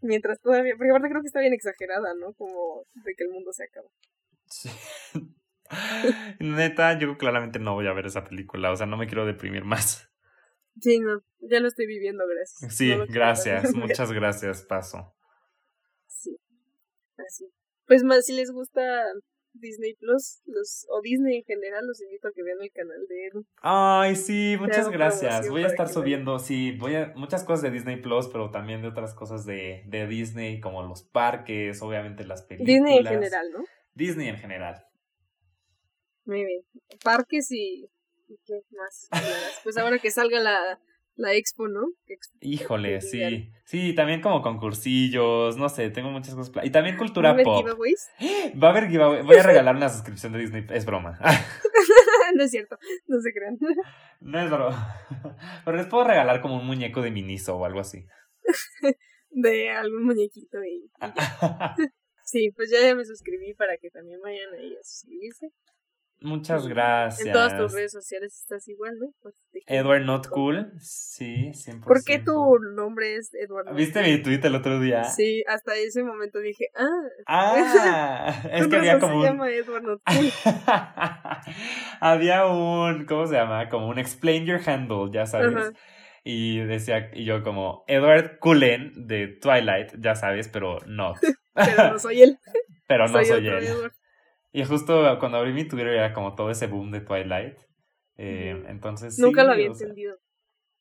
Mientras 0.00 0.40
todavía. 0.40 0.74
Porque 0.76 0.90
aparte 0.90 1.08
creo 1.08 1.20
que 1.20 1.26
está 1.26 1.40
bien 1.40 1.52
exagerada, 1.52 2.14
¿no? 2.14 2.32
Como 2.34 2.84
de 3.04 3.14
que 3.16 3.24
el 3.24 3.30
mundo 3.30 3.52
se 3.52 3.64
acaba. 3.64 3.88
Sí. 4.46 4.70
Neta, 6.38 6.98
yo 6.98 7.16
claramente 7.16 7.58
no 7.58 7.74
voy 7.74 7.88
a 7.88 7.92
ver 7.92 8.06
esa 8.06 8.24
película, 8.24 8.70
o 8.70 8.76
sea, 8.76 8.86
no 8.86 8.96
me 8.96 9.06
quiero 9.06 9.26
deprimir 9.26 9.64
más. 9.64 10.10
Sí, 10.80 11.00
no, 11.00 11.22
ya 11.40 11.60
lo 11.60 11.68
estoy 11.68 11.86
viviendo, 11.86 12.24
gracias. 12.26 12.76
Sí, 12.76 12.94
gracias, 13.08 13.74
muchas 13.74 14.12
gracias, 14.12 14.62
paso. 14.62 15.14
Así. 17.26 17.46
Pues 17.86 18.04
más 18.04 18.26
si 18.26 18.32
les 18.32 18.50
gusta 18.50 19.04
Disney 19.54 19.94
Plus 19.94 20.40
los, 20.46 20.86
o 20.90 21.00
Disney 21.02 21.38
en 21.38 21.44
general, 21.44 21.86
los 21.86 22.00
invito 22.00 22.28
a 22.28 22.32
que 22.32 22.42
vean 22.42 22.58
el 22.60 22.70
canal 22.72 23.06
de 23.08 23.26
Edu. 23.26 23.46
Ay, 23.60 24.16
sí, 24.16 24.56
muchas 24.58 24.88
gracias. 24.88 25.48
Voy 25.48 25.64
a 25.64 25.66
estar 25.66 25.88
subiendo, 25.88 26.38
sí, 26.38 26.72
voy 26.72 26.96
a 26.96 27.12
muchas 27.16 27.44
cosas 27.44 27.62
de 27.62 27.70
Disney 27.70 28.00
Plus, 28.00 28.28
pero 28.28 28.50
también 28.50 28.82
de 28.82 28.88
otras 28.88 29.14
cosas 29.14 29.44
de, 29.44 29.82
de 29.86 30.06
Disney, 30.06 30.60
como 30.60 30.82
los 30.82 31.02
parques, 31.02 31.82
obviamente 31.82 32.24
las 32.24 32.42
películas. 32.42 32.74
Disney 32.74 32.98
en 32.98 33.06
general, 33.06 33.50
¿no? 33.52 33.64
Disney 33.94 34.28
en 34.28 34.38
general. 34.38 34.86
Muy 36.24 36.44
bien. 36.44 36.62
Parques 37.02 37.50
y, 37.50 37.90
y 38.28 38.38
qué 38.46 38.60
más. 38.70 39.08
pues 39.64 39.76
ahora 39.76 39.98
que 39.98 40.10
salga 40.10 40.40
la 40.40 40.80
la 41.22 41.34
expo, 41.34 41.68
¿no? 41.68 41.86
Híjole, 42.40 43.00
sí. 43.00 43.50
Sí, 43.64 43.94
también 43.94 44.20
como 44.20 44.42
concursillos, 44.42 45.56
no 45.56 45.68
sé, 45.68 45.88
tengo 45.90 46.10
muchas 46.10 46.34
cosas. 46.34 46.64
Y 46.64 46.70
también 46.70 46.96
cultura 46.98 47.28
¿Va 47.28 47.30
a 47.30 47.34
haber 47.34 47.44
pop. 47.44 47.58
Giveaways? 47.58 48.10
Va 48.62 48.68
a 48.68 48.70
haber 48.72 48.88
giveaways. 48.88 49.24
Voy 49.24 49.36
a 49.36 49.42
regalar 49.42 49.76
una 49.76 49.88
suscripción 49.88 50.32
de 50.32 50.40
Disney. 50.40 50.66
Es 50.70 50.84
broma. 50.84 51.18
no 52.34 52.44
es 52.44 52.50
cierto, 52.50 52.76
no 53.06 53.20
se 53.20 53.32
crean. 53.32 53.58
No 54.20 54.40
es 54.40 54.50
broma. 54.50 54.96
Pero 55.64 55.76
les 55.76 55.86
puedo 55.86 56.04
regalar 56.04 56.40
como 56.40 56.56
un 56.56 56.66
muñeco 56.66 57.02
de 57.02 57.10
Miniso 57.10 57.56
o 57.56 57.64
algo 57.64 57.80
así. 57.80 58.06
de 59.30 59.70
algún 59.70 60.04
muñequito 60.04 60.62
y, 60.62 60.88
Sí, 62.24 62.50
pues 62.54 62.70
ya 62.70 62.94
me 62.94 63.04
suscribí 63.04 63.52
para 63.54 63.76
que 63.78 63.90
también 63.90 64.20
vayan 64.20 64.54
ahí 64.54 64.74
a 64.74 64.84
suscribirse. 64.84 65.48
Muchas 66.22 66.66
gracias. 66.68 67.26
En 67.26 67.32
todas 67.32 67.56
tus 67.56 67.72
redes 67.72 67.92
sociales 67.92 68.38
estás 68.38 68.66
igual, 68.68 68.98
¿no? 68.98 69.08
Pues 69.22 69.34
Edward 69.66 70.04
Not 70.04 70.28
Cool, 70.28 70.72
sí, 70.78 71.52
100%. 71.52 71.84
¿Por 71.84 72.04
qué 72.04 72.18
tu 72.18 72.58
nombre 72.74 73.16
es 73.16 73.32
Edward 73.34 73.66
Not 73.66 73.76
¿Viste 73.76 74.02
mi 74.02 74.22
tweet 74.22 74.40
el 74.42 74.54
otro 74.54 74.80
día? 74.80 75.04
Sí, 75.04 75.42
hasta 75.46 75.74
ese 75.76 76.02
momento 76.02 76.38
dije, 76.40 76.66
ah. 76.74 76.86
Ah, 77.26 78.42
es 78.52 78.68
que 78.68 78.76
había 78.76 78.98
como 78.98 79.22
se 79.22 79.28
llama 79.28 79.50
Edward 79.50 79.82
Not 79.82 80.02
Cool. 80.04 80.30
había 82.00 82.46
un, 82.46 83.04
¿cómo 83.06 83.26
se 83.26 83.34
llama? 83.34 83.68
Como 83.68 83.88
un 83.88 83.98
explain 83.98 84.46
your 84.46 84.60
handle, 84.64 85.10
ya 85.12 85.26
sabes. 85.26 85.72
Y 86.24 86.58
decía, 86.60 87.10
y 87.12 87.24
yo 87.24 87.42
como, 87.42 87.84
Edward 87.88 88.38
Cullen 88.38 88.92
de 89.08 89.26
Twilight, 89.40 89.92
ya 89.98 90.14
sabes, 90.14 90.48
pero 90.48 90.78
not. 90.86 91.16
pero 91.54 91.92
no 91.92 91.98
soy 91.98 92.22
él. 92.22 92.38
pero 92.86 93.08
no 93.08 93.24
soy, 93.24 93.48
él. 93.48 93.90
Y 94.52 94.64
justo 94.64 95.16
cuando 95.18 95.38
abrí 95.38 95.52
mi 95.52 95.66
Twitter 95.66 95.88
era 95.88 96.12
como 96.12 96.34
todo 96.34 96.50
ese 96.50 96.66
boom 96.66 96.90
de 96.90 97.00
Twilight. 97.00 97.58
Eh, 98.16 98.64
entonces. 98.68 99.18
Nunca 99.18 99.44
lo 99.44 99.52
había 99.52 99.66
entendido. 99.66 100.18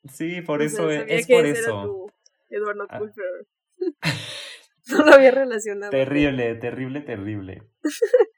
Sí, 0.05 0.41
por 0.41 0.61
eso 0.61 0.89
es, 0.89 1.27
por 1.27 1.45
eso. 1.45 2.07
Eduardo 2.49 2.85
ah. 2.89 2.99
no 4.89 5.05
lo 5.05 5.13
había 5.13 5.31
relacionado. 5.31 5.91
Terrible, 5.91 6.55
terrible, 6.55 7.01
terrible. 7.01 7.63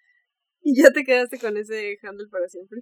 ¿Y 0.61 0.81
ya 0.81 0.91
te 0.91 1.03
quedaste 1.03 1.39
con 1.39 1.57
ese 1.57 1.97
handle 2.03 2.27
para 2.29 2.47
siempre? 2.47 2.81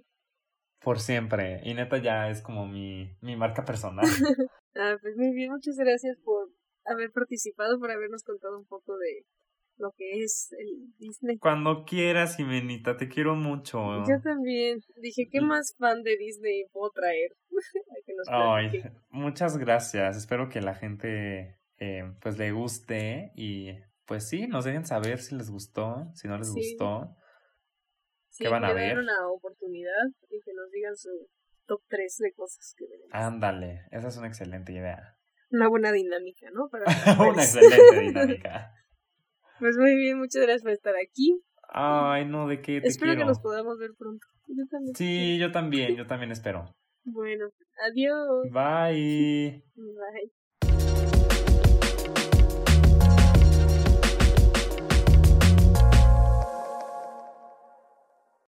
Por 0.80 1.00
siempre. 1.00 1.60
Y 1.64 1.74
neta 1.74 1.98
ya 1.98 2.28
es 2.28 2.42
como 2.42 2.66
mi, 2.66 3.16
mi 3.20 3.36
marca 3.36 3.64
personal. 3.64 4.04
ah, 4.74 4.96
pues 5.00 5.16
muy 5.16 5.32
bien, 5.32 5.50
muchas 5.50 5.76
gracias 5.76 6.18
por 6.24 6.50
haber 6.84 7.12
participado, 7.12 7.78
por 7.78 7.90
habernos 7.90 8.24
contado 8.24 8.58
un 8.58 8.66
poco 8.66 8.96
de, 8.98 9.24
lo 9.82 9.92
que 9.96 10.22
es 10.22 10.54
el 10.56 10.94
Disney. 10.96 11.38
Cuando 11.38 11.84
quieras, 11.84 12.36
Jimenita, 12.36 12.96
te 12.96 13.08
quiero 13.08 13.34
mucho. 13.34 13.78
Yo 14.08 14.20
también. 14.22 14.78
Dije, 14.96 15.28
¿qué 15.30 15.40
más 15.40 15.74
fan 15.76 16.02
de 16.04 16.16
Disney 16.16 16.66
puedo 16.72 16.90
traer? 16.92 17.36
Ay, 18.28 18.82
muchas 19.10 19.58
gracias. 19.58 20.16
Espero 20.16 20.48
que 20.48 20.60
la 20.60 20.76
gente 20.76 21.58
eh, 21.78 22.04
pues 22.20 22.38
le 22.38 22.52
guste 22.52 23.32
y 23.34 23.72
pues 24.06 24.28
sí, 24.28 24.46
nos 24.46 24.64
dejen 24.64 24.86
saber 24.86 25.18
si 25.18 25.34
les 25.34 25.50
gustó, 25.50 26.12
si 26.14 26.28
no 26.28 26.38
les 26.38 26.52
gustó. 26.52 27.16
¿Qué 28.38 28.48
van 28.48 28.64
a 28.64 28.72
ver? 28.72 28.98
una 28.98 29.28
oportunidad 29.28 30.06
y 30.30 30.40
que 30.40 30.52
nos 30.54 30.70
digan 30.70 30.96
su 30.96 31.10
top 31.66 31.82
3 31.88 32.18
de 32.18 32.32
cosas 32.34 32.74
que 32.78 32.86
veremos. 32.86 33.10
Ándale, 33.12 33.86
esa 33.90 34.08
es 34.08 34.16
una 34.16 34.28
excelente 34.28 34.72
idea. 34.72 35.18
Una 35.50 35.68
buena 35.68 35.92
dinámica, 35.92 36.50
¿no? 36.52 36.68
Para 36.70 36.84
una 37.28 37.42
excelente 37.42 38.00
dinámica. 38.00 38.74
Pues 39.62 39.76
muy 39.78 39.94
bien, 39.94 40.18
muchas 40.18 40.42
gracias 40.42 40.62
por 40.62 40.72
estar 40.72 40.94
aquí. 40.96 41.40
Ay, 41.68 42.24
no, 42.24 42.48
de 42.48 42.60
qué 42.60 42.80
te 42.80 42.88
Espero 42.88 43.14
que 43.16 43.24
nos 43.24 43.38
podamos 43.38 43.78
ver 43.78 43.90
pronto. 43.96 44.26
Yo 44.48 44.64
también. 44.68 44.96
Sí, 44.96 45.38
yo 45.38 45.52
también, 45.52 45.94
yo 45.94 46.04
también 46.04 46.32
espero. 46.32 46.74
Bueno, 47.04 47.46
adiós. 47.88 48.50
Bye. 48.50 49.62
Bye. 49.76 50.32